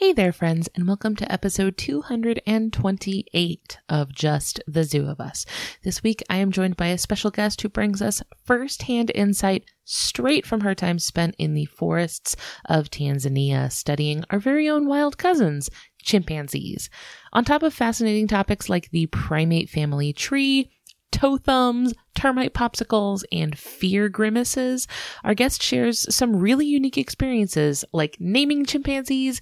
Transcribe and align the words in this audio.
Hey 0.00 0.14
there, 0.14 0.32
friends, 0.32 0.66
and 0.74 0.88
welcome 0.88 1.14
to 1.16 1.30
episode 1.30 1.76
228 1.76 3.78
of 3.90 4.14
Just 4.14 4.62
the 4.66 4.84
Zoo 4.84 5.06
of 5.06 5.20
Us. 5.20 5.44
This 5.84 6.02
week, 6.02 6.22
I 6.30 6.38
am 6.38 6.52
joined 6.52 6.78
by 6.78 6.86
a 6.86 6.96
special 6.96 7.30
guest 7.30 7.60
who 7.60 7.68
brings 7.68 8.00
us 8.00 8.22
firsthand 8.46 9.12
insight 9.14 9.66
straight 9.84 10.46
from 10.46 10.62
her 10.62 10.74
time 10.74 10.98
spent 10.98 11.34
in 11.36 11.52
the 11.52 11.66
forests 11.66 12.34
of 12.64 12.88
Tanzania 12.88 13.70
studying 13.70 14.24
our 14.30 14.38
very 14.38 14.70
own 14.70 14.86
wild 14.86 15.18
cousins, 15.18 15.68
chimpanzees. 16.00 16.88
On 17.34 17.44
top 17.44 17.62
of 17.62 17.74
fascinating 17.74 18.26
topics 18.26 18.70
like 18.70 18.90
the 18.92 19.04
primate 19.08 19.68
family 19.68 20.14
tree, 20.14 20.70
toe 21.12 21.36
thumbs, 21.36 21.94
termite 22.14 22.54
popsicles, 22.54 23.22
and 23.32 23.58
fear 23.58 24.08
grimaces, 24.08 24.86
our 25.24 25.34
guest 25.34 25.62
shares 25.62 26.12
some 26.14 26.36
really 26.36 26.66
unique 26.66 26.98
experiences 26.98 27.84
like 27.92 28.16
naming 28.18 28.64
chimpanzees, 28.64 29.40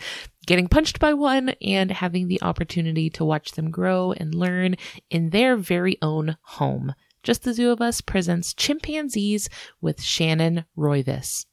getting 0.49 0.67
punched 0.67 0.99
by 0.99 1.13
one, 1.13 1.51
and 1.61 1.91
having 1.91 2.27
the 2.27 2.41
opportunity 2.41 3.11
to 3.11 3.23
watch 3.23 3.53
them 3.53 3.71
grow 3.71 4.13
and 4.13 4.35
learn 4.35 4.75
in 5.11 5.29
their 5.29 5.57
very 5.57 5.99
own 6.01 6.39
home. 6.41 6.95
Just 7.23 7.43
the 7.43 7.53
Zoo 7.53 7.71
of 7.71 7.83
Us 7.83 8.01
presents 8.01 8.55
Chimpanzees 8.55 9.51
with 9.83 10.01
Shannon 10.01 10.65
Roivas. 10.75 11.45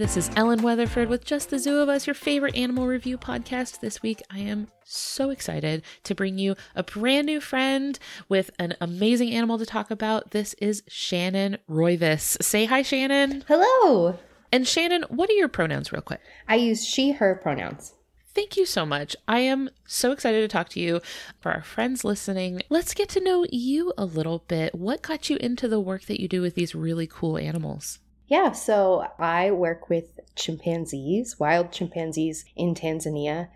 This 0.00 0.16
is 0.16 0.30
Ellen 0.34 0.62
Weatherford 0.62 1.10
with 1.10 1.26
Just 1.26 1.50
the 1.50 1.58
Zoo 1.58 1.76
of 1.76 1.90
Us, 1.90 2.06
your 2.06 2.14
favorite 2.14 2.56
animal 2.56 2.86
review 2.86 3.18
podcast. 3.18 3.80
This 3.80 4.00
week, 4.00 4.22
I 4.30 4.38
am 4.38 4.68
so 4.82 5.28
excited 5.28 5.82
to 6.04 6.14
bring 6.14 6.38
you 6.38 6.56
a 6.74 6.82
brand 6.82 7.26
new 7.26 7.38
friend 7.38 7.98
with 8.26 8.50
an 8.58 8.76
amazing 8.80 9.30
animal 9.32 9.58
to 9.58 9.66
talk 9.66 9.90
about. 9.90 10.30
This 10.30 10.54
is 10.54 10.82
Shannon 10.88 11.58
Roivas. 11.68 12.42
Say 12.42 12.64
hi, 12.64 12.80
Shannon. 12.80 13.44
Hello. 13.46 14.18
And 14.50 14.66
Shannon, 14.66 15.04
what 15.10 15.28
are 15.28 15.34
your 15.34 15.48
pronouns, 15.48 15.92
real 15.92 16.00
quick? 16.00 16.22
I 16.48 16.54
use 16.54 16.82
she, 16.82 17.12
her 17.12 17.34
pronouns. 17.34 17.92
Thank 18.32 18.56
you 18.56 18.64
so 18.64 18.86
much. 18.86 19.14
I 19.28 19.40
am 19.40 19.68
so 19.84 20.12
excited 20.12 20.40
to 20.40 20.48
talk 20.48 20.70
to 20.70 20.80
you. 20.80 21.02
For 21.40 21.52
our 21.52 21.62
friends 21.62 22.04
listening, 22.04 22.62
let's 22.70 22.94
get 22.94 23.10
to 23.10 23.20
know 23.20 23.44
you 23.52 23.92
a 23.98 24.06
little 24.06 24.44
bit. 24.48 24.74
What 24.74 25.02
got 25.02 25.28
you 25.28 25.36
into 25.42 25.68
the 25.68 25.78
work 25.78 26.06
that 26.06 26.22
you 26.22 26.26
do 26.26 26.40
with 26.40 26.54
these 26.54 26.74
really 26.74 27.06
cool 27.06 27.36
animals? 27.36 27.98
Yeah, 28.30 28.52
so 28.52 29.08
I 29.18 29.50
work 29.50 29.90
with 29.90 30.20
chimpanzees, 30.36 31.40
wild 31.40 31.72
chimpanzees 31.72 32.44
in 32.54 32.76
Tanzania. 32.76 33.48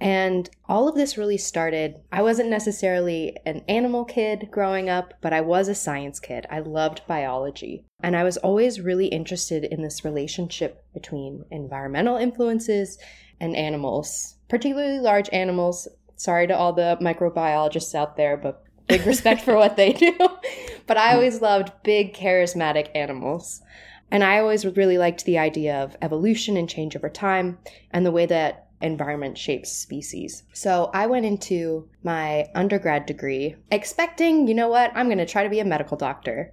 And 0.00 0.48
all 0.68 0.88
of 0.88 0.94
this 0.94 1.18
really 1.18 1.36
started. 1.36 1.96
I 2.12 2.22
wasn't 2.22 2.48
necessarily 2.48 3.36
an 3.44 3.64
animal 3.68 4.04
kid 4.04 4.48
growing 4.52 4.88
up, 4.88 5.14
but 5.20 5.32
I 5.32 5.40
was 5.40 5.66
a 5.66 5.74
science 5.74 6.20
kid. 6.20 6.46
I 6.48 6.60
loved 6.60 7.02
biology. 7.08 7.84
And 8.04 8.16
I 8.16 8.22
was 8.22 8.36
always 8.36 8.80
really 8.80 9.08
interested 9.08 9.64
in 9.64 9.82
this 9.82 10.04
relationship 10.04 10.84
between 10.94 11.44
environmental 11.50 12.16
influences 12.16 12.98
and 13.40 13.56
animals, 13.56 14.36
particularly 14.48 15.00
large 15.00 15.28
animals. 15.32 15.88
Sorry 16.14 16.46
to 16.46 16.56
all 16.56 16.72
the 16.72 16.96
microbiologists 17.00 17.96
out 17.96 18.16
there, 18.16 18.36
but 18.36 18.62
big 18.86 19.04
respect 19.04 19.42
for 19.42 19.56
what 19.62 19.76
they 19.76 19.92
do. 19.92 20.16
But 20.86 20.96
I 20.96 21.10
hmm. 21.10 21.16
always 21.16 21.40
loved 21.40 21.70
big, 21.84 22.14
charismatic 22.14 22.88
animals. 22.96 23.62
And 24.10 24.24
I 24.24 24.38
always 24.38 24.64
really 24.64 24.98
liked 24.98 25.24
the 25.24 25.38
idea 25.38 25.82
of 25.82 25.96
evolution 26.02 26.56
and 26.56 26.68
change 26.68 26.96
over 26.96 27.08
time 27.08 27.58
and 27.90 28.04
the 28.04 28.10
way 28.10 28.26
that 28.26 28.66
environment 28.80 29.36
shapes 29.36 29.70
species. 29.70 30.42
So 30.52 30.90
I 30.94 31.06
went 31.06 31.26
into 31.26 31.88
my 32.02 32.46
undergrad 32.54 33.06
degree 33.06 33.56
expecting, 33.70 34.48
you 34.48 34.54
know 34.54 34.68
what, 34.68 34.90
I'm 34.94 35.06
going 35.06 35.18
to 35.18 35.26
try 35.26 35.44
to 35.44 35.50
be 35.50 35.60
a 35.60 35.64
medical 35.64 35.96
doctor. 35.96 36.52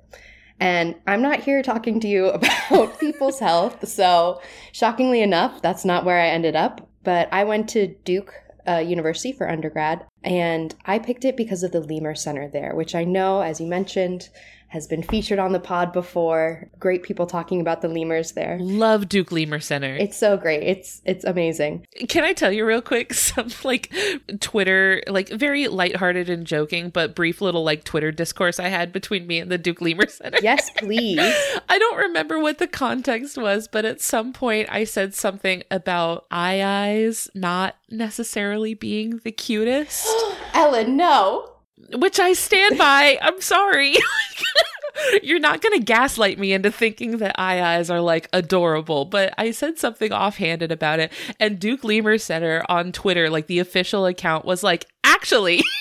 And 0.59 0.95
I'm 1.05 1.21
not 1.21 1.41
here 1.41 1.61
talking 1.61 1.99
to 1.99 2.07
you 2.07 2.25
about 2.29 2.99
people's 2.99 3.39
health. 3.39 3.87
So, 3.87 4.41
shockingly 4.71 5.21
enough, 5.21 5.61
that's 5.61 5.85
not 5.85 6.03
where 6.03 6.19
I 6.19 6.29
ended 6.29 6.55
up. 6.55 6.89
But 7.03 7.29
I 7.31 7.43
went 7.43 7.69
to 7.69 7.87
Duke 8.03 8.33
uh, 8.67 8.79
University 8.79 9.31
for 9.31 9.49
undergrad, 9.49 10.05
and 10.23 10.75
I 10.85 10.99
picked 10.99 11.23
it 11.23 11.37
because 11.37 11.63
of 11.63 11.71
the 11.71 11.79
Lemur 11.79 12.15
Center 12.15 12.49
there, 12.49 12.75
which 12.75 12.95
I 12.95 13.05
know, 13.05 13.41
as 13.41 13.61
you 13.61 13.67
mentioned, 13.67 14.29
has 14.69 14.85
been 14.85 15.01
featured 15.01 15.39
on 15.39 15.53
the 15.53 15.59
pod 15.59 15.93
before. 15.93 16.69
Great 16.79 17.03
people 17.03 17.25
talking 17.25 17.61
about 17.61 17.81
the 17.81 17.87
lemurs 17.87 18.33
there. 18.33 18.57
Love 18.59 19.07
Duke 19.07 19.31
Lemur 19.31 19.59
Center. 19.59 19.95
It's 19.95 20.17
so 20.17 20.37
great. 20.37 20.63
It's 20.63 21.01
it's 21.05 21.23
amazing. 21.23 21.87
Can 22.09 22.23
I 22.23 22.33
tell 22.33 22.51
you 22.51 22.65
real 22.65 22.81
quick 22.81 23.13
some 23.13 23.49
like 23.63 23.93
Twitter, 24.39 25.01
like 25.07 25.29
very 25.29 25.67
lighthearted 25.67 26.29
and 26.29 26.45
joking, 26.45 26.89
but 26.89 27.15
brief 27.15 27.41
little 27.41 27.63
like 27.63 27.83
Twitter 27.83 28.11
discourse 28.11 28.59
I 28.59 28.67
had 28.67 28.91
between 28.91 29.25
me 29.25 29.39
and 29.39 29.51
the 29.51 29.57
Duke 29.57 29.81
Lemur 29.81 30.07
Center? 30.09 30.39
Yes, 30.41 30.69
please. 30.71 31.19
I 31.69 31.79
don't 31.79 31.97
remember 31.97 32.39
what 32.39 32.57
the 32.57 32.67
context 32.67 33.37
was, 33.37 33.67
but 33.67 33.85
at 33.85 34.01
some 34.01 34.33
point 34.33 34.67
I 34.71 34.83
said 34.83 35.13
something 35.13 35.63
about 35.71 36.25
aye-ayes 36.29 37.29
not 37.33 37.75
necessarily 37.89 38.73
being 38.73 39.21
the 39.23 39.31
cutest. 39.31 40.07
Ellen, 40.53 40.97
no. 40.97 41.56
Which 41.93 42.19
I 42.19 42.33
stand 42.33 42.77
by. 42.77 43.17
I'm 43.21 43.39
sorry. 43.41 43.95
You're 45.23 45.39
not 45.39 45.61
going 45.61 45.77
to 45.79 45.85
gaslight 45.85 46.39
me 46.39 46.53
into 46.53 46.71
thinking 46.71 47.17
that 47.17 47.39
eyes 47.39 47.89
are 47.89 48.01
like 48.01 48.27
adorable, 48.33 49.05
but 49.05 49.33
I 49.37 49.51
said 49.51 49.77
something 49.77 50.11
offhanded 50.11 50.71
about 50.71 50.99
it. 50.99 51.11
And 51.39 51.59
Duke 51.59 51.83
Lemur 51.83 52.17
Center 52.17 52.63
on 52.67 52.91
Twitter, 52.91 53.29
like 53.29 53.47
the 53.47 53.59
official 53.59 54.05
account, 54.05 54.45
was 54.45 54.63
like, 54.63 54.87
actually. 55.03 55.63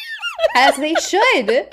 As 0.55 0.77
they 0.77 0.95
should. 0.95 1.69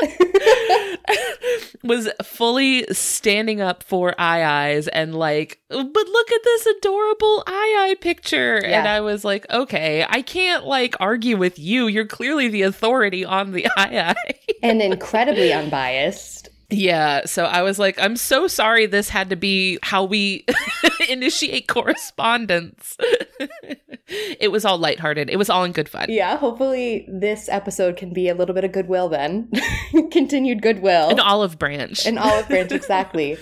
was 1.83 2.09
fully 2.23 2.85
standing 2.91 3.61
up 3.61 3.83
for 3.83 4.15
aye-ayes 4.19 4.87
and 4.87 5.15
like, 5.15 5.59
but 5.69 5.79
look 5.79 6.31
at 6.31 6.43
this 6.43 6.65
adorable 6.65 7.43
aye-aye 7.47 7.97
picture. 8.01 8.61
Yeah. 8.63 8.79
And 8.79 8.87
I 8.87 9.01
was 9.01 9.23
like, 9.23 9.49
okay, 9.49 10.05
I 10.07 10.21
can't 10.21 10.65
like 10.65 10.95
argue 10.99 11.37
with 11.37 11.59
you. 11.59 11.87
You're 11.87 12.07
clearly 12.07 12.47
the 12.47 12.63
authority 12.63 13.25
on 13.25 13.51
the 13.51 13.67
aye-aye. 13.77 14.39
and 14.63 14.81
incredibly 14.81 15.51
unbiased. 15.53 16.42
Yeah, 16.73 17.25
so 17.25 17.45
I 17.45 17.61
was 17.61 17.79
like, 17.79 17.99
I'm 17.99 18.15
so 18.15 18.47
sorry 18.47 18.85
this 18.85 19.09
had 19.09 19.29
to 19.29 19.35
be 19.35 19.79
how 19.83 20.03
we 20.03 20.45
initiate 21.09 21.67
correspondence. 21.67 22.97
it 24.07 24.51
was 24.51 24.65
all 24.65 24.77
lighthearted. 24.77 25.29
It 25.29 25.37
was 25.37 25.49
all 25.49 25.63
in 25.63 25.71
good 25.71 25.89
fun. 25.89 26.07
Yeah, 26.09 26.37
hopefully 26.37 27.05
this 27.07 27.47
episode 27.49 27.97
can 27.97 28.13
be 28.13 28.27
a 28.29 28.35
little 28.35 28.55
bit 28.55 28.63
of 28.63 28.71
goodwill 28.71 29.09
then. 29.09 29.51
Continued 30.11 30.61
goodwill. 30.61 31.09
An 31.09 31.19
olive 31.19 31.59
branch. 31.59 32.05
An 32.05 32.17
olive 32.17 32.47
branch, 32.47 32.71
exactly. 32.71 33.37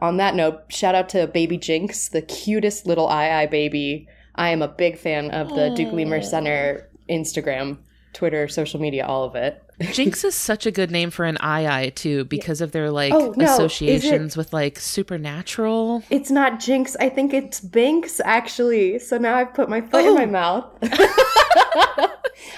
On 0.00 0.16
that 0.16 0.34
note, 0.34 0.72
shout 0.72 0.94
out 0.94 1.08
to 1.10 1.26
baby 1.26 1.56
Jinx, 1.56 2.08
the 2.08 2.22
cutest 2.22 2.86
little 2.86 3.08
aye-aye 3.08 3.46
baby. 3.46 4.08
I 4.34 4.48
am 4.48 4.62
a 4.62 4.68
big 4.68 4.98
fan 4.98 5.30
of 5.30 5.48
the 5.50 5.70
Duke 5.76 5.92
Lemur 5.92 6.20
Center 6.20 6.90
Instagram, 7.08 7.78
Twitter, 8.12 8.48
social 8.48 8.80
media, 8.80 9.06
all 9.06 9.24
of 9.24 9.36
it. 9.36 9.62
Jinx 9.92 10.22
is 10.24 10.34
such 10.34 10.66
a 10.66 10.70
good 10.70 10.90
name 10.90 11.10
for 11.10 11.24
an 11.24 11.36
aye-aye 11.40 11.90
too, 11.90 12.24
because 12.26 12.60
of 12.60 12.72
their 12.72 12.90
like 12.90 13.12
Oh, 13.12 13.34
no, 13.36 13.44
associations 13.54 14.34
it- 14.34 14.36
with 14.36 14.52
like 14.52 14.78
supernatural. 14.78 16.02
It's 16.10 16.30
not 16.30 16.60
Jinx, 16.60 16.96
I 17.00 17.08
think 17.08 17.34
it's 17.34 17.60
Binks 17.60 18.20
actually. 18.24 18.98
So 19.00 19.18
now 19.18 19.36
I've 19.36 19.52
put 19.54 19.68
my 19.68 19.80
foot 19.80 20.04
in 20.04 20.10
Oh. 20.10 20.14
my 20.14 20.26
mouth. 20.26 20.66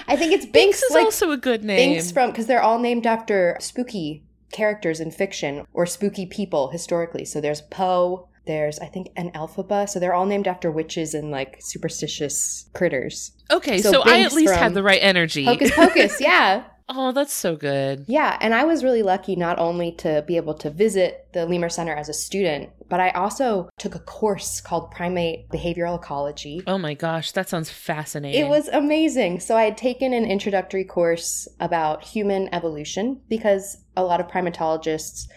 I 0.07 0.15
think 0.15 0.31
it's 0.33 0.45
Binks, 0.45 0.53
Binks 0.79 0.83
is 0.83 0.91
like 0.91 1.05
also 1.05 1.31
a 1.31 1.37
good 1.37 1.63
name. 1.63 1.93
Binks 1.93 2.11
from 2.11 2.31
because 2.31 2.47
they're 2.47 2.61
all 2.61 2.79
named 2.79 3.05
after 3.05 3.57
spooky 3.59 4.23
characters 4.51 4.99
in 4.99 5.11
fiction 5.11 5.65
or 5.73 5.85
spooky 5.85 6.25
people 6.25 6.69
historically. 6.69 7.25
So 7.25 7.41
there's 7.41 7.61
Poe, 7.61 8.27
there's 8.45 8.79
I 8.79 8.85
think 8.87 9.09
an 9.15 9.31
Elphaba. 9.31 9.89
So 9.89 9.99
they're 9.99 10.13
all 10.13 10.25
named 10.25 10.47
after 10.47 10.71
witches 10.71 11.13
and 11.13 11.31
like 11.31 11.57
superstitious 11.61 12.69
critters. 12.73 13.31
okay, 13.51 13.79
so 13.79 13.91
so, 13.91 14.01
I 14.03 14.21
at 14.21 14.33
least 14.33 14.53
had 14.53 14.73
the 14.73 14.83
right 14.83 14.99
energy. 15.01 15.45
Hocus 15.45 15.71
Pocus, 15.71 16.17
yeah. 16.21 16.63
Oh, 16.89 17.11
that's 17.11 17.33
so 17.33 17.55
good. 17.55 18.05
Yeah, 18.07 18.37
and 18.41 18.53
I 18.53 18.63
was 18.65 18.83
really 18.83 19.03
lucky 19.03 19.35
not 19.35 19.59
only 19.59 19.91
to 19.93 20.23
be 20.27 20.37
able 20.37 20.53
to 20.55 20.69
visit 20.69 21.27
the 21.33 21.45
Lemur 21.45 21.69
Center 21.69 21.93
as 21.93 22.09
a 22.09 22.13
student, 22.13 22.69
but 22.89 22.99
I 22.99 23.09
also 23.11 23.69
took 23.77 23.95
a 23.95 23.99
course 23.99 24.61
called 24.61 24.91
Primate 24.91 25.49
Behavioral 25.49 25.97
Ecology. 25.97 26.63
Oh 26.65 26.77
my 26.77 26.93
gosh, 26.93 27.31
that 27.33 27.49
sounds 27.49 27.69
fascinating. 27.69 28.39
It 28.39 28.49
was 28.49 28.67
amazing. 28.69 29.39
So 29.39 29.57
I 29.57 29.63
had 29.63 29.77
taken 29.77 30.13
an 30.13 30.25
introductory 30.25 30.85
course 30.85 31.47
about 31.59 32.03
human 32.03 32.53
evolution 32.53 33.21
because 33.27 33.77
a 33.95 34.03
lot 34.03 34.19
of 34.19 34.27
primatologists 34.27 35.27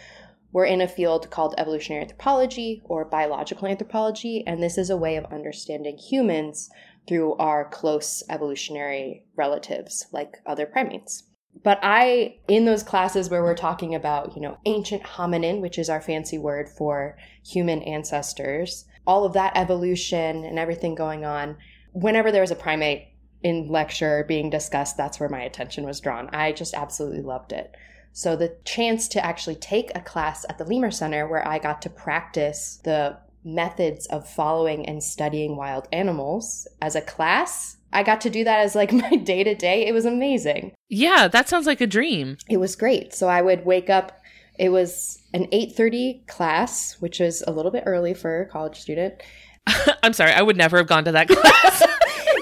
we're 0.52 0.64
in 0.64 0.80
a 0.80 0.88
field 0.88 1.30
called 1.30 1.54
evolutionary 1.58 2.02
anthropology 2.02 2.82
or 2.84 3.04
biological 3.04 3.68
anthropology, 3.68 4.42
and 4.46 4.60
this 4.60 4.78
is 4.78 4.90
a 4.90 4.96
way 4.96 5.14
of 5.16 5.24
understanding 5.26 5.96
humans 5.96 6.70
through 7.06 7.34
our 7.36 7.68
close 7.68 8.22
evolutionary 8.28 9.24
relatives, 9.36 10.06
like 10.12 10.38
other 10.46 10.66
primates. 10.66 11.29
But 11.62 11.78
I, 11.82 12.36
in 12.48 12.64
those 12.64 12.82
classes 12.82 13.28
where 13.28 13.42
we're 13.42 13.54
talking 13.54 13.94
about, 13.94 14.34
you 14.34 14.40
know, 14.40 14.58
ancient 14.64 15.02
hominin, 15.02 15.60
which 15.60 15.78
is 15.78 15.90
our 15.90 16.00
fancy 16.00 16.38
word 16.38 16.68
for 16.68 17.18
human 17.44 17.82
ancestors, 17.82 18.86
all 19.06 19.24
of 19.24 19.34
that 19.34 19.56
evolution 19.56 20.44
and 20.44 20.58
everything 20.58 20.94
going 20.94 21.24
on, 21.24 21.56
whenever 21.92 22.32
there 22.32 22.40
was 22.40 22.50
a 22.50 22.56
primate 22.56 23.08
in 23.42 23.68
lecture 23.68 24.24
being 24.28 24.50
discussed, 24.50 24.96
that's 24.96 25.20
where 25.20 25.28
my 25.28 25.42
attention 25.42 25.84
was 25.84 26.00
drawn. 26.00 26.30
I 26.32 26.52
just 26.52 26.74
absolutely 26.74 27.22
loved 27.22 27.52
it. 27.52 27.74
So 28.12 28.36
the 28.36 28.56
chance 28.64 29.08
to 29.08 29.24
actually 29.24 29.54
take 29.56 29.90
a 29.94 30.00
class 30.00 30.44
at 30.48 30.58
the 30.58 30.64
Lemur 30.64 30.90
Center 30.90 31.28
where 31.28 31.46
I 31.46 31.58
got 31.58 31.80
to 31.82 31.90
practice 31.90 32.80
the 32.84 33.18
methods 33.44 34.06
of 34.06 34.28
following 34.28 34.86
and 34.86 35.02
studying 35.02 35.56
wild 35.56 35.88
animals 35.92 36.68
as 36.82 36.94
a 36.94 37.00
class, 37.00 37.78
I 37.92 38.02
got 38.02 38.20
to 38.22 38.30
do 38.30 38.44
that 38.44 38.60
as 38.60 38.74
like 38.74 38.92
my 38.92 39.16
day 39.16 39.44
to 39.44 39.54
day. 39.54 39.86
It 39.86 39.92
was 39.92 40.04
amazing. 40.04 40.72
Yeah, 40.88 41.28
that 41.28 41.48
sounds 41.48 41.66
like 41.66 41.80
a 41.80 41.86
dream. 41.86 42.36
It 42.48 42.58
was 42.58 42.76
great. 42.76 43.14
So 43.14 43.28
I 43.28 43.42
would 43.42 43.64
wake 43.64 43.90
up 43.90 44.20
it 44.60 44.68
was 44.68 45.22
an 45.32 45.46
8:30 45.46 46.26
class, 46.26 47.00
which 47.00 47.18
is 47.18 47.42
a 47.46 47.50
little 47.50 47.70
bit 47.70 47.84
early 47.86 48.12
for 48.12 48.42
a 48.42 48.46
college 48.46 48.78
student. 48.78 49.14
I'm 50.02 50.12
sorry, 50.12 50.32
I 50.32 50.42
would 50.42 50.58
never 50.58 50.76
have 50.76 50.86
gone 50.86 51.04
to 51.06 51.12
that 51.12 51.28
class. 51.30 51.82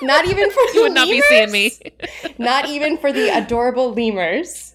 not 0.02 0.26
even 0.26 0.50
for 0.50 0.56
the 0.56 0.72
you 0.74 0.82
would 0.82 0.92
not 0.94 1.06
be 1.08 1.20
seeing 1.22 1.52
me. 1.52 1.78
not 2.36 2.68
even 2.68 2.98
for 2.98 3.12
the 3.12 3.28
adorable 3.28 3.92
lemurs. 3.94 4.74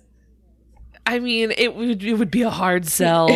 I 1.06 1.20
mean, 1.20 1.52
it 1.58 1.76
would 1.76 2.02
it 2.02 2.14
would 2.14 2.32
be 2.32 2.44
a 2.44 2.50
hard 2.50 2.86
sell. 2.88 3.28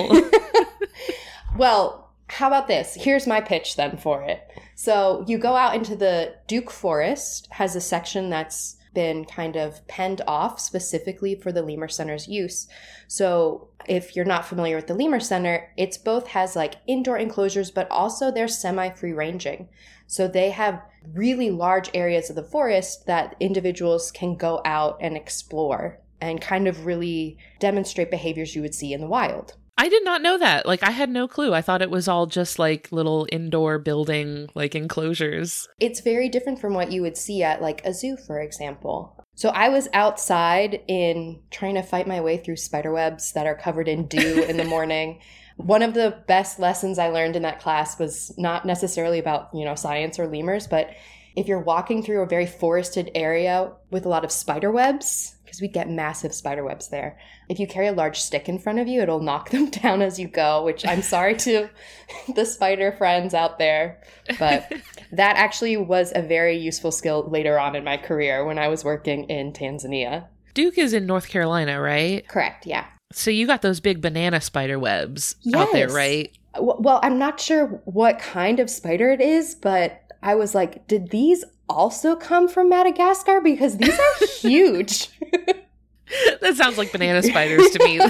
well, 1.57 2.09
how 2.29 2.47
about 2.47 2.69
this? 2.69 2.95
Here's 2.95 3.27
my 3.27 3.41
pitch 3.41 3.75
then 3.75 3.97
for 3.97 4.23
it. 4.23 4.46
So 4.79 5.25
you 5.27 5.39
go 5.39 5.55
out 5.55 5.73
into 5.73 5.95
the 5.95 6.35
Duke 6.45 6.69
Forest, 6.69 7.47
has 7.49 7.75
a 7.75 7.81
section 7.81 8.29
that's 8.29 8.77
been 8.93 9.25
kind 9.25 9.55
of 9.55 9.85
penned 9.87 10.21
off 10.27 10.59
specifically 10.59 11.33
for 11.33 11.51
the 11.51 11.63
Lemur 11.63 11.87
Center's 11.87 12.27
use. 12.27 12.67
So 13.07 13.69
if 13.87 14.15
you're 14.15 14.23
not 14.23 14.45
familiar 14.45 14.75
with 14.75 14.85
the 14.85 14.93
Lemur 14.93 15.19
Center, 15.19 15.73
it's 15.77 15.97
both 15.97 16.27
has 16.27 16.55
like 16.55 16.75
indoor 16.85 17.17
enclosures, 17.17 17.71
but 17.71 17.89
also 17.89 18.29
they're 18.29 18.47
semi-free 18.47 19.13
ranging. 19.13 19.67
So 20.05 20.27
they 20.27 20.51
have 20.51 20.83
really 21.11 21.49
large 21.49 21.89
areas 21.95 22.29
of 22.29 22.35
the 22.35 22.43
forest 22.43 23.07
that 23.07 23.35
individuals 23.39 24.11
can 24.11 24.35
go 24.35 24.61
out 24.63 24.99
and 25.01 25.17
explore 25.17 25.99
and 26.21 26.39
kind 26.39 26.67
of 26.67 26.85
really 26.85 27.39
demonstrate 27.59 28.11
behaviors 28.11 28.55
you 28.55 28.61
would 28.61 28.75
see 28.75 28.93
in 28.93 29.01
the 29.01 29.07
wild. 29.07 29.55
I 29.77 29.89
did 29.89 30.03
not 30.03 30.21
know 30.21 30.37
that. 30.39 30.65
Like 30.65 30.83
I 30.83 30.91
had 30.91 31.09
no 31.09 31.27
clue. 31.27 31.53
I 31.53 31.61
thought 31.61 31.81
it 31.81 31.91
was 31.91 32.07
all 32.07 32.25
just 32.25 32.57
like 32.57 32.91
little 32.91 33.27
indoor 33.31 33.77
building 33.77 34.49
like 34.55 34.73
enclosures. 34.73 35.67
It's 35.79 36.01
very 36.01 36.29
different 36.29 36.59
from 36.59 36.73
what 36.73 36.91
you 36.91 37.01
would 37.03 37.17
see 37.17 37.43
at 37.43 37.61
like 37.61 37.85
a 37.85 37.93
zoo, 37.93 38.17
for 38.17 38.39
example. 38.39 39.13
So 39.35 39.49
I 39.49 39.69
was 39.69 39.87
outside 39.93 40.81
in 40.87 41.39
trying 41.51 41.75
to 41.75 41.83
fight 41.83 42.07
my 42.07 42.21
way 42.21 42.37
through 42.37 42.55
spider 42.55 42.91
webs 42.91 43.33
that 43.33 43.45
are 43.45 43.55
covered 43.55 43.87
in 43.87 44.07
dew 44.07 44.43
in 44.43 44.57
the 44.57 44.63
morning. 44.65 45.21
One 45.57 45.83
of 45.83 45.93
the 45.93 46.23
best 46.27 46.59
lessons 46.59 46.97
I 46.97 47.09
learned 47.09 47.35
in 47.35 47.43
that 47.43 47.59
class 47.59 47.99
was 47.99 48.33
not 48.37 48.65
necessarily 48.65 49.19
about, 49.19 49.49
you 49.53 49.63
know, 49.63 49.75
science 49.75 50.17
or 50.17 50.27
lemurs, 50.27 50.65
but 50.65 50.89
if 51.35 51.47
you're 51.47 51.61
walking 51.61 52.01
through 52.01 52.21
a 52.23 52.27
very 52.27 52.47
forested 52.47 53.11
area 53.13 53.71
with 53.91 54.07
a 54.07 54.09
lot 54.09 54.25
of 54.25 54.31
spider 54.31 54.71
webs, 54.71 55.36
because 55.47 55.61
we 55.61 55.69
get 55.69 55.89
massive 55.89 56.33
spider 56.33 56.61
webs 56.61 56.89
there. 56.89 57.17
If 57.47 57.57
you 57.57 57.67
carry 57.67 57.87
a 57.87 57.93
large 57.93 58.19
stick 58.19 58.49
in 58.49 58.59
front 58.59 58.79
of 58.79 58.87
you, 58.89 59.01
it'll 59.01 59.21
knock 59.21 59.49
them 59.51 59.69
down 59.69 60.01
as 60.01 60.19
you 60.19 60.27
go, 60.27 60.63
which 60.65 60.85
I'm 60.85 61.01
sorry 61.01 61.35
to 61.37 61.69
the 62.35 62.45
spider 62.45 62.91
friends 62.91 63.33
out 63.33 63.57
there. 63.57 64.01
But 64.37 64.69
that 65.13 65.37
actually 65.37 65.77
was 65.77 66.11
a 66.13 66.21
very 66.21 66.57
useful 66.57 66.91
skill 66.91 67.29
later 67.29 67.57
on 67.57 67.77
in 67.77 67.85
my 67.85 67.95
career 67.95 68.45
when 68.45 68.59
I 68.59 68.67
was 68.67 68.83
working 68.83 69.23
in 69.29 69.53
Tanzania. 69.53 70.27
Duke 70.53 70.77
is 70.77 70.91
in 70.91 71.05
North 71.05 71.29
Carolina, 71.29 71.79
right? 71.79 72.27
Correct, 72.27 72.65
yeah. 72.65 72.87
So 73.13 73.31
you 73.31 73.47
got 73.47 73.61
those 73.61 73.79
big 73.79 74.01
banana 74.01 74.41
spider 74.41 74.77
webs 74.77 75.37
yes. 75.43 75.55
out 75.55 75.71
there, 75.71 75.87
right? 75.87 76.37
Well, 76.59 76.99
I'm 77.03 77.17
not 77.17 77.39
sure 77.39 77.67
what 77.85 78.19
kind 78.19 78.59
of 78.59 78.69
spider 78.69 79.11
it 79.11 79.21
is, 79.21 79.55
but 79.55 80.01
I 80.21 80.35
was 80.35 80.53
like, 80.53 80.87
did 80.87 81.11
these 81.11 81.45
also 81.69 82.15
come 82.15 82.47
from 82.47 82.69
Madagascar? 82.69 83.41
Because 83.41 83.77
these 83.77 83.97
are 83.97 84.27
huge. 84.39 85.09
that 86.41 86.55
sounds 86.55 86.77
like 86.77 86.91
banana 86.91 87.23
spiders 87.23 87.69
to 87.71 87.83
me. 87.83 87.99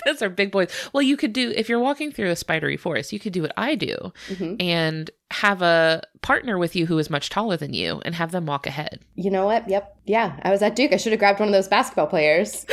Those 0.06 0.22
are 0.22 0.28
big 0.28 0.50
boys. 0.50 0.70
Well, 0.92 1.02
you 1.02 1.16
could 1.16 1.32
do, 1.32 1.52
if 1.54 1.68
you're 1.68 1.80
walking 1.80 2.12
through 2.12 2.30
a 2.30 2.36
spidery 2.36 2.76
forest, 2.76 3.12
you 3.12 3.18
could 3.18 3.32
do 3.32 3.42
what 3.42 3.52
I 3.56 3.74
do 3.74 4.12
mm-hmm. 4.28 4.54
and 4.60 5.10
have 5.30 5.60
a 5.62 6.02
partner 6.22 6.58
with 6.58 6.74
you 6.74 6.86
who 6.86 6.98
is 6.98 7.10
much 7.10 7.30
taller 7.30 7.56
than 7.56 7.74
you 7.74 8.00
and 8.04 8.14
have 8.14 8.30
them 8.30 8.46
walk 8.46 8.66
ahead. 8.66 9.00
You 9.16 9.30
know 9.30 9.44
what? 9.44 9.68
Yep. 9.68 9.96
Yeah. 10.06 10.38
I 10.42 10.50
was 10.50 10.62
at 10.62 10.76
Duke. 10.76 10.92
I 10.92 10.96
should 10.96 11.12
have 11.12 11.18
grabbed 11.18 11.40
one 11.40 11.48
of 11.48 11.52
those 11.52 11.68
basketball 11.68 12.06
players. 12.06 12.64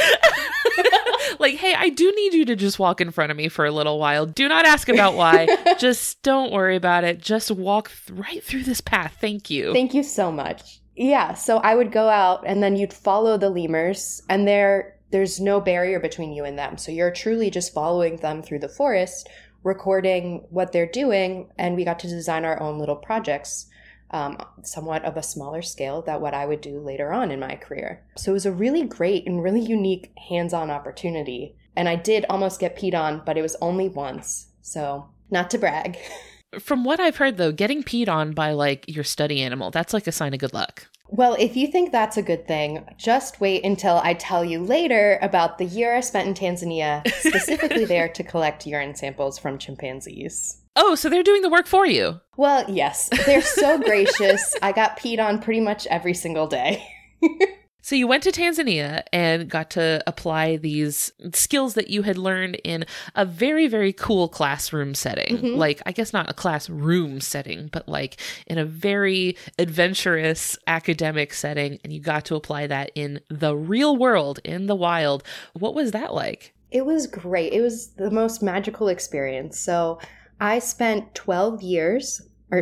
Like, 1.39 1.55
hey, 1.55 1.73
I 1.77 1.89
do 1.89 2.11
need 2.15 2.33
you 2.33 2.45
to 2.45 2.55
just 2.55 2.79
walk 2.79 3.01
in 3.01 3.11
front 3.11 3.31
of 3.31 3.37
me 3.37 3.47
for 3.47 3.65
a 3.65 3.71
little 3.71 3.99
while. 3.99 4.25
Do 4.25 4.47
not 4.47 4.65
ask 4.65 4.89
about 4.89 5.15
why. 5.15 5.47
just 5.79 6.21
don't 6.23 6.51
worry 6.51 6.75
about 6.75 7.03
it. 7.03 7.19
Just 7.19 7.51
walk 7.51 7.91
th- 7.91 8.17
right 8.17 8.43
through 8.43 8.63
this 8.63 8.81
path. 8.81 9.17
Thank 9.19 9.49
you. 9.49 9.73
Thank 9.73 9.93
you 9.93 10.03
so 10.03 10.31
much. 10.31 10.81
Yeah, 10.95 11.33
so 11.33 11.57
I 11.57 11.75
would 11.75 11.91
go 11.91 12.07
out 12.07 12.43
and 12.47 12.63
then 12.63 12.75
you'd 12.75 12.93
follow 12.93 13.37
the 13.37 13.49
lemurs 13.49 14.21
and 14.29 14.47
there 14.47 14.95
there's 15.11 15.39
no 15.39 15.61
barrier 15.61 15.99
between 15.99 16.33
you 16.33 16.43
and 16.43 16.57
them. 16.57 16.77
So 16.77 16.91
you're 16.91 17.11
truly 17.11 17.49
just 17.49 17.73
following 17.73 18.17
them 18.17 18.41
through 18.41 18.59
the 18.59 18.67
forest, 18.67 19.29
recording 19.63 20.45
what 20.49 20.71
they're 20.71 20.85
doing, 20.85 21.49
and 21.57 21.75
we 21.75 21.85
got 21.85 21.99
to 21.99 22.07
design 22.07 22.43
our 22.43 22.61
own 22.61 22.79
little 22.79 22.95
projects 22.95 23.67
um, 24.11 24.37
somewhat 24.63 25.03
of 25.03 25.17
a 25.17 25.23
smaller 25.23 25.61
scale 25.61 26.01
than 26.01 26.21
what 26.21 26.33
I 26.33 26.45
would 26.45 26.61
do 26.61 26.79
later 26.79 27.11
on 27.11 27.31
in 27.31 27.39
my 27.39 27.55
career. 27.55 28.03
So 28.15 28.31
it 28.31 28.33
was 28.33 28.45
a 28.45 28.51
really 28.51 28.83
great 28.83 29.25
and 29.27 29.43
really 29.43 29.61
unique 29.61 30.11
hands 30.29 30.53
on 30.53 30.69
opportunity. 30.69 31.55
And 31.75 31.89
I 31.89 31.95
did 31.95 32.25
almost 32.29 32.59
get 32.59 32.77
peed 32.77 32.93
on, 32.93 33.21
but 33.25 33.37
it 33.37 33.41
was 33.41 33.57
only 33.61 33.89
once. 33.89 34.47
So, 34.61 35.09
not 35.29 35.49
to 35.51 35.57
brag. 35.57 35.97
From 36.59 36.85
what 36.85 37.01
I've 37.01 37.17
heard, 37.17 37.37
though, 37.37 37.51
getting 37.51 37.83
peed 37.83 38.07
on 38.07 38.31
by 38.31 38.53
like 38.53 38.85
your 38.87 39.03
study 39.03 39.41
animal, 39.41 39.71
that's 39.71 39.93
like 39.93 40.07
a 40.07 40.11
sign 40.11 40.33
of 40.33 40.39
good 40.39 40.53
luck. 40.53 40.87
Well, 41.07 41.35
if 41.37 41.55
you 41.55 41.67
think 41.67 41.91
that's 41.91 42.17
a 42.17 42.23
good 42.23 42.47
thing, 42.47 42.83
just 42.97 43.39
wait 43.39 43.63
until 43.63 44.01
I 44.03 44.13
tell 44.15 44.43
you 44.43 44.63
later 44.63 45.19
about 45.21 45.57
the 45.57 45.65
year 45.65 45.95
I 45.95 45.99
spent 45.99 46.27
in 46.27 46.33
Tanzania, 46.33 47.07
specifically 47.13 47.85
there 47.85 48.09
to 48.09 48.23
collect 48.23 48.65
urine 48.65 48.95
samples 48.95 49.37
from 49.37 49.57
chimpanzees. 49.57 50.61
Oh, 50.75 50.95
so 50.95 51.09
they're 51.09 51.23
doing 51.23 51.41
the 51.41 51.49
work 51.49 51.67
for 51.67 51.85
you. 51.85 52.19
Well, 52.37 52.65
yes. 52.69 53.09
They're 53.25 53.41
so 53.41 53.77
gracious. 53.83 54.55
I 54.61 54.71
got 54.71 54.99
peed 54.99 55.19
on 55.19 55.39
pretty 55.41 55.61
much 55.61 55.87
every 55.87 56.13
single 56.13 56.47
day. 56.47 56.85
so 57.81 57.95
you 57.95 58.07
went 58.07 58.23
to 58.23 58.31
Tanzania 58.31 59.03
and 59.13 59.49
got 59.49 59.69
to 59.71 60.03
apply 60.05 60.57
these 60.57 61.13
skills 61.33 61.75
that 61.75 61.89
you 61.89 62.01
had 62.01 62.17
learned 62.17 62.55
in 62.65 62.85
a 63.15 63.23
very, 63.23 63.67
very 63.67 63.93
cool 63.93 64.27
classroom 64.27 64.95
setting. 64.95 65.37
Mm-hmm. 65.37 65.55
Like, 65.55 65.81
I 65.85 65.93
guess 65.93 66.11
not 66.11 66.29
a 66.29 66.33
classroom 66.33 67.21
setting, 67.21 67.69
but 67.71 67.87
like 67.87 68.19
in 68.47 68.57
a 68.57 68.65
very 68.65 69.37
adventurous 69.57 70.57
academic 70.67 71.33
setting. 71.33 71.79
And 71.85 71.93
you 71.93 72.01
got 72.01 72.25
to 72.25 72.35
apply 72.35 72.67
that 72.67 72.91
in 72.95 73.21
the 73.29 73.55
real 73.55 73.95
world, 73.95 74.39
in 74.43 74.65
the 74.65 74.75
wild. 74.75 75.23
What 75.53 75.73
was 75.73 75.91
that 75.91 76.13
like? 76.13 76.53
It 76.69 76.85
was 76.85 77.07
great. 77.07 77.53
It 77.53 77.61
was 77.61 77.91
the 77.91 78.11
most 78.11 78.43
magical 78.43 78.89
experience. 78.89 79.57
So, 79.57 79.99
I 80.39 80.59
spent 80.59 81.15
12 81.15 81.61
years, 81.61 82.21
or 82.51 82.61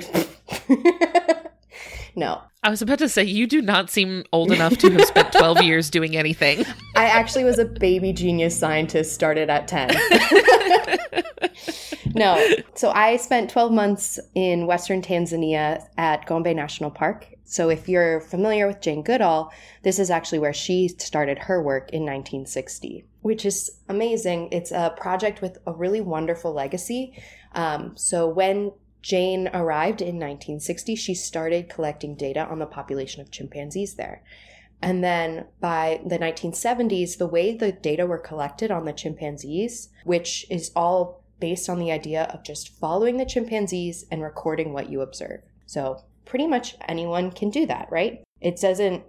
no. 2.15 2.41
I 2.65 2.69
was 2.69 2.81
about 2.81 2.99
to 2.99 3.09
say, 3.09 3.23
you 3.25 3.45
do 3.45 3.61
not 3.61 3.89
seem 3.89 4.23
old 4.31 4.51
enough 4.51 4.77
to 4.77 4.91
have 4.91 5.05
spent 5.05 5.33
12 5.33 5.61
years 5.63 5.89
doing 5.89 6.15
anything. 6.15 6.65
I 6.95 7.05
actually 7.05 7.43
was 7.43 7.59
a 7.59 7.65
baby 7.65 8.13
genius 8.13 8.57
scientist, 8.57 9.13
started 9.13 9.49
at 9.49 9.67
10. 9.67 9.91
no. 12.15 12.41
So 12.75 12.91
I 12.91 13.17
spent 13.17 13.49
12 13.49 13.71
months 13.73 14.17
in 14.33 14.65
Western 14.65 15.01
Tanzania 15.01 15.85
at 15.97 16.25
Gombe 16.25 16.53
National 16.53 16.89
Park. 16.89 17.27
So 17.43 17.69
if 17.69 17.89
you're 17.89 18.21
familiar 18.21 18.65
with 18.65 18.79
Jane 18.79 19.03
Goodall, 19.03 19.51
this 19.81 19.99
is 19.99 20.09
actually 20.09 20.39
where 20.39 20.53
she 20.53 20.87
started 20.87 21.37
her 21.39 21.61
work 21.61 21.89
in 21.91 22.03
1960, 22.03 23.05
which 23.21 23.45
is 23.45 23.69
amazing. 23.89 24.49
It's 24.53 24.71
a 24.71 24.93
project 24.97 25.41
with 25.41 25.57
a 25.67 25.73
really 25.73 26.01
wonderful 26.01 26.53
legacy. 26.53 27.21
Um, 27.53 27.95
so 27.95 28.27
when 28.27 28.71
Jane 29.01 29.49
arrived 29.53 30.01
in 30.01 30.15
1960, 30.15 30.95
she 30.95 31.13
started 31.13 31.69
collecting 31.69 32.15
data 32.15 32.45
on 32.45 32.59
the 32.59 32.65
population 32.65 33.21
of 33.21 33.31
chimpanzees 33.31 33.95
there. 33.95 34.23
And 34.81 35.03
then 35.03 35.45
by 35.59 36.01
the 36.05 36.19
1970s, 36.19 37.17
the 37.17 37.27
way 37.27 37.55
the 37.55 37.71
data 37.71 38.05
were 38.05 38.17
collected 38.17 38.69
on 38.69 38.85
the 38.85 38.91
chimpanzees, 38.93 39.89
which 40.03 40.45
is 40.49 40.71
all 40.75 41.23
based 41.39 41.69
on 41.69 41.79
the 41.79 41.91
idea 41.91 42.23
of 42.33 42.43
just 42.43 42.69
following 42.79 43.17
the 43.17 43.25
chimpanzees 43.25 44.05
and 44.11 44.21
recording 44.21 44.73
what 44.73 44.89
you 44.89 45.01
observe. 45.01 45.41
So 45.65 46.03
pretty 46.25 46.47
much 46.47 46.75
anyone 46.87 47.31
can 47.31 47.49
do 47.49 47.65
that, 47.65 47.87
right? 47.91 48.23
It 48.41 48.59
doesn't 48.59 49.03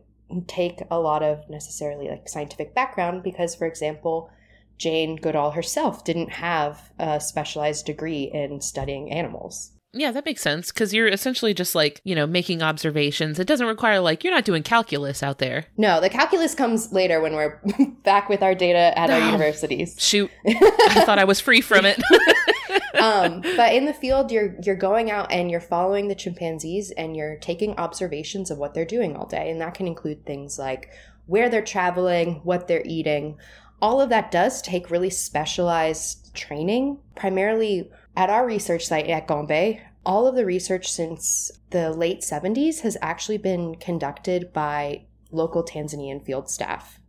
take 0.47 0.81
a 0.91 0.99
lot 0.99 1.23
of 1.23 1.49
necessarily 1.51 2.09
like 2.09 2.29
scientific 2.29 2.75
background 2.75 3.23
because, 3.23 3.55
for 3.55 3.67
example, 3.67 4.31
Jane 4.79 5.17
Goodall 5.17 5.53
herself 5.53 6.05
didn't 6.05 6.31
have 6.31 6.91
a 6.99 7.21
specialized 7.21 7.87
degree 7.87 8.25
in 8.33 8.61
studying 8.61 9.11
animals. 9.13 9.71
Yeah, 9.97 10.11
that 10.11 10.25
makes 10.25 10.43
sense 10.43 10.73
because 10.73 10.93
you're 10.93 11.07
essentially 11.07 11.55
just 11.55 11.77
like, 11.77 12.01
you 12.03 12.17
know, 12.17 12.27
making 12.27 12.63
observations. 12.63 13.39
It 13.39 13.47
doesn't 13.47 13.69
require, 13.69 14.01
like, 14.01 14.25
you're 14.25 14.35
not 14.35 14.45
doing 14.45 14.65
calculus 14.65 15.23
out 15.23 15.39
there. 15.39 15.67
No, 15.77 16.01
the 16.01 16.11
calculus 16.11 16.53
comes 16.53 16.93
later 16.93 17.21
when 17.21 17.35
we're 17.35 17.61
back 18.03 18.29
with 18.29 18.43
our 18.43 18.57
data 18.57 18.97
at 18.99 19.09
our 19.09 19.21
Oh. 19.21 19.27
universities. 19.27 19.95
Shoot. 20.01 20.33
I 20.47 21.05
thought 21.07 21.21
I 21.21 21.25
was 21.25 21.39
free 21.39 21.61
from 21.61 21.85
it. 21.87 22.03
um, 23.01 23.41
but 23.57 23.73
in 23.73 23.85
the 23.85 23.95
field, 23.95 24.33
you're 24.33 24.57
you're 24.65 24.75
going 24.75 25.13
out 25.13 25.31
and 25.31 25.49
you're 25.49 25.61
following 25.61 26.09
the 26.09 26.15
chimpanzees 26.17 26.91
and 26.93 27.17
you're 27.17 27.37
taking 27.37 27.77
observations 27.79 28.51
of 28.51 28.59
what 28.59 28.75
they're 28.75 28.85
doing 28.85 29.15
all 29.17 29.27
day, 29.27 29.49
and 29.49 29.61
that 29.61 29.75
can 29.75 29.87
include 29.87 30.27
things 30.27 30.59
like 30.59 30.91
where 31.27 31.49
they're 31.49 31.63
traveling, 31.65 32.41
what 32.43 32.67
they're 32.69 32.83
eating. 32.85 33.39
All 33.83 34.01
of 34.01 34.09
that 34.11 34.31
does 34.31 34.63
take 34.63 34.91
really 34.91 35.11
specialized 35.11 36.35
training, 36.35 36.99
primarily 37.15 37.91
at 38.17 38.31
our 38.31 38.47
research 38.47 38.87
site 38.87 39.09
at 39.09 39.27
Gombe. 39.27 39.81
All 40.07 40.27
of 40.27 40.35
the 40.37 40.47
research 40.47 40.91
since 40.91 41.51
the 41.71 41.91
late 41.93 42.21
70s 42.21 42.81
has 42.81 42.97
actually 43.03 43.39
been 43.39 43.75
conducted 43.77 44.53
by 44.53 45.05
local 45.31 45.65
Tanzanian 45.65 46.25
field 46.25 46.49
staff. 46.49 47.01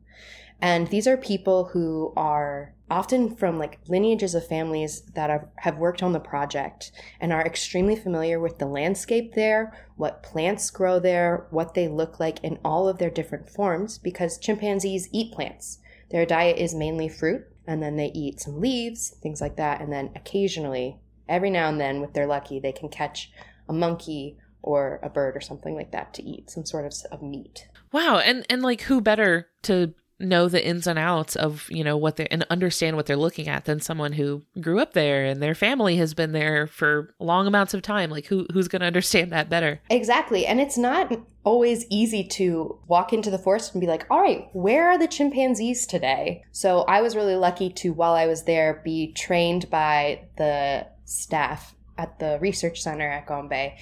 And 0.61 0.87
these 0.87 1.07
are 1.07 1.17
people 1.17 1.65
who 1.65 2.13
are 2.15 2.73
often 2.89 3.35
from 3.35 3.57
like 3.57 3.79
lineages 3.87 4.35
of 4.35 4.47
families 4.47 5.01
that 5.13 5.29
have, 5.29 5.47
have 5.57 5.77
worked 5.77 6.03
on 6.03 6.13
the 6.13 6.19
project 6.19 6.91
and 7.19 7.33
are 7.33 7.45
extremely 7.45 7.95
familiar 7.95 8.39
with 8.39 8.59
the 8.59 8.65
landscape 8.65 9.33
there, 9.33 9.73
what 9.95 10.23
plants 10.23 10.69
grow 10.69 10.99
there, 10.99 11.47
what 11.49 11.73
they 11.73 11.87
look 11.87 12.19
like 12.19 12.43
in 12.43 12.59
all 12.63 12.87
of 12.87 12.97
their 12.97 13.09
different 13.09 13.49
forms, 13.49 13.97
because 13.97 14.37
chimpanzees 14.37 15.09
eat 15.11 15.33
plants. 15.33 15.79
Their 16.15 16.25
diet 16.25 16.59
is 16.59 16.73
mainly 16.73 17.09
fruit, 17.09 17.45
and 17.67 17.83
then 17.83 17.97
they 17.97 18.05
eat 18.05 18.39
some 18.39 18.61
leaves, 18.61 19.17
things 19.21 19.41
like 19.41 19.57
that, 19.57 19.81
and 19.81 19.91
then 19.91 20.11
occasionally, 20.15 21.01
every 21.27 21.49
now 21.49 21.67
and 21.67 21.77
then, 21.77 22.05
if 22.05 22.13
they're 22.13 22.25
lucky, 22.25 22.57
they 22.57 22.71
can 22.71 22.87
catch 22.87 23.33
a 23.67 23.73
monkey 23.73 24.37
or 24.61 25.01
a 25.03 25.09
bird 25.09 25.35
or 25.35 25.41
something 25.41 25.75
like 25.75 25.91
that 25.91 26.13
to 26.13 26.23
eat, 26.23 26.49
some 26.49 26.65
sort 26.65 26.85
of, 26.85 26.93
of 27.11 27.21
meat. 27.21 27.67
wow. 27.91 28.19
And, 28.19 28.45
and 28.49 28.61
like, 28.61 28.83
who 28.83 29.01
better 29.01 29.49
to 29.63 29.93
know 30.19 30.47
the 30.47 30.65
ins 30.65 30.87
and 30.87 30.97
outs 30.97 31.35
of, 31.35 31.65
you 31.69 31.83
know, 31.83 31.97
what 31.97 32.15
they 32.15 32.25
and 32.27 32.45
understand 32.49 32.95
what 32.95 33.05
they're 33.05 33.17
looking 33.17 33.47
at 33.47 33.65
than 33.65 33.79
someone 33.79 34.13
who 34.13 34.43
grew 34.61 34.79
up 34.79 34.93
there 34.93 35.25
and 35.25 35.41
their 35.41 35.55
family 35.55 35.97
has 35.97 36.13
been 36.13 36.31
there 36.31 36.67
for 36.67 37.13
long 37.19 37.47
amounts 37.47 37.73
of 37.73 37.81
time. 37.81 38.09
Like, 38.09 38.25
who, 38.27 38.47
who's 38.53 38.67
going 38.67 38.79
to 38.79 38.85
understand 38.85 39.31
that 39.31 39.49
better? 39.49 39.81
Exactly. 39.89 40.45
And 40.45 40.59
it's 40.59 40.77
not 40.77 41.13
always 41.43 41.85
easy 41.89 42.23
to 42.23 42.79
walk 42.87 43.13
into 43.13 43.29
the 43.29 43.37
forest 43.37 43.73
and 43.73 43.81
be 43.81 43.87
like, 43.87 44.05
all 44.09 44.21
right, 44.21 44.47
where 44.53 44.89
are 44.89 44.97
the 44.97 45.07
chimpanzees 45.07 45.85
today? 45.85 46.43
So 46.51 46.81
I 46.81 47.01
was 47.01 47.15
really 47.15 47.35
lucky 47.35 47.69
to, 47.71 47.93
while 47.93 48.13
I 48.13 48.25
was 48.25 48.43
there, 48.43 48.81
be 48.83 49.11
trained 49.13 49.69
by 49.69 50.21
the 50.37 50.87
staff 51.03 51.75
at 51.97 52.19
the 52.19 52.39
research 52.41 52.81
center 52.81 53.09
at 53.09 53.27
Gombe 53.27 53.73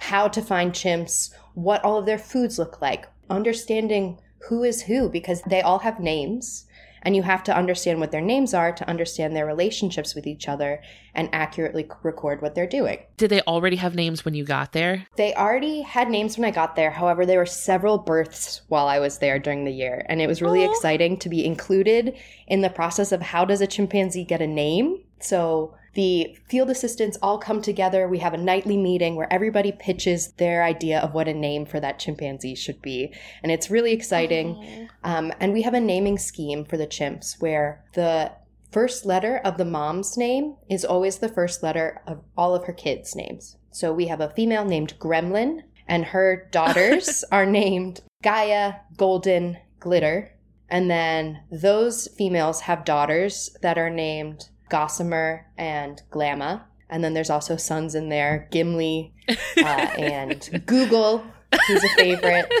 how 0.00 0.26
to 0.26 0.40
find 0.40 0.72
chimps, 0.72 1.30
what 1.54 1.84
all 1.84 1.98
of 1.98 2.06
their 2.06 2.18
foods 2.18 2.58
look 2.58 2.80
like, 2.80 3.06
understanding 3.28 4.18
who 4.48 4.62
is 4.62 4.82
who, 4.82 5.08
because 5.08 5.42
they 5.42 5.60
all 5.60 5.80
have 5.80 6.00
names. 6.00 6.66
And 7.02 7.16
you 7.16 7.22
have 7.22 7.42
to 7.44 7.56
understand 7.56 7.98
what 7.98 8.10
their 8.10 8.20
names 8.20 8.52
are 8.52 8.72
to 8.72 8.86
understand 8.86 9.34
their 9.34 9.46
relationships 9.46 10.14
with 10.14 10.26
each 10.26 10.48
other 10.48 10.82
and 11.14 11.30
accurately 11.32 11.88
record 12.02 12.42
what 12.42 12.54
they're 12.54 12.66
doing. 12.66 12.98
Did 13.16 13.30
they 13.30 13.40
already 13.42 13.76
have 13.76 13.94
names 13.94 14.22
when 14.22 14.34
you 14.34 14.44
got 14.44 14.72
there? 14.72 15.06
They 15.16 15.34
already 15.34 15.80
had 15.80 16.10
names 16.10 16.36
when 16.36 16.46
I 16.46 16.50
got 16.50 16.76
there. 16.76 16.90
However, 16.90 17.24
there 17.24 17.38
were 17.38 17.46
several 17.46 17.96
births 17.96 18.60
while 18.68 18.86
I 18.86 18.98
was 18.98 19.16
there 19.16 19.38
during 19.38 19.64
the 19.64 19.72
year, 19.72 20.04
and 20.10 20.20
it 20.20 20.26
was 20.26 20.42
really 20.42 20.66
Aw. 20.66 20.70
exciting 20.70 21.18
to 21.20 21.30
be 21.30 21.46
included 21.46 22.18
in 22.46 22.60
the 22.60 22.68
process 22.68 23.12
of 23.12 23.22
how 23.22 23.46
does 23.46 23.62
a 23.62 23.66
chimpanzee 23.66 24.24
get 24.24 24.42
a 24.42 24.46
name. 24.46 25.02
So 25.20 25.74
the 25.94 26.36
field 26.48 26.70
assistants 26.70 27.18
all 27.20 27.38
come 27.38 27.60
together. 27.60 28.06
We 28.06 28.18
have 28.18 28.34
a 28.34 28.38
nightly 28.38 28.76
meeting 28.76 29.16
where 29.16 29.32
everybody 29.32 29.72
pitches 29.72 30.32
their 30.32 30.62
idea 30.62 31.00
of 31.00 31.14
what 31.14 31.28
a 31.28 31.34
name 31.34 31.66
for 31.66 31.80
that 31.80 31.98
chimpanzee 31.98 32.54
should 32.54 32.80
be, 32.80 33.12
and 33.42 33.50
it's 33.50 33.70
really 33.70 33.92
exciting. 33.92 34.88
Um, 35.02 35.32
and 35.40 35.52
we 35.52 35.62
have 35.62 35.74
a 35.74 35.80
naming 35.80 36.18
scheme 36.18 36.64
for 36.64 36.76
the 36.76 36.86
chimps 36.86 37.40
where 37.40 37.84
the 37.94 38.32
first 38.70 39.04
letter 39.04 39.38
of 39.38 39.56
the 39.56 39.64
mom's 39.64 40.16
name 40.16 40.56
is 40.68 40.84
always 40.84 41.18
the 41.18 41.28
first 41.28 41.62
letter 41.62 42.02
of 42.06 42.22
all 42.36 42.54
of 42.54 42.64
her 42.64 42.72
kids' 42.72 43.16
names. 43.16 43.56
So 43.72 43.92
we 43.92 44.06
have 44.06 44.20
a 44.20 44.30
female 44.30 44.64
named 44.64 44.94
Gremlin, 44.98 45.62
and 45.88 46.04
her 46.06 46.48
daughters 46.52 47.24
are 47.32 47.46
named 47.46 48.00
Gaia, 48.22 48.74
Golden, 48.96 49.58
Glitter. 49.80 50.32
And 50.68 50.88
then 50.88 51.42
those 51.50 52.06
females 52.16 52.60
have 52.62 52.84
daughters 52.84 53.56
that 53.60 53.76
are 53.76 53.90
named 53.90 54.50
Gossamer 54.70 55.46
and 55.58 56.00
Glamma. 56.10 56.62
And 56.88 57.04
then 57.04 57.14
there's 57.14 57.30
also 57.30 57.56
sons 57.56 57.94
in 57.94 58.08
there, 58.08 58.48
Gimli 58.50 59.12
uh, 59.28 59.62
and 59.98 60.62
Google, 60.66 61.24
who's 61.66 61.84
a 61.84 61.88
favorite. 61.90 62.50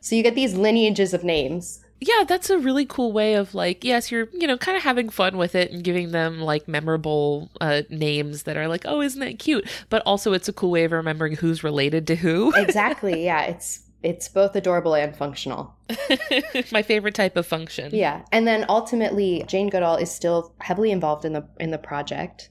So 0.00 0.14
you 0.14 0.22
get 0.22 0.34
these 0.34 0.54
lineages 0.54 1.12
of 1.14 1.24
names. 1.24 1.84
Yeah, 2.00 2.24
that's 2.26 2.48
a 2.48 2.58
really 2.58 2.86
cool 2.86 3.12
way 3.12 3.34
of 3.34 3.54
like, 3.54 3.84
yes, 3.84 4.10
you're, 4.10 4.28
you 4.32 4.46
know, 4.46 4.56
kind 4.56 4.76
of 4.76 4.82
having 4.82 5.10
fun 5.10 5.36
with 5.36 5.54
it 5.54 5.70
and 5.70 5.84
giving 5.84 6.12
them 6.12 6.40
like 6.40 6.66
memorable 6.66 7.50
uh, 7.60 7.82
names 7.90 8.44
that 8.44 8.56
are 8.56 8.68
like, 8.68 8.84
oh, 8.86 9.02
isn't 9.02 9.20
that 9.20 9.38
cute? 9.38 9.68
But 9.90 10.02
also, 10.06 10.32
it's 10.32 10.48
a 10.48 10.52
cool 10.52 10.70
way 10.70 10.84
of 10.84 10.92
remembering 10.92 11.36
who's 11.36 11.62
related 11.62 12.06
to 12.06 12.16
who. 12.16 12.52
Exactly. 12.60 13.24
Yeah, 13.24 13.42
it's 13.42 13.80
it's 14.02 14.28
both 14.28 14.56
adorable 14.56 14.94
and 14.94 15.14
functional. 15.14 15.74
My 16.72 16.82
favorite 16.82 17.14
type 17.14 17.36
of 17.36 17.46
function. 17.46 17.94
Yeah. 17.94 18.22
And 18.32 18.46
then 18.46 18.64
ultimately 18.68 19.44
Jane 19.46 19.68
Goodall 19.68 19.96
is 19.96 20.10
still 20.10 20.54
heavily 20.60 20.90
involved 20.90 21.24
in 21.24 21.32
the 21.32 21.46
in 21.58 21.70
the 21.70 21.78
project. 21.78 22.48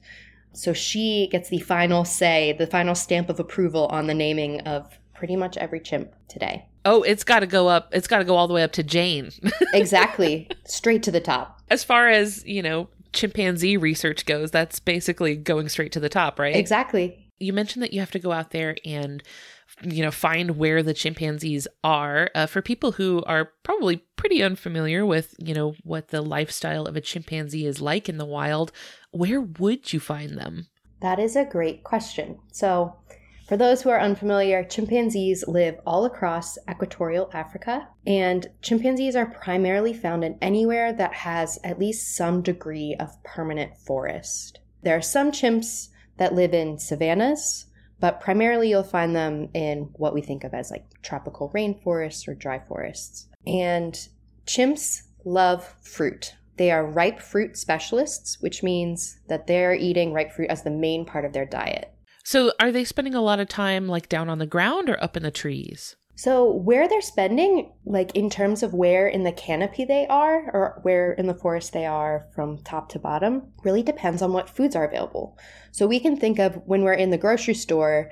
So 0.52 0.72
she 0.72 1.28
gets 1.30 1.48
the 1.48 1.60
final 1.60 2.04
say, 2.04 2.52
the 2.52 2.66
final 2.66 2.94
stamp 2.94 3.28
of 3.30 3.38
approval 3.38 3.86
on 3.86 4.06
the 4.06 4.14
naming 4.14 4.60
of 4.62 4.98
pretty 5.14 5.36
much 5.36 5.56
every 5.56 5.80
chimp 5.80 6.12
today. 6.28 6.66
Oh, 6.84 7.02
it's 7.02 7.24
got 7.24 7.40
to 7.40 7.46
go 7.46 7.68
up. 7.68 7.90
It's 7.92 8.08
got 8.08 8.18
to 8.18 8.24
go 8.24 8.34
all 8.36 8.48
the 8.48 8.54
way 8.54 8.62
up 8.62 8.72
to 8.72 8.82
Jane. 8.82 9.30
Exactly. 9.72 10.48
Straight 10.64 11.02
to 11.04 11.12
the 11.12 11.20
top. 11.20 11.60
as 11.70 11.84
far 11.84 12.08
as, 12.08 12.44
you 12.44 12.60
know, 12.62 12.88
chimpanzee 13.12 13.76
research 13.76 14.26
goes, 14.26 14.50
that's 14.50 14.80
basically 14.80 15.36
going 15.36 15.68
straight 15.68 15.92
to 15.92 16.00
the 16.00 16.08
top, 16.08 16.40
right? 16.40 16.56
Exactly. 16.56 17.28
You 17.38 17.52
mentioned 17.52 17.82
that 17.84 17.92
you 17.92 18.00
have 18.00 18.10
to 18.10 18.18
go 18.18 18.32
out 18.32 18.50
there 18.50 18.76
and 18.84 19.22
you 19.82 20.02
know 20.02 20.10
find 20.10 20.56
where 20.56 20.82
the 20.82 20.94
chimpanzees 20.94 21.66
are 21.82 22.30
uh, 22.34 22.46
for 22.46 22.60
people 22.62 22.92
who 22.92 23.22
are 23.26 23.52
probably 23.62 23.96
pretty 24.16 24.42
unfamiliar 24.42 25.06
with 25.06 25.34
you 25.38 25.54
know 25.54 25.74
what 25.84 26.08
the 26.08 26.20
lifestyle 26.20 26.86
of 26.86 26.96
a 26.96 27.00
chimpanzee 27.00 27.66
is 27.66 27.80
like 27.80 28.08
in 28.08 28.18
the 28.18 28.24
wild 28.26 28.72
where 29.10 29.40
would 29.40 29.92
you 29.92 30.00
find 30.00 30.36
them 30.38 30.66
That 31.00 31.18
is 31.18 31.36
a 31.36 31.44
great 31.44 31.82
question. 31.82 32.38
So, 32.52 32.96
for 33.48 33.56
those 33.56 33.82
who 33.82 33.90
are 33.90 33.98
unfamiliar, 33.98 34.62
chimpanzees 34.62 35.44
live 35.48 35.76
all 35.84 36.04
across 36.04 36.56
equatorial 36.68 37.30
Africa, 37.34 37.88
and 38.06 38.46
chimpanzees 38.62 39.16
are 39.16 39.26
primarily 39.26 39.92
found 39.92 40.22
in 40.22 40.38
anywhere 40.40 40.92
that 40.92 41.12
has 41.14 41.58
at 41.64 41.78
least 41.78 42.14
some 42.14 42.42
degree 42.42 42.94
of 43.00 43.20
permanent 43.24 43.76
forest. 43.76 44.60
There 44.82 44.96
are 44.96 45.02
some 45.02 45.32
chimps 45.32 45.88
that 46.16 46.34
live 46.34 46.54
in 46.54 46.78
savannas, 46.78 47.66
but 48.00 48.20
primarily 48.20 48.70
you'll 48.70 48.82
find 48.82 49.14
them 49.14 49.48
in 49.54 49.90
what 49.94 50.14
we 50.14 50.22
think 50.22 50.42
of 50.44 50.54
as 50.54 50.70
like 50.70 50.84
tropical 51.02 51.50
rainforests 51.54 52.26
or 52.26 52.34
dry 52.34 52.58
forests. 52.58 53.28
And 53.46 53.98
chimps 54.46 55.02
love 55.24 55.74
fruit. 55.82 56.34
They 56.56 56.70
are 56.70 56.84
ripe 56.84 57.20
fruit 57.20 57.56
specialists, 57.56 58.38
which 58.40 58.62
means 58.62 59.20
that 59.28 59.46
they're 59.46 59.74
eating 59.74 60.12
ripe 60.12 60.32
fruit 60.32 60.50
as 60.50 60.62
the 60.62 60.70
main 60.70 61.04
part 61.04 61.24
of 61.24 61.32
their 61.32 61.46
diet. 61.46 61.92
so 62.24 62.52
are 62.60 62.70
they 62.72 62.84
spending 62.84 63.14
a 63.14 63.22
lot 63.22 63.40
of 63.40 63.48
time 63.48 63.88
like 63.88 64.08
down 64.08 64.28
on 64.28 64.38
the 64.38 64.46
ground 64.46 64.90
or 64.90 65.02
up 65.02 65.16
in 65.16 65.22
the 65.22 65.30
trees 65.30 65.96
So, 66.22 66.52
where 66.52 66.86
they're 66.86 67.00
spending, 67.00 67.72
like 67.86 68.14
in 68.14 68.28
terms 68.28 68.62
of 68.62 68.74
where 68.74 69.08
in 69.08 69.22
the 69.22 69.32
canopy 69.32 69.86
they 69.86 70.06
are 70.08 70.50
or 70.52 70.78
where 70.82 71.14
in 71.14 71.26
the 71.26 71.34
forest 71.34 71.72
they 71.72 71.86
are 71.86 72.26
from 72.34 72.58
top 72.58 72.90
to 72.90 72.98
bottom, 72.98 73.54
really 73.64 73.82
depends 73.82 74.20
on 74.20 74.34
what 74.34 74.50
foods 74.50 74.76
are 74.76 74.86
available. 74.86 75.38
So, 75.72 75.86
we 75.86 75.98
can 75.98 76.18
think 76.18 76.38
of 76.38 76.60
when 76.66 76.82
we're 76.82 76.92
in 76.92 77.08
the 77.08 77.16
grocery 77.16 77.54
store, 77.54 78.10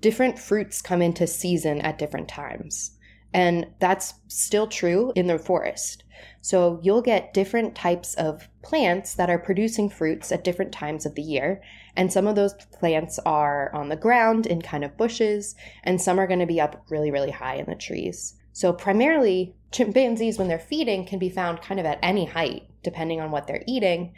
different 0.00 0.40
fruits 0.40 0.82
come 0.82 1.00
into 1.00 1.28
season 1.28 1.80
at 1.82 1.98
different 1.98 2.26
times. 2.26 2.98
And 3.32 3.68
that's 3.78 4.14
still 4.26 4.66
true 4.66 5.12
in 5.14 5.28
the 5.28 5.38
forest. 5.38 6.02
So, 6.40 6.80
you'll 6.82 7.02
get 7.02 7.34
different 7.34 7.74
types 7.74 8.14
of 8.14 8.48
plants 8.62 9.14
that 9.14 9.30
are 9.30 9.38
producing 9.38 9.88
fruits 9.90 10.32
at 10.32 10.44
different 10.44 10.72
times 10.72 11.06
of 11.06 11.14
the 11.14 11.22
year. 11.22 11.62
And 11.96 12.12
some 12.12 12.26
of 12.26 12.36
those 12.36 12.54
plants 12.78 13.18
are 13.20 13.74
on 13.74 13.88
the 13.88 13.96
ground 13.96 14.46
in 14.46 14.62
kind 14.62 14.84
of 14.84 14.96
bushes, 14.96 15.54
and 15.84 16.00
some 16.00 16.18
are 16.18 16.26
going 16.26 16.40
to 16.40 16.46
be 16.46 16.60
up 16.60 16.84
really, 16.90 17.10
really 17.10 17.30
high 17.30 17.56
in 17.56 17.66
the 17.66 17.74
trees. 17.74 18.34
So, 18.52 18.72
primarily, 18.72 19.54
chimpanzees, 19.72 20.38
when 20.38 20.48
they're 20.48 20.58
feeding, 20.58 21.04
can 21.04 21.18
be 21.18 21.28
found 21.28 21.60
kind 21.62 21.78
of 21.78 21.86
at 21.86 21.98
any 22.02 22.24
height, 22.24 22.62
depending 22.82 23.20
on 23.20 23.30
what 23.30 23.46
they're 23.46 23.64
eating. 23.66 24.14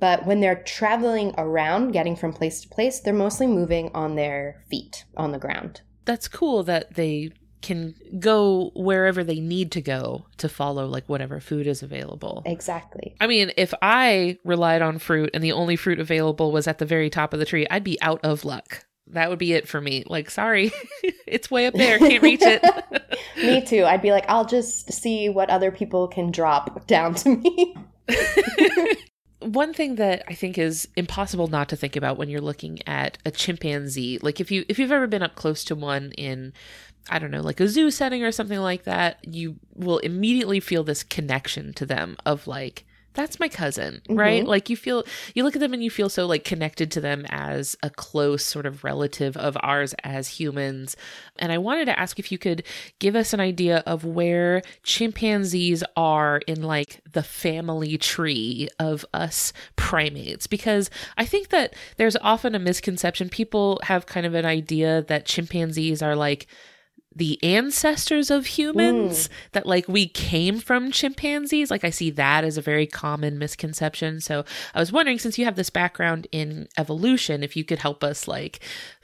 But 0.00 0.26
when 0.26 0.40
they're 0.40 0.62
traveling 0.62 1.34
around, 1.38 1.92
getting 1.92 2.16
from 2.16 2.32
place 2.32 2.60
to 2.62 2.68
place, 2.68 3.00
they're 3.00 3.14
mostly 3.14 3.46
moving 3.46 3.90
on 3.94 4.16
their 4.16 4.62
feet 4.68 5.04
on 5.16 5.32
the 5.32 5.38
ground. 5.38 5.82
that's 6.04 6.28
cool 6.28 6.62
that 6.64 6.94
they 6.94 7.30
can 7.64 7.94
go 8.20 8.70
wherever 8.76 9.24
they 9.24 9.40
need 9.40 9.72
to 9.72 9.80
go 9.80 10.26
to 10.36 10.48
follow 10.48 10.86
like 10.86 11.08
whatever 11.08 11.40
food 11.40 11.66
is 11.66 11.82
available. 11.82 12.42
Exactly. 12.44 13.16
I 13.20 13.26
mean, 13.26 13.52
if 13.56 13.72
I 13.80 14.38
relied 14.44 14.82
on 14.82 14.98
fruit 14.98 15.30
and 15.32 15.42
the 15.42 15.52
only 15.52 15.74
fruit 15.74 15.98
available 15.98 16.52
was 16.52 16.68
at 16.68 16.78
the 16.78 16.84
very 16.84 17.08
top 17.08 17.32
of 17.32 17.40
the 17.40 17.46
tree, 17.46 17.66
I'd 17.70 17.82
be 17.82 18.00
out 18.02 18.20
of 18.22 18.44
luck. 18.44 18.84
That 19.08 19.30
would 19.30 19.38
be 19.38 19.54
it 19.54 19.66
for 19.66 19.80
me. 19.80 20.04
Like, 20.06 20.28
sorry, 20.30 20.72
it's 21.26 21.50
way 21.50 21.66
up 21.66 21.74
there. 21.74 21.98
Can't 21.98 22.22
reach 22.22 22.42
it. 22.42 22.62
me 23.36 23.64
too. 23.64 23.84
I'd 23.84 24.02
be 24.02 24.12
like, 24.12 24.26
I'll 24.28 24.46
just 24.46 24.92
see 24.92 25.30
what 25.30 25.48
other 25.48 25.70
people 25.70 26.06
can 26.06 26.30
drop 26.30 26.86
down 26.86 27.14
to 27.14 27.36
me. 27.36 27.74
one 29.40 29.72
thing 29.72 29.96
that 29.96 30.22
I 30.28 30.34
think 30.34 30.58
is 30.58 30.88
impossible 30.96 31.48
not 31.48 31.68
to 31.70 31.76
think 31.76 31.96
about 31.96 32.16
when 32.18 32.28
you're 32.28 32.40
looking 32.40 32.86
at 32.86 33.18
a 33.24 33.30
chimpanzee, 33.30 34.18
like 34.18 34.40
if 34.40 34.50
you 34.50 34.64
if 34.68 34.78
you've 34.78 34.92
ever 34.92 35.06
been 35.06 35.22
up 35.22 35.34
close 35.34 35.64
to 35.64 35.74
one 35.74 36.12
in 36.12 36.52
I 37.10 37.18
don't 37.18 37.30
know, 37.30 37.42
like 37.42 37.60
a 37.60 37.68
zoo 37.68 37.90
setting 37.90 38.22
or 38.22 38.32
something 38.32 38.60
like 38.60 38.84
that, 38.84 39.18
you 39.22 39.56
will 39.74 39.98
immediately 39.98 40.60
feel 40.60 40.84
this 40.84 41.02
connection 41.02 41.74
to 41.74 41.86
them 41.86 42.16
of 42.24 42.46
like 42.46 42.84
that's 43.14 43.38
my 43.38 43.48
cousin, 43.48 44.02
mm-hmm. 44.08 44.18
right? 44.18 44.44
Like 44.44 44.68
you 44.68 44.76
feel, 44.76 45.04
you 45.34 45.44
look 45.44 45.54
at 45.54 45.60
them 45.60 45.72
and 45.72 45.82
you 45.82 45.90
feel 45.90 46.08
so 46.08 46.26
like 46.26 46.44
connected 46.44 46.90
to 46.92 47.00
them 47.00 47.24
as 47.30 47.76
a 47.82 47.88
close 47.88 48.44
sort 48.44 48.66
of 48.66 48.84
relative 48.84 49.36
of 49.36 49.56
ours 49.60 49.94
as 50.02 50.28
humans. 50.28 50.96
And 51.38 51.52
I 51.52 51.58
wanted 51.58 51.86
to 51.86 51.98
ask 51.98 52.18
if 52.18 52.30
you 52.30 52.38
could 52.38 52.64
give 52.98 53.14
us 53.14 53.32
an 53.32 53.40
idea 53.40 53.84
of 53.86 54.04
where 54.04 54.62
chimpanzees 54.82 55.84
are 55.96 56.40
in 56.46 56.62
like 56.62 57.00
the 57.10 57.22
family 57.22 57.96
tree 57.96 58.68
of 58.78 59.06
us 59.14 59.52
primates, 59.76 60.48
because 60.48 60.90
I 61.16 61.24
think 61.24 61.48
that 61.50 61.74
there's 61.96 62.16
often 62.16 62.54
a 62.54 62.58
misconception. 62.58 63.28
People 63.28 63.80
have 63.84 64.06
kind 64.06 64.26
of 64.26 64.34
an 64.34 64.44
idea 64.44 65.02
that 65.02 65.26
chimpanzees 65.26 66.02
are 66.02 66.16
like, 66.16 66.48
the 67.16 67.42
ancestors 67.42 68.30
of 68.30 68.46
humans 68.46 69.28
mm. 69.28 69.32
that 69.52 69.66
like 69.66 69.86
we 69.88 70.06
came 70.06 70.58
from 70.58 70.90
chimpanzees. 70.90 71.70
Like 71.70 71.84
i 71.84 71.90
see 71.90 72.10
that 72.10 72.44
as 72.44 72.58
a 72.58 72.62
very 72.62 72.86
common 72.86 73.38
misconception. 73.38 74.20
So 74.20 74.44
i 74.74 74.80
was 74.80 74.92
wondering 74.92 75.18
since 75.18 75.38
you 75.38 75.44
have 75.44 75.56
this 75.56 75.70
background 75.70 76.26
in 76.32 76.68
evolution 76.76 77.42
if 77.42 77.56
you 77.56 77.64
could 77.64 77.78
help 77.78 78.02
us 78.02 78.26
like 78.26 78.60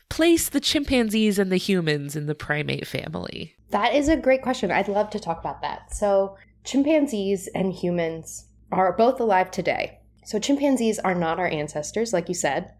place 0.09 0.49
the 0.49 0.61
chimpanzees 0.61 1.39
and 1.39 1.53
the 1.53 1.57
humans 1.57 2.17
in 2.17 2.27
the 2.27 2.35
primate 2.35 2.87
family. 2.87 3.55
That 3.71 3.95
is 3.95 4.09
a 4.09 4.17
great 4.17 4.43
question. 4.43 4.71
I'd 4.71 4.89
love 4.89 5.11
to 5.11 5.21
talk 5.21 5.39
about 5.39 5.63
that. 5.63 5.95
So 5.95 6.37
chimpanzees 6.65 7.49
and 7.55 7.73
humans 7.73 8.47
are 8.73 8.93
both 8.93 9.21
alive 9.21 9.51
today. 9.51 10.01
So 10.25 10.39
chimpanzees 10.39 10.99
are 10.99 11.15
not 11.15 11.39
our 11.39 11.49
ancestors 11.49 12.13
like 12.13 12.29
you 12.29 12.35
said. 12.35 12.73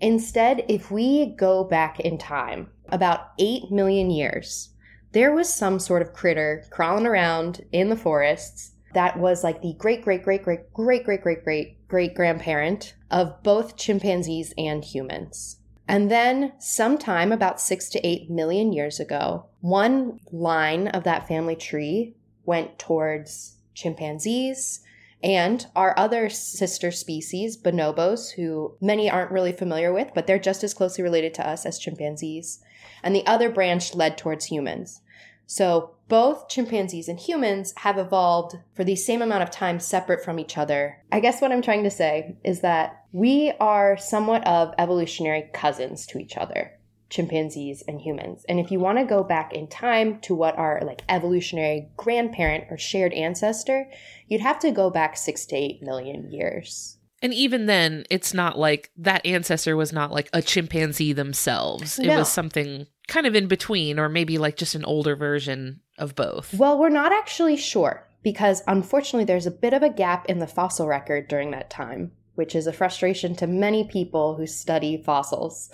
Instead 0.00 0.64
if 0.68 0.90
we 0.90 1.34
go 1.36 1.64
back 1.64 2.00
in 2.00 2.16
time 2.18 2.70
about 2.88 3.32
8 3.38 3.70
million 3.70 4.10
years 4.10 4.70
there 5.12 5.32
was 5.32 5.52
some 5.52 5.78
sort 5.78 6.02
of 6.02 6.12
critter 6.12 6.64
crawling 6.70 7.06
around 7.06 7.64
in 7.72 7.88
the 7.88 7.96
forests 7.96 8.72
that 8.94 9.18
was 9.18 9.44
like 9.44 9.60
the 9.60 9.74
great, 9.78 10.02
great, 10.02 10.22
great, 10.22 10.42
great, 10.42 10.72
great, 10.72 11.04
great, 11.04 11.22
great, 11.22 11.44
great, 11.44 11.88
great 11.88 12.14
grandparent 12.14 12.94
of 13.10 13.42
both 13.42 13.76
chimpanzees 13.76 14.52
and 14.56 14.84
humans. 14.84 15.56
And 15.86 16.10
then, 16.10 16.52
sometime 16.58 17.32
about 17.32 17.60
six 17.60 17.88
to 17.90 18.06
eight 18.06 18.30
million 18.30 18.72
years 18.72 19.00
ago, 19.00 19.46
one 19.60 20.20
line 20.30 20.88
of 20.88 21.04
that 21.04 21.26
family 21.26 21.56
tree 21.56 22.14
went 22.44 22.78
towards 22.78 23.56
chimpanzees 23.74 24.80
and 25.22 25.66
our 25.74 25.98
other 25.98 26.28
sister 26.28 26.90
species, 26.90 27.56
bonobos, 27.56 28.32
who 28.32 28.76
many 28.80 29.10
aren't 29.10 29.32
really 29.32 29.52
familiar 29.52 29.92
with, 29.92 30.12
but 30.14 30.26
they're 30.26 30.38
just 30.38 30.62
as 30.62 30.74
closely 30.74 31.02
related 31.02 31.34
to 31.34 31.48
us 31.48 31.66
as 31.66 31.78
chimpanzees 31.78 32.60
and 33.02 33.14
the 33.14 33.26
other 33.26 33.50
branch 33.50 33.94
led 33.94 34.18
towards 34.18 34.46
humans. 34.46 35.00
So 35.46 35.94
both 36.08 36.48
chimpanzees 36.48 37.08
and 37.08 37.18
humans 37.18 37.72
have 37.78 37.98
evolved 37.98 38.56
for 38.74 38.84
the 38.84 38.96
same 38.96 39.22
amount 39.22 39.42
of 39.42 39.50
time 39.50 39.80
separate 39.80 40.24
from 40.24 40.38
each 40.38 40.58
other. 40.58 41.02
I 41.10 41.20
guess 41.20 41.40
what 41.40 41.52
I'm 41.52 41.62
trying 41.62 41.84
to 41.84 41.90
say 41.90 42.36
is 42.44 42.60
that 42.60 43.04
we 43.12 43.52
are 43.58 43.96
somewhat 43.96 44.46
of 44.46 44.74
evolutionary 44.78 45.48
cousins 45.52 46.06
to 46.08 46.18
each 46.18 46.36
other 46.36 46.77
chimpanzees 47.10 47.82
and 47.88 48.00
humans. 48.00 48.44
And 48.48 48.60
if 48.60 48.70
you 48.70 48.80
want 48.80 48.98
to 48.98 49.04
go 49.04 49.22
back 49.22 49.52
in 49.52 49.66
time 49.66 50.20
to 50.20 50.34
what 50.34 50.56
our 50.58 50.80
like 50.84 51.02
evolutionary 51.08 51.88
grandparent 51.96 52.64
or 52.70 52.78
shared 52.78 53.12
ancestor, 53.14 53.90
you'd 54.26 54.40
have 54.40 54.58
to 54.60 54.70
go 54.70 54.90
back 54.90 55.16
6 55.16 55.46
to 55.46 55.56
8 55.56 55.82
million 55.82 56.30
years. 56.30 56.98
And 57.20 57.34
even 57.34 57.66
then, 57.66 58.04
it's 58.10 58.32
not 58.32 58.58
like 58.58 58.90
that 58.96 59.26
ancestor 59.26 59.76
was 59.76 59.92
not 59.92 60.12
like 60.12 60.28
a 60.32 60.40
chimpanzee 60.40 61.12
themselves. 61.12 61.98
It 61.98 62.06
was 62.06 62.30
something 62.30 62.86
kind 63.08 63.26
of 63.26 63.34
in 63.34 63.48
between, 63.48 63.98
or 63.98 64.08
maybe 64.08 64.38
like 64.38 64.56
just 64.56 64.76
an 64.76 64.84
older 64.84 65.16
version 65.16 65.80
of 65.98 66.14
both. 66.14 66.54
Well, 66.54 66.78
we're 66.78 66.90
not 66.90 67.12
actually 67.12 67.56
sure 67.56 68.06
because 68.22 68.62
unfortunately, 68.68 69.24
there's 69.24 69.46
a 69.46 69.50
bit 69.50 69.72
of 69.72 69.82
a 69.82 69.88
gap 69.88 70.26
in 70.26 70.38
the 70.38 70.46
fossil 70.46 70.86
record 70.86 71.26
during 71.26 71.50
that 71.50 71.70
time, 71.70 72.12
which 72.36 72.54
is 72.54 72.68
a 72.68 72.72
frustration 72.72 73.34
to 73.36 73.48
many 73.48 73.82
people 73.82 74.36
who 74.36 74.46
study 74.46 75.02
fossils. 75.02 75.70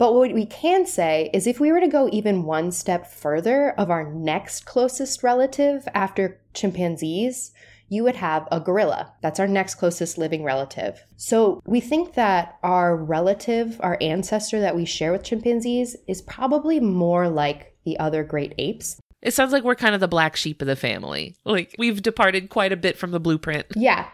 But 0.00 0.14
what 0.14 0.32
we 0.32 0.46
can 0.46 0.86
say 0.86 1.28
is 1.34 1.46
if 1.46 1.60
we 1.60 1.70
were 1.70 1.80
to 1.80 1.86
go 1.86 2.08
even 2.10 2.44
one 2.44 2.72
step 2.72 3.06
further 3.06 3.72
of 3.72 3.90
our 3.90 4.10
next 4.10 4.64
closest 4.64 5.22
relative 5.22 5.86
after 5.92 6.40
chimpanzees, 6.54 7.52
you 7.90 8.02
would 8.04 8.16
have 8.16 8.48
a 8.50 8.60
gorilla. 8.60 9.12
That's 9.20 9.38
our 9.38 9.46
next 9.46 9.74
closest 9.74 10.16
living 10.16 10.42
relative. 10.42 11.04
So 11.18 11.60
we 11.66 11.80
think 11.80 12.14
that 12.14 12.56
our 12.62 12.96
relative, 12.96 13.78
our 13.80 13.98
ancestor 14.00 14.58
that 14.60 14.74
we 14.74 14.86
share 14.86 15.12
with 15.12 15.22
chimpanzees, 15.22 15.96
is 16.06 16.22
probably 16.22 16.80
more 16.80 17.28
like 17.28 17.76
the 17.84 17.98
other 17.98 18.24
great 18.24 18.54
apes. 18.56 18.98
It 19.20 19.34
sounds 19.34 19.52
like 19.52 19.64
we're 19.64 19.74
kind 19.74 19.94
of 19.94 20.00
the 20.00 20.08
black 20.08 20.34
sheep 20.34 20.62
of 20.62 20.66
the 20.66 20.76
family. 20.76 21.36
Like 21.44 21.74
we've 21.78 22.00
departed 22.00 22.48
quite 22.48 22.72
a 22.72 22.76
bit 22.78 22.96
from 22.96 23.10
the 23.10 23.20
blueprint. 23.20 23.66
Yeah. 23.76 24.08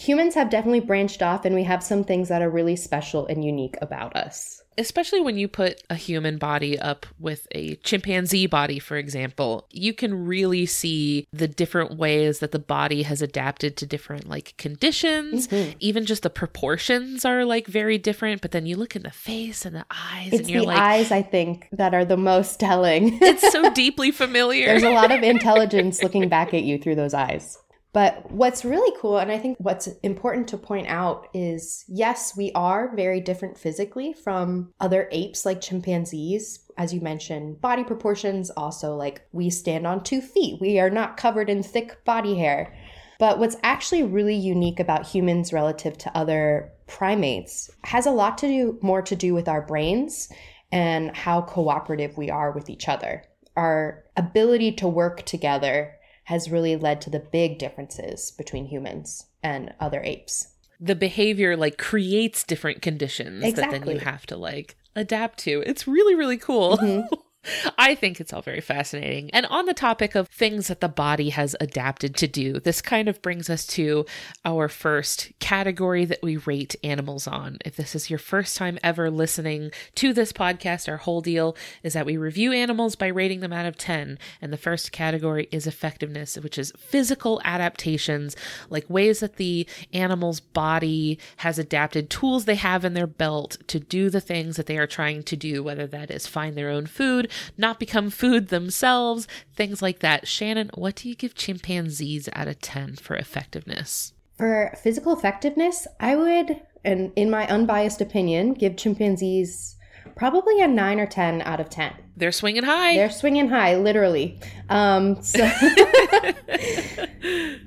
Humans 0.00 0.34
have 0.34 0.50
definitely 0.50 0.80
branched 0.80 1.22
off, 1.22 1.46
and 1.46 1.54
we 1.54 1.62
have 1.62 1.82
some 1.82 2.04
things 2.04 2.28
that 2.28 2.42
are 2.42 2.50
really 2.50 2.76
special 2.76 3.26
and 3.26 3.42
unique 3.42 3.76
about 3.80 4.14
us 4.16 4.59
especially 4.80 5.20
when 5.20 5.36
you 5.36 5.46
put 5.46 5.82
a 5.90 5.94
human 5.94 6.38
body 6.38 6.78
up 6.78 7.06
with 7.18 7.46
a 7.52 7.76
chimpanzee 7.76 8.46
body, 8.46 8.78
for 8.78 8.96
example, 8.96 9.66
you 9.70 9.92
can 9.92 10.26
really 10.26 10.64
see 10.66 11.26
the 11.32 11.46
different 11.46 11.96
ways 11.96 12.38
that 12.38 12.52
the 12.52 12.58
body 12.58 13.02
has 13.02 13.20
adapted 13.20 13.76
to 13.76 13.86
different 13.86 14.26
like 14.26 14.54
conditions. 14.56 15.48
Mm-hmm. 15.48 15.72
Even 15.80 16.06
just 16.06 16.22
the 16.22 16.30
proportions 16.30 17.24
are 17.24 17.44
like 17.44 17.66
very 17.66 17.98
different. 17.98 18.40
But 18.40 18.52
then 18.52 18.66
you 18.66 18.76
look 18.76 18.96
in 18.96 19.02
the 19.02 19.10
face 19.10 19.66
and 19.66 19.76
the 19.76 19.84
eyes, 19.90 20.32
it's 20.32 20.40
and 20.40 20.50
you're 20.50 20.62
the 20.62 20.68
like, 20.68 20.78
eyes, 20.78 21.12
I 21.12 21.22
think, 21.22 21.68
that 21.72 21.92
are 21.92 22.04
the 22.04 22.16
most 22.16 22.58
telling. 22.58 23.18
it's 23.22 23.52
so 23.52 23.70
deeply 23.74 24.10
familiar. 24.10 24.66
There's 24.66 24.82
a 24.82 24.90
lot 24.90 25.12
of 25.12 25.22
intelligence 25.22 26.02
looking 26.02 26.28
back 26.28 26.54
at 26.54 26.62
you 26.62 26.78
through 26.78 26.94
those 26.94 27.14
eyes. 27.14 27.58
But 27.92 28.30
what's 28.30 28.64
really 28.64 28.96
cool, 29.00 29.18
and 29.18 29.32
I 29.32 29.38
think 29.38 29.56
what's 29.58 29.88
important 30.04 30.46
to 30.48 30.58
point 30.58 30.86
out 30.86 31.26
is 31.34 31.84
yes, 31.88 32.36
we 32.36 32.52
are 32.52 32.94
very 32.94 33.20
different 33.20 33.58
physically 33.58 34.12
from 34.12 34.72
other 34.78 35.08
apes 35.10 35.44
like 35.44 35.60
chimpanzees. 35.60 36.60
As 36.78 36.94
you 36.94 37.00
mentioned, 37.00 37.60
body 37.60 37.82
proportions 37.82 38.50
also 38.50 38.94
like 38.94 39.22
we 39.32 39.50
stand 39.50 39.86
on 39.86 40.04
two 40.04 40.20
feet, 40.20 40.60
we 40.60 40.78
are 40.78 40.90
not 40.90 41.16
covered 41.16 41.50
in 41.50 41.62
thick 41.62 42.04
body 42.04 42.36
hair. 42.36 42.74
But 43.18 43.38
what's 43.38 43.56
actually 43.62 44.04
really 44.04 44.36
unique 44.36 44.80
about 44.80 45.06
humans 45.06 45.52
relative 45.52 45.98
to 45.98 46.16
other 46.16 46.72
primates 46.86 47.70
has 47.84 48.06
a 48.06 48.10
lot 48.10 48.38
to 48.38 48.46
do 48.46 48.78
more 48.80 49.02
to 49.02 49.14
do 49.14 49.34
with 49.34 49.46
our 49.46 49.60
brains 49.60 50.32
and 50.72 51.14
how 51.14 51.42
cooperative 51.42 52.16
we 52.16 52.30
are 52.30 52.52
with 52.52 52.70
each 52.70 52.88
other. 52.88 53.24
Our 53.56 54.04
ability 54.16 54.72
to 54.76 54.88
work 54.88 55.26
together 55.26 55.96
has 56.30 56.48
really 56.48 56.76
led 56.76 57.00
to 57.00 57.10
the 57.10 57.18
big 57.18 57.58
differences 57.58 58.30
between 58.30 58.64
humans 58.66 59.26
and 59.42 59.74
other 59.80 60.00
apes. 60.04 60.54
The 60.78 60.94
behavior 60.94 61.56
like 61.56 61.76
creates 61.76 62.44
different 62.44 62.82
conditions 62.82 63.42
exactly. 63.42 63.78
that 63.80 63.84
then 63.84 63.94
you 63.96 64.00
have 64.00 64.26
to 64.26 64.36
like 64.36 64.76
adapt 64.94 65.40
to. 65.40 65.64
It's 65.66 65.88
really, 65.88 66.14
really 66.14 66.36
cool. 66.36 66.78
Mm-hmm. 66.78 67.14
I 67.78 67.94
think 67.94 68.20
it's 68.20 68.32
all 68.32 68.42
very 68.42 68.60
fascinating. 68.60 69.30
And 69.30 69.46
on 69.46 69.66
the 69.66 69.74
topic 69.74 70.14
of 70.14 70.28
things 70.28 70.68
that 70.68 70.80
the 70.80 70.88
body 70.88 71.30
has 71.30 71.56
adapted 71.60 72.14
to 72.16 72.28
do, 72.28 72.60
this 72.60 72.82
kind 72.82 73.08
of 73.08 73.22
brings 73.22 73.48
us 73.48 73.66
to 73.68 74.04
our 74.44 74.68
first 74.68 75.32
category 75.40 76.04
that 76.04 76.22
we 76.22 76.36
rate 76.36 76.76
animals 76.84 77.26
on. 77.26 77.58
If 77.64 77.76
this 77.76 77.94
is 77.94 78.10
your 78.10 78.18
first 78.18 78.56
time 78.56 78.78
ever 78.82 79.10
listening 79.10 79.70
to 79.96 80.12
this 80.12 80.32
podcast, 80.32 80.88
our 80.88 80.98
whole 80.98 81.20
deal 81.20 81.56
is 81.82 81.94
that 81.94 82.06
we 82.06 82.16
review 82.16 82.52
animals 82.52 82.94
by 82.94 83.06
rating 83.06 83.40
them 83.40 83.52
out 83.52 83.66
of 83.66 83.78
10. 83.78 84.18
And 84.42 84.52
the 84.52 84.58
first 84.58 84.92
category 84.92 85.48
is 85.50 85.66
effectiveness, 85.66 86.36
which 86.36 86.58
is 86.58 86.72
physical 86.76 87.40
adaptations, 87.44 88.36
like 88.68 88.88
ways 88.90 89.20
that 89.20 89.36
the 89.36 89.66
animal's 89.92 90.40
body 90.40 91.18
has 91.38 91.58
adapted, 91.58 92.10
tools 92.10 92.44
they 92.44 92.56
have 92.56 92.84
in 92.84 92.94
their 92.94 93.06
belt 93.06 93.56
to 93.68 93.80
do 93.80 94.10
the 94.10 94.20
things 94.20 94.56
that 94.56 94.66
they 94.66 94.76
are 94.76 94.86
trying 94.86 95.22
to 95.22 95.36
do, 95.36 95.62
whether 95.62 95.86
that 95.86 96.10
is 96.10 96.26
find 96.26 96.56
their 96.56 96.68
own 96.68 96.86
food 96.86 97.29
not 97.56 97.78
become 97.78 98.10
food 98.10 98.48
themselves, 98.48 99.28
things 99.54 99.82
like 99.82 100.00
that. 100.00 100.26
Shannon, 100.26 100.70
what 100.74 100.96
do 100.96 101.08
you 101.08 101.14
give 101.14 101.34
chimpanzees 101.34 102.28
out 102.34 102.48
of 102.48 102.60
10 102.60 102.96
for 102.96 103.16
effectiveness? 103.16 104.12
For 104.36 104.74
physical 104.82 105.12
effectiveness, 105.12 105.86
I 105.98 106.16
would, 106.16 106.60
and 106.84 107.12
in 107.16 107.30
my 107.30 107.46
unbiased 107.48 108.00
opinion, 108.00 108.54
give 108.54 108.76
chimpanzees 108.76 109.76
Probably 110.20 110.60
a 110.60 110.68
nine 110.68 111.00
or 111.00 111.06
10 111.06 111.40
out 111.42 111.60
of 111.60 111.70
10. 111.70 111.94
They're 112.16 112.32
swinging 112.32 112.64
high. 112.64 112.94
They're 112.94 113.10
swinging 113.10 113.48
high, 113.48 113.76
literally. 113.76 114.38
Um, 114.68 115.22
so, 115.22 115.38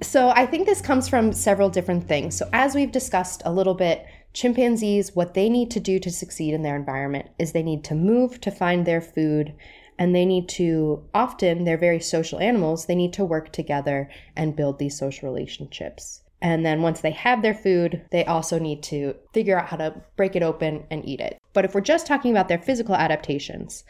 so 0.04 0.30
I 0.30 0.46
think 0.46 0.68
this 0.68 0.82
comes 0.82 1.10
from 1.10 1.34
several 1.34 1.70
different 1.70 2.08
things. 2.08 2.38
So, 2.38 2.48
as 2.54 2.76
we've 2.76 2.92
discussed 2.92 3.42
a 3.46 3.52
little 3.52 3.74
bit, 3.74 4.06
chimpanzees, 4.34 5.16
what 5.16 5.34
they 5.34 5.50
need 5.50 5.72
to 5.72 5.80
do 5.80 6.00
to 6.00 6.12
succeed 6.12 6.54
in 6.54 6.64
their 6.64 6.76
environment 6.76 7.30
is 7.40 7.52
they 7.52 7.64
need 7.64 7.84
to 7.86 7.96
move 7.96 8.42
to 8.42 8.52
find 8.52 8.86
their 8.86 9.02
food. 9.02 9.54
And 9.98 10.16
they 10.16 10.26
need 10.26 10.50
to, 10.50 11.08
often, 11.14 11.66
they're 11.66 11.78
very 11.78 12.00
social 12.00 12.40
animals, 12.40 12.88
they 12.88 12.96
need 12.96 13.14
to 13.14 13.24
work 13.24 13.54
together 13.54 14.10
and 14.36 14.56
build 14.56 14.80
these 14.80 14.98
social 14.98 15.30
relationships. 15.30 16.24
And 16.42 16.66
then 16.66 16.82
once 16.82 17.02
they 17.02 17.12
have 17.12 17.42
their 17.42 17.54
food, 17.54 18.04
they 18.12 18.26
also 18.26 18.60
need 18.60 18.84
to 18.84 19.16
figure 19.34 19.58
out 19.58 19.68
how 19.68 19.78
to 19.78 20.02
break 20.18 20.36
it 20.36 20.44
open 20.44 20.86
and 20.92 21.08
eat 21.08 21.22
it. 21.22 21.38
But 21.54 21.64
if 21.64 21.74
we're 21.74 21.82
just 21.82 22.06
talking 22.08 22.32
about 22.32 22.50
their 22.50 22.58
physical 22.58 22.96
adaptations, 22.96 23.84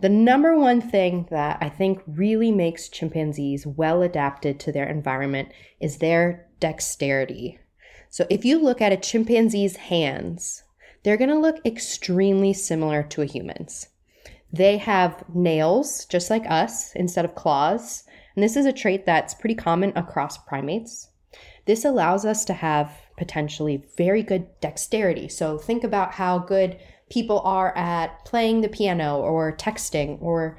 the 0.00 0.08
number 0.08 0.56
one 0.56 0.80
thing 0.80 1.26
that 1.30 1.58
I 1.60 1.68
think 1.68 2.02
really 2.06 2.52
makes 2.52 2.88
chimpanzees 2.88 3.66
well 3.66 4.02
adapted 4.02 4.60
to 4.60 4.72
their 4.72 4.88
environment 4.88 5.50
is 5.80 5.98
their 5.98 6.46
dexterity. 6.60 7.58
So 8.10 8.26
if 8.30 8.44
you 8.44 8.58
look 8.58 8.80
at 8.80 8.92
a 8.92 8.96
chimpanzee's 8.96 9.76
hands, 9.76 10.62
they're 11.02 11.16
going 11.16 11.30
to 11.30 11.38
look 11.38 11.64
extremely 11.64 12.52
similar 12.52 13.02
to 13.04 13.22
a 13.22 13.26
human's. 13.26 13.88
They 14.52 14.78
have 14.78 15.24
nails, 15.34 16.06
just 16.06 16.30
like 16.30 16.44
us, 16.48 16.94
instead 16.94 17.24
of 17.24 17.34
claws. 17.34 18.04
And 18.34 18.42
this 18.42 18.56
is 18.56 18.66
a 18.66 18.72
trait 18.72 19.04
that's 19.04 19.34
pretty 19.34 19.54
common 19.54 19.92
across 19.94 20.38
primates. 20.38 21.08
This 21.66 21.84
allows 21.84 22.24
us 22.24 22.44
to 22.46 22.54
have 22.54 22.92
potentially 23.16 23.84
very 23.96 24.22
good 24.22 24.46
dexterity. 24.60 25.28
So 25.28 25.58
think 25.58 25.84
about 25.84 26.12
how 26.12 26.38
good 26.38 26.78
people 27.10 27.40
are 27.40 27.76
at 27.76 28.24
playing 28.24 28.60
the 28.60 28.68
piano 28.68 29.18
or 29.18 29.56
texting 29.56 30.20
or 30.22 30.58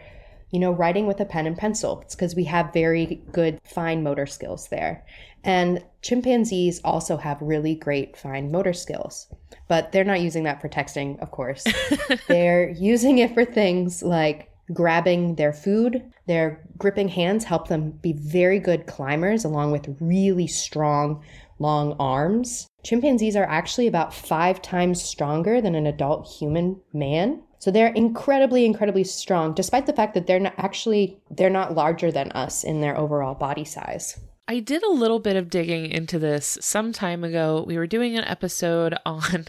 you 0.51 0.59
know 0.59 0.71
writing 0.71 1.07
with 1.07 1.19
a 1.19 1.25
pen 1.25 1.47
and 1.47 1.57
pencil. 1.57 2.01
It's 2.01 2.15
because 2.15 2.35
we 2.35 2.45
have 2.45 2.73
very 2.73 3.21
good 3.31 3.59
fine 3.63 4.03
motor 4.03 4.25
skills 4.25 4.67
there. 4.69 5.05
And 5.43 5.83
chimpanzees 6.01 6.81
also 6.83 7.17
have 7.17 7.41
really 7.41 7.75
great 7.75 8.17
fine 8.17 8.51
motor 8.51 8.73
skills. 8.73 9.27
But 9.67 9.91
they're 9.91 10.03
not 10.03 10.21
using 10.21 10.43
that 10.43 10.61
for 10.61 10.69
texting, 10.69 11.19
of 11.21 11.31
course. 11.31 11.65
they're 12.27 12.69
using 12.71 13.19
it 13.19 13.33
for 13.33 13.45
things 13.45 14.03
like 14.03 14.51
grabbing 14.73 15.35
their 15.35 15.53
food. 15.53 16.03
Their 16.27 16.61
gripping 16.77 17.07
hands 17.07 17.43
help 17.43 17.67
them 17.67 17.91
be 17.91 18.13
very 18.13 18.59
good 18.59 18.85
climbers, 18.87 19.45
along 19.45 19.71
with 19.71 19.95
really 19.99 20.47
strong, 20.47 21.23
long 21.59 21.95
arms. 21.99 22.67
Chimpanzees 22.83 23.35
are 23.35 23.45
actually 23.45 23.87
about 23.87 24.13
five 24.13 24.61
times 24.61 25.01
stronger 25.01 25.61
than 25.61 25.75
an 25.75 25.87
adult 25.87 26.27
human 26.27 26.79
man. 26.93 27.41
So 27.59 27.71
they're 27.71 27.93
incredibly, 27.93 28.65
incredibly 28.65 29.03
strong, 29.03 29.53
despite 29.53 29.85
the 29.85 29.93
fact 29.93 30.13
that 30.13 30.27
they're 30.27 30.39
not 30.39 30.53
actually 30.57 31.19
they're 31.29 31.49
not 31.49 31.75
larger 31.75 32.11
than 32.11 32.31
us 32.31 32.63
in 32.63 32.81
their 32.81 32.97
overall 32.97 33.35
body 33.35 33.65
size. 33.65 34.19
I 34.49 34.61
did 34.61 34.81
a 34.81 34.89
little 34.89 35.19
bit 35.19 35.35
of 35.35 35.51
digging 35.51 35.91
into 35.91 36.17
this 36.17 36.57
some 36.59 36.91
time 36.91 37.23
ago. 37.23 37.63
We 37.67 37.77
were 37.77 37.85
doing 37.85 38.17
an 38.17 38.23
episode 38.23 38.95
on 39.05 39.45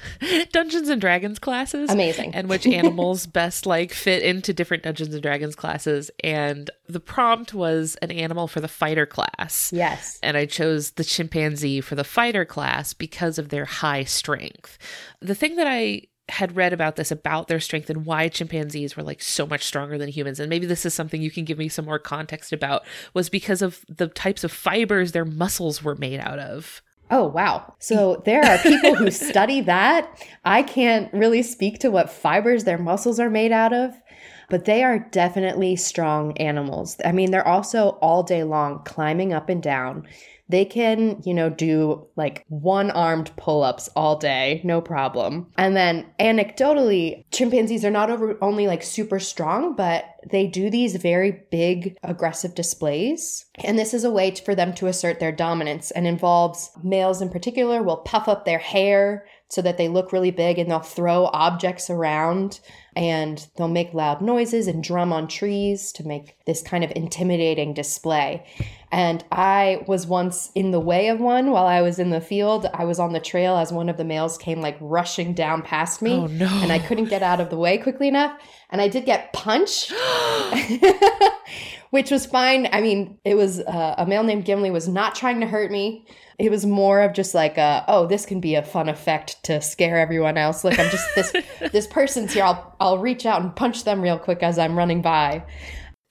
Dungeons 0.52 0.90
and 0.90 1.00
Dragons 1.00 1.38
classes. 1.38 1.88
Amazing. 1.88 2.34
And 2.34 2.50
which 2.50 2.66
animals 2.66 3.24
best 3.24 3.64
like 3.64 3.94
fit 3.94 4.22
into 4.22 4.52
different 4.52 4.82
Dungeons 4.82 5.14
and 5.14 5.22
Dragons 5.22 5.54
classes. 5.54 6.10
And 6.22 6.70
the 6.86 7.00
prompt 7.00 7.54
was 7.54 7.96
an 8.02 8.10
animal 8.10 8.46
for 8.46 8.60
the 8.60 8.68
fighter 8.68 9.06
class. 9.06 9.72
Yes. 9.72 10.18
And 10.22 10.36
I 10.36 10.44
chose 10.44 10.90
the 10.90 11.04
chimpanzee 11.04 11.80
for 11.80 11.94
the 11.94 12.04
fighter 12.04 12.44
class 12.44 12.92
because 12.92 13.38
of 13.38 13.48
their 13.48 13.64
high 13.64 14.04
strength. 14.04 14.76
The 15.20 15.34
thing 15.34 15.56
that 15.56 15.66
I 15.66 16.02
had 16.30 16.56
read 16.56 16.72
about 16.72 16.96
this 16.96 17.10
about 17.10 17.48
their 17.48 17.60
strength 17.60 17.90
and 17.90 18.06
why 18.06 18.28
chimpanzees 18.28 18.96
were 18.96 19.02
like 19.02 19.22
so 19.22 19.46
much 19.46 19.64
stronger 19.64 19.98
than 19.98 20.08
humans 20.08 20.40
and 20.40 20.48
maybe 20.48 20.66
this 20.66 20.86
is 20.86 20.94
something 20.94 21.22
you 21.22 21.30
can 21.30 21.44
give 21.44 21.58
me 21.58 21.68
some 21.68 21.84
more 21.84 21.98
context 21.98 22.52
about 22.52 22.82
was 23.14 23.28
because 23.28 23.62
of 23.62 23.84
the 23.88 24.08
types 24.08 24.44
of 24.44 24.52
fibers 24.52 25.12
their 25.12 25.24
muscles 25.24 25.82
were 25.82 25.96
made 25.96 26.20
out 26.20 26.38
of 26.38 26.82
Oh, 27.12 27.26
wow. 27.26 27.74
So 27.80 28.22
there 28.24 28.44
are 28.44 28.58
people 28.58 28.94
who 28.94 29.10
study 29.10 29.60
that. 29.62 30.08
I 30.44 30.62
can't 30.62 31.12
really 31.12 31.42
speak 31.42 31.80
to 31.80 31.90
what 31.90 32.08
fibers 32.08 32.62
their 32.62 32.78
muscles 32.78 33.18
are 33.18 33.28
made 33.28 33.50
out 33.50 33.72
of, 33.72 34.00
but 34.48 34.64
they 34.64 34.84
are 34.84 35.00
definitely 35.10 35.74
strong 35.74 36.36
animals. 36.38 36.96
I 37.04 37.10
mean, 37.10 37.32
they're 37.32 37.46
also 37.46 37.98
all 38.00 38.22
day 38.22 38.44
long 38.44 38.84
climbing 38.84 39.32
up 39.32 39.48
and 39.48 39.60
down 39.60 40.06
they 40.50 40.64
can, 40.64 41.22
you 41.24 41.32
know, 41.32 41.48
do 41.48 42.06
like 42.16 42.44
one 42.48 42.90
armed 42.90 43.30
pull 43.36 43.62
ups 43.62 43.88
all 43.94 44.16
day, 44.16 44.60
no 44.64 44.80
problem. 44.80 45.46
And 45.56 45.76
then 45.76 46.06
anecdotally, 46.18 47.24
chimpanzees 47.30 47.84
are 47.84 47.90
not 47.90 48.10
over, 48.10 48.36
only 48.42 48.66
like 48.66 48.82
super 48.82 49.20
strong, 49.20 49.76
but 49.76 50.04
they 50.28 50.46
do 50.46 50.68
these 50.68 50.96
very 50.96 51.42
big 51.50 51.96
aggressive 52.02 52.54
displays. 52.54 53.46
And 53.64 53.78
this 53.78 53.94
is 53.94 54.04
a 54.04 54.10
way 54.10 54.34
for 54.34 54.54
them 54.54 54.74
to 54.74 54.86
assert 54.86 55.20
their 55.20 55.32
dominance 55.32 55.90
and 55.90 56.06
involves 56.06 56.70
males 56.82 57.22
in 57.22 57.30
particular 57.30 57.82
will 57.82 57.98
puff 57.98 58.28
up 58.28 58.44
their 58.44 58.58
hair 58.58 59.26
so 59.48 59.60
that 59.62 59.78
they 59.78 59.88
look 59.88 60.12
really 60.12 60.30
big 60.30 60.58
and 60.58 60.70
they'll 60.70 60.78
throw 60.78 61.26
objects 61.26 61.90
around 61.90 62.60
and 62.94 63.48
they'll 63.56 63.68
make 63.68 63.92
loud 63.92 64.22
noises 64.22 64.68
and 64.68 64.82
drum 64.82 65.12
on 65.12 65.26
trees 65.26 65.92
to 65.92 66.06
make 66.06 66.36
this 66.46 66.62
kind 66.62 66.84
of 66.84 66.92
intimidating 66.94 67.74
display. 67.74 68.46
And 68.92 69.24
I 69.30 69.84
was 69.86 70.06
once 70.06 70.50
in 70.54 70.72
the 70.72 70.80
way 70.80 71.08
of 71.08 71.20
one 71.20 71.52
while 71.52 71.66
I 71.66 71.80
was 71.80 72.00
in 72.00 72.10
the 72.10 72.20
field. 72.20 72.66
I 72.74 72.84
was 72.84 72.98
on 72.98 73.12
the 73.12 73.20
trail 73.20 73.56
as 73.56 73.72
one 73.72 73.88
of 73.88 73.96
the 73.96 74.04
males 74.04 74.36
came 74.36 74.60
like 74.60 74.76
rushing 74.80 75.32
down 75.32 75.62
past 75.62 76.02
me. 76.02 76.14
Oh, 76.14 76.26
no. 76.26 76.48
And 76.62 76.72
I 76.72 76.80
couldn't 76.80 77.04
get 77.04 77.22
out 77.22 77.40
of 77.40 77.50
the 77.50 77.56
way 77.56 77.78
quickly 77.78 78.08
enough. 78.08 78.36
And 78.68 78.80
I 78.80 78.88
did 78.88 79.04
get 79.04 79.32
punched, 79.32 79.92
which 81.90 82.10
was 82.10 82.26
fine. 82.26 82.68
I 82.72 82.80
mean, 82.80 83.18
it 83.24 83.36
was 83.36 83.60
uh, 83.60 83.94
a 83.96 84.06
male 84.06 84.24
named 84.24 84.44
Gimli 84.44 84.72
was 84.72 84.88
not 84.88 85.14
trying 85.14 85.38
to 85.40 85.46
hurt 85.46 85.70
me. 85.70 86.04
It 86.40 86.50
was 86.50 86.66
more 86.66 87.02
of 87.02 87.12
just 87.12 87.32
like, 87.32 87.58
a, 87.58 87.84
oh, 87.86 88.06
this 88.06 88.26
can 88.26 88.40
be 88.40 88.56
a 88.56 88.62
fun 88.62 88.88
effect 88.88 89.40
to 89.44 89.60
scare 89.60 89.98
everyone 89.98 90.36
else. 90.36 90.64
Look, 90.64 90.78
I'm 90.80 90.90
just 90.90 91.14
this 91.14 91.32
this 91.72 91.86
person's 91.86 92.32
here. 92.32 92.44
I'll 92.44 92.74
I'll 92.80 92.98
reach 92.98 93.24
out 93.24 93.40
and 93.40 93.54
punch 93.54 93.84
them 93.84 94.00
real 94.00 94.18
quick 94.18 94.42
as 94.42 94.58
I'm 94.58 94.76
running 94.76 95.00
by 95.00 95.44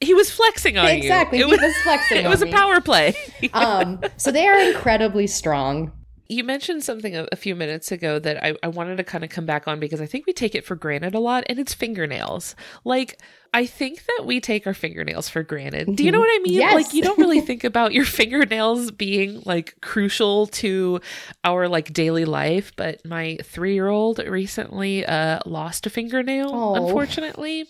he 0.01 0.13
was 0.13 0.31
flexing 0.31 0.77
on 0.77 0.87
exactly. 0.87 0.99
you. 0.99 1.13
Exactly. 1.13 1.37
He 1.39 1.43
was, 1.45 1.59
was 1.59 1.75
flexing. 1.83 2.17
It 2.25 2.29
was 2.29 2.41
a 2.41 2.45
me. 2.45 2.51
power 2.51 2.81
play. 2.81 3.15
um, 3.53 4.01
so 4.17 4.31
they 4.31 4.47
are 4.47 4.57
incredibly 4.59 5.27
strong. 5.27 5.91
You 6.27 6.43
mentioned 6.43 6.83
something 6.83 7.15
a, 7.15 7.27
a 7.31 7.35
few 7.35 7.55
minutes 7.55 7.91
ago 7.91 8.19
that 8.19 8.43
I, 8.43 8.55
I 8.61 8.67
wanted 8.67 8.97
to 8.97 9.03
kind 9.03 9.23
of 9.23 9.29
come 9.29 9.45
back 9.45 9.67
on 9.67 9.79
because 9.79 9.99
I 9.99 10.05
think 10.05 10.25
we 10.27 10.33
take 10.33 10.55
it 10.55 10.65
for 10.65 10.75
granted 10.75 11.15
a 11.15 11.19
lot, 11.19 11.43
and 11.47 11.59
it's 11.59 11.73
fingernails. 11.73 12.55
Like, 12.85 13.19
I 13.53 13.65
think 13.65 14.05
that 14.05 14.25
we 14.25 14.39
take 14.39 14.67
our 14.67 14.73
fingernails 14.73 15.27
for 15.27 15.41
granted. 15.43 15.95
Do 15.95 16.03
you 16.03 16.11
know 16.11 16.19
what 16.19 16.29
I 16.29 16.39
mean? 16.43 16.53
Yes. 16.53 16.73
Like 16.75 16.93
you 16.93 17.01
don't 17.01 17.17
really 17.17 17.41
think 17.41 17.63
about 17.63 17.93
your 17.93 18.05
fingernails 18.19 18.91
being 18.91 19.41
like 19.45 19.75
crucial 19.81 20.47
to 20.47 21.01
our 21.43 21.67
like 21.67 21.91
daily 21.91 22.25
life, 22.25 22.71
but 22.75 23.03
my 23.05 23.37
3-year-old 23.41 24.19
recently 24.19 25.05
uh 25.05 25.39
lost 25.45 25.87
a 25.87 25.89
fingernail 25.89 26.49
Oh. 26.53 26.75
unfortunately. 26.75 27.65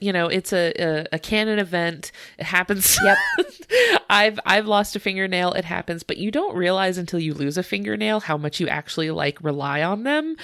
You 0.00 0.12
know, 0.12 0.26
it's 0.28 0.52
a, 0.52 0.72
a 0.78 1.06
a 1.12 1.18
canon 1.18 1.58
event. 1.58 2.12
It 2.38 2.44
happens. 2.46 2.98
Yep. 3.02 3.18
I've 4.10 4.38
I've 4.46 4.66
lost 4.66 4.94
a 4.96 5.00
fingernail. 5.00 5.52
It 5.52 5.64
happens, 5.64 6.02
but 6.02 6.16
you 6.18 6.30
don't 6.30 6.54
realize 6.56 6.98
until 6.98 7.18
you 7.18 7.34
lose 7.34 7.56
a 7.58 7.62
fingernail 7.62 8.20
how 8.20 8.36
much 8.36 8.60
you 8.60 8.68
actually 8.68 9.10
like 9.10 9.42
rely 9.42 9.82
on 9.82 10.04
them. 10.04 10.36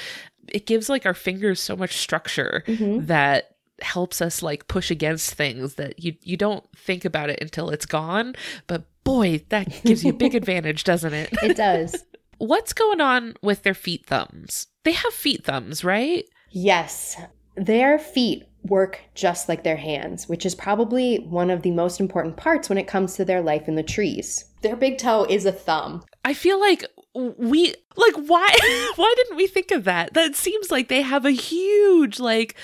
It 0.48 0.66
gives 0.66 0.88
like 0.88 1.06
our 1.06 1.14
fingers 1.14 1.60
so 1.60 1.76
much 1.76 1.96
structure 1.96 2.64
Mhm. 2.66 3.06
that 3.06 3.49
helps 3.82 4.20
us 4.20 4.42
like 4.42 4.68
push 4.68 4.90
against 4.90 5.34
things 5.34 5.74
that 5.74 6.02
you 6.02 6.14
you 6.22 6.36
don't 6.36 6.64
think 6.76 7.04
about 7.04 7.30
it 7.30 7.38
until 7.40 7.70
it's 7.70 7.86
gone 7.86 8.34
but 8.66 8.84
boy 9.04 9.42
that 9.48 9.68
gives 9.84 10.04
you 10.04 10.10
a 10.10 10.14
big 10.16 10.34
advantage 10.42 10.84
doesn't 10.84 11.14
it 11.14 11.28
It 11.42 11.56
does. 11.56 12.04
what's 12.38 12.72
going 12.72 13.00
on 13.00 13.34
with 13.42 13.62
their 13.62 13.74
feet 13.74 14.06
thumbs 14.06 14.66
they 14.84 14.92
have 14.92 15.12
feet 15.12 15.44
thumbs 15.44 15.84
right 15.84 16.24
Yes. 16.52 17.16
Their 17.56 17.98
feet 17.98 18.44
work 18.64 19.00
just 19.14 19.48
like 19.48 19.62
their 19.62 19.76
hands, 19.76 20.28
which 20.28 20.44
is 20.44 20.54
probably 20.56 21.18
one 21.18 21.48
of 21.48 21.62
the 21.62 21.70
most 21.70 22.00
important 22.00 22.36
parts 22.36 22.68
when 22.68 22.76
it 22.76 22.88
comes 22.88 23.14
to 23.14 23.24
their 23.24 23.40
life 23.40 23.68
in 23.68 23.76
the 23.76 23.82
trees. 23.84 24.46
Their 24.62 24.74
big 24.74 24.98
toe 24.98 25.24
is 25.28 25.46
a 25.46 25.52
thumb. 25.52 26.02
i 26.24 26.34
feel 26.34 26.58
like 26.58 26.84
we 27.14 27.74
like 27.96 28.14
why 28.26 28.48
why 28.96 29.14
didn't 29.16 29.36
we 29.36 29.46
think 29.46 29.70
of 29.70 29.84
that 29.84 30.12
that 30.14 30.34
seems 30.34 30.70
like 30.72 30.88
they 30.88 31.02
have 31.02 31.24
a 31.24 31.30
huge 31.30 32.18
like 32.20 32.56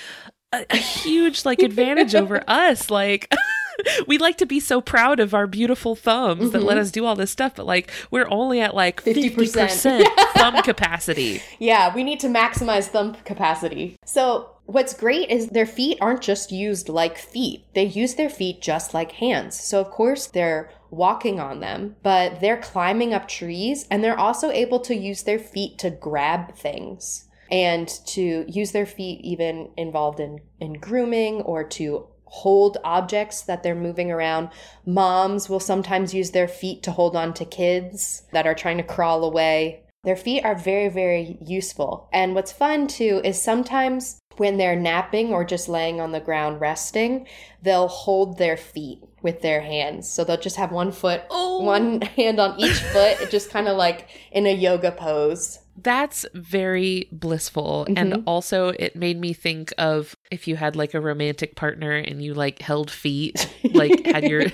a, 0.53 0.65
a 0.69 0.77
huge 0.77 1.45
like 1.45 1.61
advantage 1.61 2.15
over 2.15 2.43
us 2.47 2.89
like 2.89 3.33
we 4.07 4.17
like 4.17 4.37
to 4.37 4.45
be 4.45 4.59
so 4.59 4.81
proud 4.81 5.19
of 5.19 5.33
our 5.33 5.47
beautiful 5.47 5.95
thumbs 5.95 6.51
that 6.51 6.63
let 6.63 6.75
mm-hmm. 6.77 6.81
us 6.81 6.91
do 6.91 7.05
all 7.05 7.15
this 7.15 7.31
stuff 7.31 7.55
but 7.55 7.65
like 7.65 7.91
we're 8.11 8.27
only 8.29 8.59
at 8.61 8.75
like 8.75 9.03
50% 9.03 9.35
50%. 9.35 10.27
thumb 10.33 10.61
capacity 10.63 11.41
Yeah, 11.59 11.93
we 11.93 12.03
need 12.03 12.19
to 12.21 12.27
maximize 12.27 12.87
thumb 12.87 13.15
capacity. 13.25 13.97
So, 14.05 14.51
what's 14.65 14.93
great 14.93 15.29
is 15.29 15.47
their 15.47 15.65
feet 15.65 15.97
aren't 16.01 16.21
just 16.21 16.51
used 16.51 16.89
like 16.89 17.17
feet, 17.17 17.65
they 17.73 17.85
use 17.85 18.15
their 18.15 18.29
feet 18.29 18.61
just 18.61 18.93
like 18.93 19.13
hands. 19.13 19.59
So, 19.59 19.81
of 19.81 19.89
course, 19.89 20.27
they're 20.27 20.71
walking 20.89 21.39
on 21.39 21.59
them, 21.59 21.95
but 22.03 22.39
they're 22.39 22.57
climbing 22.57 23.13
up 23.13 23.27
trees 23.27 23.87
and 23.89 24.03
they're 24.03 24.19
also 24.19 24.51
able 24.51 24.79
to 24.81 24.95
use 24.95 25.23
their 25.23 25.39
feet 25.39 25.77
to 25.79 25.89
grab 25.89 26.55
things. 26.55 27.26
And 27.51 27.87
to 28.07 28.45
use 28.47 28.71
their 28.71 28.85
feet 28.85 29.21
even 29.23 29.69
involved 29.77 30.19
in, 30.19 30.39
in 30.59 30.73
grooming 30.73 31.41
or 31.41 31.63
to 31.63 32.07
hold 32.25 32.77
objects 32.83 33.41
that 33.41 33.63
they're 33.63 33.75
moving 33.75 34.11
around. 34.11 34.49
Moms 34.85 35.49
will 35.49 35.59
sometimes 35.59 36.13
use 36.13 36.31
their 36.31 36.47
feet 36.47 36.83
to 36.83 36.91
hold 36.91 37.15
on 37.15 37.33
to 37.33 37.45
kids 37.45 38.23
that 38.33 38.45
are 38.45 38.55
trying 38.55 38.77
to 38.77 38.83
crawl 38.83 39.23
away. 39.23 39.83
Their 40.03 40.15
feet 40.15 40.43
are 40.43 40.55
very, 40.55 40.89
very 40.89 41.37
useful. 41.45 42.09
And 42.13 42.35
what's 42.35 42.51
fun 42.51 42.87
too 42.87 43.21
is 43.23 43.41
sometimes 43.41 44.19
when 44.37 44.57
they're 44.57 44.75
napping 44.75 45.33
or 45.33 45.43
just 45.43 45.67
laying 45.67 45.99
on 45.99 46.11
the 46.11 46.19
ground 46.19 46.61
resting, 46.61 47.27
they'll 47.61 47.87
hold 47.87 48.37
their 48.37 48.55
feet 48.55 48.99
with 49.21 49.41
their 49.41 49.61
hands. 49.61 50.09
So 50.09 50.23
they'll 50.23 50.37
just 50.37 50.57
have 50.57 50.71
one 50.71 50.91
foot, 50.91 51.23
oh. 51.29 51.63
one 51.63 52.01
hand 52.15 52.39
on 52.39 52.59
each 52.59 52.79
foot, 52.79 53.19
It 53.19 53.31
just 53.31 53.49
kind 53.49 53.67
of 53.67 53.77
like 53.77 54.07
in 54.31 54.45
a 54.45 54.53
yoga 54.53 54.91
pose. 54.91 55.59
That's 55.77 56.25
very 56.33 57.07
blissful. 57.11 57.85
Mm-hmm. 57.87 57.97
And 57.97 58.23
also, 58.25 58.69
it 58.69 58.95
made 58.95 59.19
me 59.19 59.33
think 59.33 59.71
of 59.77 60.15
if 60.31 60.47
you 60.47 60.55
had 60.55 60.75
like 60.75 60.93
a 60.93 60.99
romantic 60.99 61.55
partner 61.55 61.91
and 61.91 62.21
you 62.21 62.33
like 62.33 62.61
held 62.61 62.89
feet, 62.89 63.47
like 63.73 64.05
had 64.05 64.23
your 64.23 64.45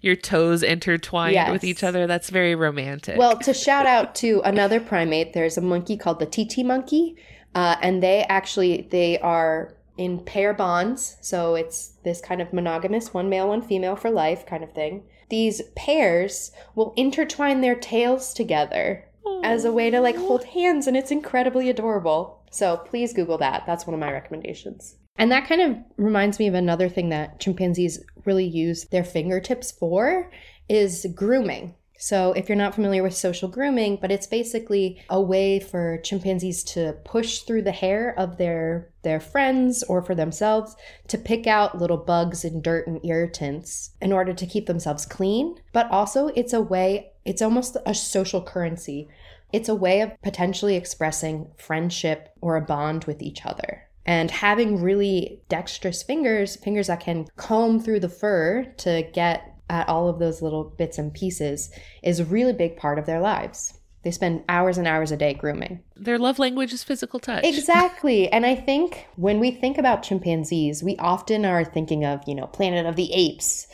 your 0.00 0.16
toes 0.16 0.62
intertwined 0.62 1.34
yes. 1.34 1.50
with 1.50 1.64
each 1.64 1.84
other. 1.84 2.06
That's 2.06 2.30
very 2.30 2.54
romantic. 2.54 3.18
Well, 3.18 3.36
to 3.38 3.52
shout 3.52 3.86
out 3.86 4.14
to 4.16 4.40
another 4.44 4.80
primate, 4.80 5.34
there's 5.34 5.58
a 5.58 5.62
monkey 5.62 5.96
called 5.96 6.18
the 6.18 6.26
Titi 6.26 6.62
monkey, 6.62 7.16
uh, 7.54 7.76
and 7.82 8.02
they 8.02 8.24
actually 8.24 8.88
they 8.90 9.18
are 9.18 9.74
in 9.98 10.20
pair 10.24 10.54
bonds. 10.54 11.18
So 11.20 11.54
it's 11.54 11.96
this 12.02 12.22
kind 12.22 12.40
of 12.40 12.54
monogamous, 12.54 13.12
one 13.12 13.28
male, 13.28 13.48
one 13.48 13.60
female 13.60 13.96
for 13.96 14.10
life 14.10 14.46
kind 14.46 14.64
of 14.64 14.72
thing. 14.72 15.04
These 15.28 15.62
pairs 15.76 16.50
will 16.74 16.94
intertwine 16.96 17.60
their 17.60 17.74
tails 17.74 18.32
together 18.32 19.06
as 19.44 19.64
a 19.64 19.72
way 19.72 19.90
to 19.90 20.00
like 20.00 20.16
hold 20.16 20.44
hands, 20.44 20.86
and 20.86 20.96
it's 20.96 21.10
incredibly 21.10 21.68
adorable. 21.68 22.42
So 22.50 22.76
please 22.76 23.12
Google 23.12 23.38
that. 23.38 23.64
That's 23.66 23.86
one 23.86 23.94
of 23.94 24.00
my 24.00 24.12
recommendations. 24.12 24.96
And 25.16 25.30
that 25.30 25.46
kind 25.46 25.60
of 25.60 25.76
reminds 25.96 26.38
me 26.38 26.46
of 26.48 26.54
another 26.54 26.88
thing 26.88 27.10
that 27.10 27.38
chimpanzees 27.38 28.02
really 28.24 28.46
use 28.46 28.86
their 28.86 29.04
fingertips 29.04 29.70
for 29.70 30.30
is 30.68 31.06
grooming. 31.14 31.74
So, 31.98 32.32
if 32.32 32.48
you're 32.48 32.56
not 32.56 32.74
familiar 32.74 33.04
with 33.04 33.14
social 33.14 33.48
grooming, 33.48 33.98
but 34.00 34.10
it's 34.10 34.26
basically 34.26 35.00
a 35.08 35.22
way 35.22 35.60
for 35.60 35.98
chimpanzees 36.02 36.64
to 36.64 36.96
push 37.04 37.42
through 37.42 37.62
the 37.62 37.70
hair 37.70 38.12
of 38.18 38.38
their 38.38 38.90
their 39.02 39.20
friends 39.20 39.84
or 39.84 40.02
for 40.02 40.16
themselves 40.16 40.74
to 41.06 41.16
pick 41.16 41.46
out 41.46 41.78
little 41.78 41.96
bugs 41.96 42.44
and 42.44 42.60
dirt 42.60 42.88
and 42.88 43.04
irritants 43.04 43.90
in 44.00 44.12
order 44.12 44.32
to 44.32 44.46
keep 44.46 44.66
themselves 44.66 45.06
clean. 45.06 45.54
But 45.72 45.88
also, 45.92 46.26
it's 46.34 46.52
a 46.52 46.60
way, 46.60 47.11
it's 47.24 47.42
almost 47.42 47.76
a 47.86 47.94
social 47.94 48.42
currency. 48.42 49.08
It's 49.52 49.68
a 49.68 49.74
way 49.74 50.00
of 50.00 50.20
potentially 50.22 50.76
expressing 50.76 51.50
friendship 51.56 52.30
or 52.40 52.56
a 52.56 52.62
bond 52.62 53.04
with 53.04 53.22
each 53.22 53.44
other. 53.44 53.88
And 54.04 54.30
having 54.30 54.82
really 54.82 55.40
dexterous 55.48 56.02
fingers, 56.02 56.56
fingers 56.56 56.88
that 56.88 57.00
can 57.00 57.26
comb 57.36 57.80
through 57.80 58.00
the 58.00 58.08
fur 58.08 58.64
to 58.78 59.08
get 59.12 59.52
at 59.70 59.88
all 59.88 60.08
of 60.08 60.18
those 60.18 60.42
little 60.42 60.64
bits 60.64 60.98
and 60.98 61.14
pieces 61.14 61.70
is 62.02 62.18
a 62.18 62.24
really 62.24 62.52
big 62.52 62.76
part 62.76 62.98
of 62.98 63.06
their 63.06 63.20
lives. 63.20 63.78
They 64.02 64.10
spend 64.10 64.42
hours 64.48 64.78
and 64.78 64.88
hours 64.88 65.12
a 65.12 65.16
day 65.16 65.32
grooming. 65.32 65.80
Their 65.94 66.18
love 66.18 66.40
language 66.40 66.72
is 66.72 66.82
physical 66.82 67.20
touch. 67.20 67.44
Exactly. 67.44 68.28
and 68.32 68.44
I 68.44 68.56
think 68.56 69.06
when 69.16 69.38
we 69.38 69.52
think 69.52 69.78
about 69.78 70.02
chimpanzees, 70.02 70.82
we 70.82 70.96
often 70.96 71.44
are 71.44 71.64
thinking 71.64 72.04
of, 72.04 72.20
you 72.26 72.34
know, 72.34 72.48
Planet 72.48 72.86
of 72.86 72.96
the 72.96 73.12
Apes, 73.12 73.68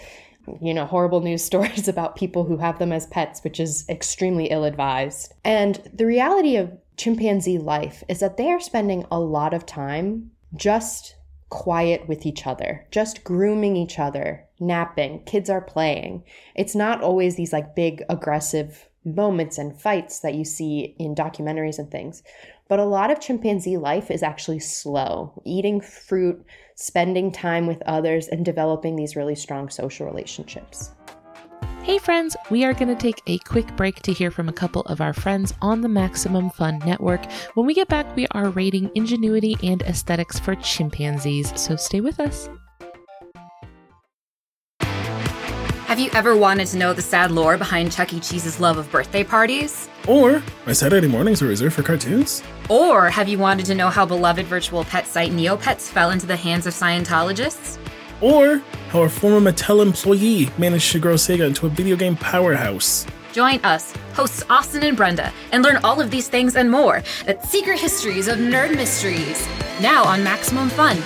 you 0.60 0.72
know, 0.72 0.86
horrible 0.86 1.20
news 1.20 1.44
stories 1.50 1.88
about 1.88 2.16
people 2.16 2.44
who 2.44 2.56
have 2.58 2.78
them 2.78 2.92
as 2.92 3.06
pets, 3.06 3.42
which 3.42 3.60
is 3.60 3.84
extremely 3.88 4.46
ill 4.46 4.64
advised. 4.64 5.32
And 5.44 5.80
the 5.92 6.06
reality 6.06 6.56
of 6.56 6.72
chimpanzee 6.96 7.58
life 7.58 8.02
is 8.08 8.20
that 8.20 8.36
they 8.36 8.50
are 8.50 8.60
spending 8.60 9.06
a 9.10 9.20
lot 9.20 9.54
of 9.54 9.66
time 9.66 10.30
just 10.54 11.16
quiet 11.48 12.08
with 12.08 12.26
each 12.26 12.46
other, 12.46 12.86
just 12.90 13.24
grooming 13.24 13.76
each 13.76 13.98
other, 13.98 14.44
napping, 14.60 15.22
kids 15.24 15.48
are 15.48 15.60
playing. 15.60 16.24
It's 16.54 16.74
not 16.74 17.02
always 17.02 17.36
these 17.36 17.52
like 17.52 17.74
big 17.74 18.02
aggressive 18.08 18.88
moments 19.04 19.58
and 19.58 19.80
fights 19.80 20.20
that 20.20 20.34
you 20.34 20.44
see 20.44 20.94
in 20.98 21.14
documentaries 21.14 21.78
and 21.78 21.90
things. 21.90 22.22
But 22.68 22.80
a 22.80 22.84
lot 22.84 23.10
of 23.10 23.20
chimpanzee 23.20 23.78
life 23.78 24.10
is 24.10 24.22
actually 24.22 24.58
slow, 24.58 25.42
eating 25.44 25.80
fruit, 25.80 26.44
spending 26.74 27.32
time 27.32 27.66
with 27.66 27.82
others, 27.86 28.28
and 28.28 28.44
developing 28.44 28.94
these 28.94 29.16
really 29.16 29.34
strong 29.34 29.70
social 29.70 30.06
relationships. 30.06 30.92
Hey, 31.82 31.96
friends, 31.96 32.36
we 32.50 32.64
are 32.66 32.74
going 32.74 32.94
to 32.94 32.94
take 32.94 33.22
a 33.26 33.38
quick 33.38 33.74
break 33.74 34.02
to 34.02 34.12
hear 34.12 34.30
from 34.30 34.50
a 34.50 34.52
couple 34.52 34.82
of 34.82 35.00
our 35.00 35.14
friends 35.14 35.54
on 35.62 35.80
the 35.80 35.88
Maximum 35.88 36.50
Fun 36.50 36.78
Network. 36.84 37.24
When 37.54 37.66
we 37.66 37.72
get 37.72 37.88
back, 37.88 38.14
we 38.14 38.26
are 38.32 38.50
rating 38.50 38.90
ingenuity 38.94 39.56
and 39.62 39.80
aesthetics 39.82 40.38
for 40.38 40.54
chimpanzees, 40.54 41.58
so 41.58 41.76
stay 41.76 42.02
with 42.02 42.20
us. 42.20 42.50
Have 45.88 45.98
you 45.98 46.10
ever 46.12 46.36
wanted 46.36 46.66
to 46.66 46.76
know 46.76 46.92
the 46.92 47.00
sad 47.00 47.30
lore 47.30 47.56
behind 47.56 47.92
Chuck 47.92 48.12
E. 48.12 48.20
Cheese's 48.20 48.60
love 48.60 48.76
of 48.76 48.90
birthday 48.90 49.24
parties? 49.24 49.88
Or 50.06 50.42
my 50.66 50.74
Saturday 50.74 51.08
mornings 51.08 51.40
are 51.40 51.46
reserved 51.46 51.76
for 51.76 51.82
cartoons? 51.82 52.42
Or 52.68 53.08
have 53.08 53.26
you 53.26 53.38
wanted 53.38 53.64
to 53.64 53.74
know 53.74 53.88
how 53.88 54.04
beloved 54.04 54.44
virtual 54.44 54.84
pet 54.84 55.06
site 55.06 55.32
Neopets 55.32 55.88
fell 55.88 56.10
into 56.10 56.26
the 56.26 56.36
hands 56.36 56.66
of 56.66 56.74
Scientologists? 56.74 57.78
Or 58.20 58.58
how 58.90 59.04
a 59.04 59.08
former 59.08 59.50
Mattel 59.50 59.80
employee 59.80 60.50
managed 60.58 60.92
to 60.92 60.98
grow 60.98 61.14
Sega 61.14 61.46
into 61.46 61.64
a 61.64 61.70
video 61.70 61.96
game 61.96 62.16
powerhouse. 62.16 63.06
Join 63.32 63.58
us, 63.64 63.94
hosts 64.12 64.42
Austin 64.50 64.82
and 64.82 64.94
Brenda, 64.94 65.32
and 65.52 65.62
learn 65.62 65.78
all 65.84 66.02
of 66.02 66.10
these 66.10 66.28
things 66.28 66.56
and 66.56 66.70
more 66.70 67.02
at 67.26 67.42
Secret 67.46 67.78
Histories 67.78 68.28
of 68.28 68.36
Nerd 68.36 68.76
Mysteries, 68.76 69.48
now 69.80 70.04
on 70.04 70.22
Maximum 70.22 70.68
Fun. 70.68 70.98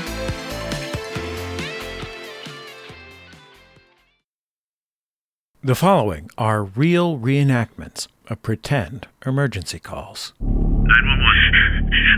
The 5.63 5.79
following 5.79 6.27
are 6.35 6.65
real 6.75 7.23
reenactments 7.23 8.09
of 8.27 8.43
pretend 8.43 9.07
emergency 9.25 9.79
calls. 9.79 10.35
911. 10.43 10.91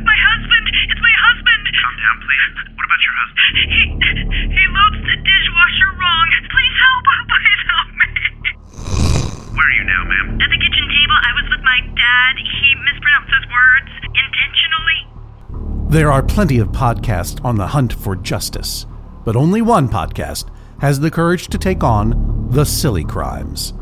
My 0.01 0.17
husband! 0.17 0.65
It's 0.89 0.97
my 0.97 1.13
husband! 1.29 1.63
Calm 1.77 1.93
down, 2.01 2.17
please. 2.25 2.57
What 2.73 2.85
about 2.89 3.03
your 3.05 3.17
husband? 3.21 3.53
He, 3.69 3.81
he 4.49 4.65
loads 4.65 4.97
the 4.97 5.17
dishwasher 5.21 5.93
wrong. 5.93 6.27
Please 6.57 6.77
help! 6.89 7.05
Please 7.37 7.63
help 7.69 7.89
me! 8.01 8.09
Where 9.61 9.69
are 9.69 9.77
you 9.77 9.85
now, 9.93 10.09
ma'am? 10.09 10.41
At 10.41 10.49
the 10.49 10.57
kitchen 10.65 10.89
table. 10.89 11.19
I 11.21 11.33
was 11.37 11.45
with 11.53 11.61
my 11.69 11.85
dad. 12.01 12.41
He 12.41 12.69
mispronounces 12.81 13.45
words 13.53 13.93
intentionally. 14.09 15.01
There 15.93 16.09
are 16.09 16.25
plenty 16.25 16.65
of 16.65 16.73
podcasts 16.73 17.45
on 17.45 17.61
the 17.61 17.77
hunt 17.77 17.93
for 17.93 18.17
justice, 18.17 18.89
but 19.21 19.37
only 19.37 19.61
one 19.61 19.93
podcast 19.93 20.49
has 20.81 21.01
the 21.01 21.11
courage 21.11 21.49
to 21.49 21.59
take 21.59 21.83
on 21.83 22.49
the 22.51 22.65
silly 22.65 23.05
crimes. 23.05 23.73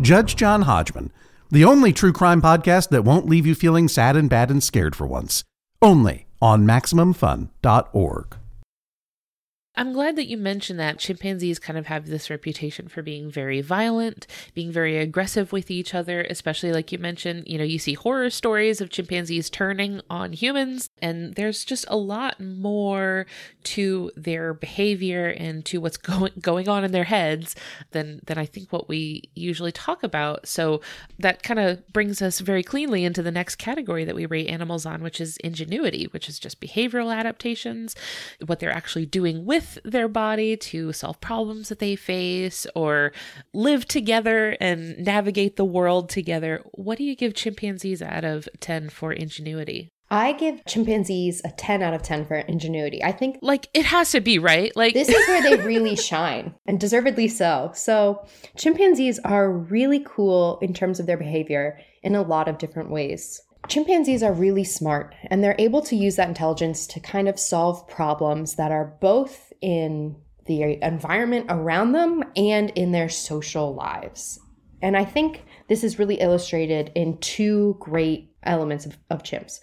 Judge 0.00 0.36
John 0.36 0.62
Hodgman, 0.62 1.12
the 1.50 1.64
only 1.64 1.92
true 1.92 2.12
crime 2.12 2.42
podcast 2.42 2.88
that 2.88 3.04
won't 3.04 3.28
leave 3.28 3.46
you 3.46 3.54
feeling 3.54 3.88
sad 3.88 4.16
and 4.16 4.28
bad 4.28 4.50
and 4.50 4.62
scared 4.62 4.96
for 4.96 5.06
once. 5.06 5.44
Only 5.80 6.26
on 6.40 6.66
MaximumFun.org. 6.66 8.36
I'm 9.76 9.92
glad 9.92 10.14
that 10.16 10.28
you 10.28 10.36
mentioned 10.36 10.78
that 10.78 11.00
chimpanzees 11.00 11.58
kind 11.58 11.76
of 11.76 11.86
have 11.86 12.06
this 12.06 12.30
reputation 12.30 12.86
for 12.86 13.02
being 13.02 13.28
very 13.28 13.60
violent, 13.60 14.28
being 14.54 14.70
very 14.70 14.98
aggressive 14.98 15.50
with 15.50 15.68
each 15.68 15.94
other, 15.94 16.22
especially 16.30 16.72
like 16.72 16.92
you 16.92 16.98
mentioned, 16.98 17.48
you 17.48 17.58
know, 17.58 17.64
you 17.64 17.80
see 17.80 17.94
horror 17.94 18.30
stories 18.30 18.80
of 18.80 18.90
chimpanzees 18.90 19.50
turning 19.50 20.00
on 20.08 20.32
humans, 20.32 20.90
and 21.02 21.34
there's 21.34 21.64
just 21.64 21.84
a 21.88 21.96
lot 21.96 22.38
more 22.38 23.26
to 23.64 24.12
their 24.14 24.54
behavior 24.54 25.26
and 25.26 25.64
to 25.64 25.80
what's 25.80 25.96
going 26.04 26.32
going 26.40 26.68
on 26.68 26.84
in 26.84 26.92
their 26.92 27.04
heads 27.04 27.56
than 27.90 28.20
than 28.26 28.38
I 28.38 28.46
think 28.46 28.72
what 28.72 28.88
we 28.88 29.24
usually 29.34 29.72
talk 29.72 30.04
about. 30.04 30.46
So 30.46 30.82
that 31.18 31.42
kind 31.42 31.58
of 31.58 31.86
brings 31.92 32.22
us 32.22 32.38
very 32.38 32.62
cleanly 32.62 33.04
into 33.04 33.22
the 33.22 33.32
next 33.32 33.56
category 33.56 34.04
that 34.04 34.14
we 34.14 34.26
rate 34.26 34.48
animals 34.48 34.86
on, 34.86 35.02
which 35.02 35.20
is 35.20 35.36
ingenuity, 35.38 36.04
which 36.12 36.28
is 36.28 36.38
just 36.38 36.60
behavioral 36.60 37.14
adaptations, 37.14 37.96
what 38.46 38.60
they're 38.60 38.70
actually 38.70 39.06
doing 39.06 39.44
with 39.44 39.63
with 39.64 39.78
their 39.84 40.08
body 40.08 40.56
to 40.56 40.92
solve 40.92 41.20
problems 41.20 41.68
that 41.68 41.78
they 41.78 41.96
face 41.96 42.66
or 42.74 43.12
live 43.52 43.86
together 43.86 44.56
and 44.60 44.98
navigate 44.98 45.56
the 45.56 45.64
world 45.64 46.08
together. 46.08 46.62
What 46.72 46.98
do 46.98 47.04
you 47.04 47.16
give 47.16 47.34
chimpanzees 47.34 48.02
out 48.02 48.24
of 48.24 48.48
10 48.60 48.90
for 48.90 49.12
ingenuity? 49.12 49.90
I 50.10 50.32
give 50.32 50.64
chimpanzees 50.66 51.40
a 51.44 51.50
10 51.50 51.82
out 51.82 51.94
of 51.94 52.02
10 52.02 52.26
for 52.26 52.36
ingenuity. 52.36 53.02
I 53.02 53.10
think 53.10 53.38
like 53.40 53.68
it 53.72 53.86
has 53.86 54.12
to 54.12 54.20
be, 54.20 54.38
right? 54.38 54.70
Like 54.76 54.92
This 54.94 55.08
is 55.08 55.26
where 55.26 55.42
they 55.42 55.56
really 55.64 55.96
shine 55.96 56.54
and 56.66 56.78
deservedly 56.78 57.26
so. 57.26 57.72
So, 57.74 58.24
chimpanzees 58.56 59.18
are 59.20 59.50
really 59.50 60.04
cool 60.06 60.58
in 60.60 60.74
terms 60.74 61.00
of 61.00 61.06
their 61.06 61.16
behavior 61.16 61.80
in 62.02 62.14
a 62.14 62.22
lot 62.22 62.48
of 62.48 62.58
different 62.58 62.90
ways. 62.90 63.40
Chimpanzees 63.68 64.22
are 64.22 64.32
really 64.32 64.64
smart 64.64 65.14
and 65.28 65.42
they're 65.42 65.56
able 65.58 65.80
to 65.82 65.96
use 65.96 66.16
that 66.16 66.28
intelligence 66.28 66.86
to 66.88 67.00
kind 67.00 67.28
of 67.28 67.38
solve 67.38 67.88
problems 67.88 68.56
that 68.56 68.72
are 68.72 68.96
both 69.00 69.52
in 69.60 70.16
the 70.46 70.78
environment 70.82 71.46
around 71.48 71.92
them 71.92 72.22
and 72.36 72.70
in 72.70 72.92
their 72.92 73.08
social 73.08 73.74
lives. 73.74 74.38
And 74.82 74.96
I 74.96 75.04
think 75.04 75.44
this 75.68 75.82
is 75.82 75.98
really 75.98 76.16
illustrated 76.16 76.92
in 76.94 77.16
two 77.18 77.76
great 77.78 78.34
elements 78.42 78.84
of, 78.84 78.98
of 79.08 79.22
chimps. 79.22 79.60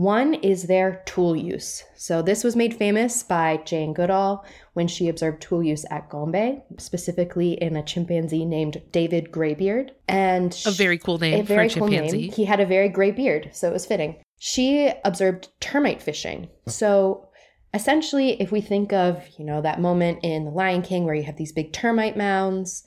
One 0.00 0.32
is 0.32 0.62
their 0.62 1.02
tool 1.04 1.36
use. 1.36 1.84
So, 1.94 2.22
this 2.22 2.42
was 2.42 2.56
made 2.56 2.74
famous 2.74 3.22
by 3.22 3.58
Jane 3.66 3.92
Goodall 3.92 4.46
when 4.72 4.88
she 4.88 5.10
observed 5.10 5.42
tool 5.42 5.62
use 5.62 5.84
at 5.90 6.08
Gombe, 6.08 6.62
specifically 6.78 7.52
in 7.52 7.76
a 7.76 7.82
chimpanzee 7.82 8.46
named 8.46 8.80
David 8.92 9.30
Graybeard. 9.30 9.92
And 10.08 10.58
A 10.64 10.70
very 10.70 10.96
cool 10.96 11.18
name 11.18 11.40
a 11.40 11.42
very 11.42 11.68
for 11.68 11.76
a 11.76 11.80
cool 11.80 11.88
chimpanzee. 11.90 12.22
name. 12.22 12.32
He 12.32 12.46
had 12.46 12.60
a 12.60 12.64
very 12.64 12.88
gray 12.88 13.10
beard, 13.10 13.50
so 13.52 13.68
it 13.68 13.74
was 13.74 13.84
fitting. 13.84 14.16
She 14.38 14.90
observed 15.04 15.48
termite 15.60 16.00
fishing. 16.00 16.48
So 16.66 17.28
essentially, 17.74 18.40
if 18.40 18.50
we 18.50 18.62
think 18.62 18.94
of, 18.94 19.22
you 19.36 19.44
know, 19.44 19.60
that 19.60 19.82
moment 19.82 20.20
in 20.22 20.46
The 20.46 20.50
Lion 20.50 20.80
King 20.80 21.04
where 21.04 21.14
you 21.14 21.24
have 21.24 21.36
these 21.36 21.52
big 21.52 21.74
termite 21.74 22.16
mounds, 22.16 22.84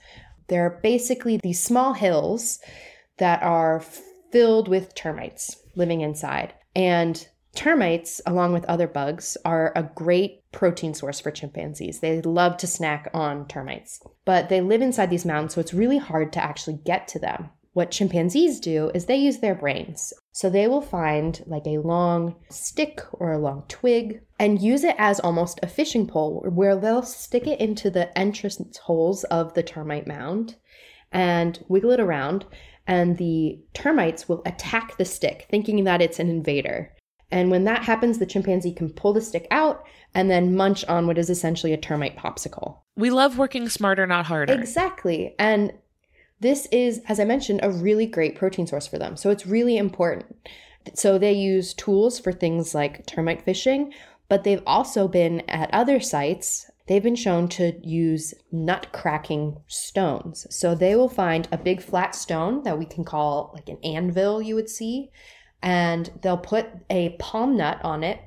they're 0.48 0.80
basically 0.82 1.38
these 1.44 1.62
small 1.62 1.94
hills 1.94 2.58
that 3.20 3.44
are 3.44 3.84
filled 4.32 4.68
with 4.68 4.96
termites 4.96 5.58
living 5.76 6.02
inside. 6.02 6.56
And 6.76 7.28
termites, 7.56 8.22
along 8.26 8.54
with 8.54 8.66
other 8.66 8.88
bugs, 8.88 9.38
are 9.46 9.72
a 9.76 9.84
great 9.84 10.42
protein 10.52 10.94
source 10.94 11.20
for 11.20 11.32
chimpanzees. 11.32 12.00
They 12.00 12.22
love 12.22 12.58
to 12.58 12.68
snack 12.68 13.10
on 13.14 13.48
termites, 13.48 14.02
but 14.26 14.50
they 14.50 14.62
live 14.62 14.82
inside 14.82 15.10
these 15.10 15.26
mountains, 15.26 15.54
so 15.54 15.62
it's 15.62 15.74
really 15.74 15.98
hard 15.98 16.34
to 16.34 16.44
actually 16.44 16.80
get 16.84 17.08
to 17.10 17.20
them. 17.20 17.50
What 17.74 17.90
chimpanzees 17.90 18.60
do 18.60 18.92
is 18.94 19.06
they 19.06 19.16
use 19.16 19.40
their 19.40 19.56
brains. 19.56 20.14
So 20.32 20.50
they 20.50 20.68
will 20.68 20.82
find 20.82 21.44
like 21.48 21.66
a 21.66 21.80
long 21.80 22.36
stick 22.50 23.02
or 23.14 23.32
a 23.32 23.40
long 23.40 23.64
twig 23.68 24.22
and 24.40 24.62
use 24.62 24.84
it 24.84 24.96
as 25.00 25.20
almost 25.20 25.60
a 25.64 25.68
fishing 25.68 26.08
pole 26.08 26.46
where 26.52 26.76
they'll 26.76 27.02
stick 27.02 27.48
it 27.48 27.60
into 27.60 27.90
the 27.90 28.16
entrance 28.18 28.78
holes 28.78 29.24
of 29.26 29.56
the 29.56 29.64
termite 29.64 30.06
mound 30.06 30.56
and 31.12 31.64
wiggle 31.68 31.92
it 31.92 32.00
around. 32.00 32.46
And 32.86 33.18
the 33.18 33.60
termites 33.74 34.28
will 34.28 34.42
attack 34.46 34.98
the 34.98 35.06
stick, 35.06 35.48
thinking 35.50 35.84
that 35.86 36.02
it's 36.02 36.20
an 36.20 36.30
invader. 36.30 36.92
And 37.32 37.50
when 37.50 37.64
that 37.64 37.84
happens, 37.84 38.20
the 38.20 38.26
chimpanzee 38.26 38.74
can 38.74 38.92
pull 38.92 39.14
the 39.14 39.22
stick 39.22 39.48
out 39.50 39.86
and 40.14 40.30
then 40.30 40.56
munch 40.56 40.86
on 40.86 41.08
what 41.08 41.18
is 41.18 41.30
essentially 41.30 41.74
a 41.74 41.78
termite 41.78 42.16
popsicle. 42.16 42.78
we 42.96 43.10
love 43.10 43.38
working 43.38 43.70
smarter, 43.70 44.06
not 44.06 44.28
harder. 44.28 44.54
Exactly. 44.54 45.34
And 45.40 45.74
this 46.40 46.68
is, 46.72 47.02
as 47.08 47.20
I 47.20 47.26
mentioned, 47.26 47.62
a 47.64 47.72
really 47.72 48.06
great 48.06 48.36
protein 48.36 48.68
source 48.68 48.86
for 48.86 49.00
them. 49.00 49.16
So 49.16 49.30
it's 49.32 49.48
really 49.48 49.78
important. 49.78 50.36
So 50.94 51.18
they 51.18 51.34
use 51.34 51.74
tools 51.74 52.20
for 52.20 52.34
things 52.34 52.76
like 52.76 53.06
termite 53.06 53.42
fishing, 53.42 53.94
but 54.28 54.44
they've 54.44 54.62
also 54.68 55.08
been 55.08 55.40
at 55.48 55.74
other 55.74 56.00
sites. 56.00 56.70
They've 56.88 57.04
been 57.04 57.16
shown 57.16 57.48
to 57.50 57.80
use 57.82 58.34
nut 58.52 58.88
cracking 58.92 59.62
stones. 59.68 60.46
So 60.50 60.76
they 60.76 60.96
will 60.96 61.10
find 61.10 61.48
a 61.52 61.58
big 61.58 61.82
flat 61.82 62.14
stone 62.14 62.64
that 62.64 62.78
we 62.78 62.86
can 62.86 63.06
call 63.06 63.52
like 63.54 63.70
an 63.70 63.78
anvil, 63.84 64.42
you 64.42 64.56
would 64.56 64.70
see, 64.70 65.10
and 65.62 66.10
they'll 66.22 66.38
put 66.38 66.68
a 66.90 67.16
palm 67.20 67.56
nut 67.56 67.80
on 67.84 68.04
it, 68.04 68.20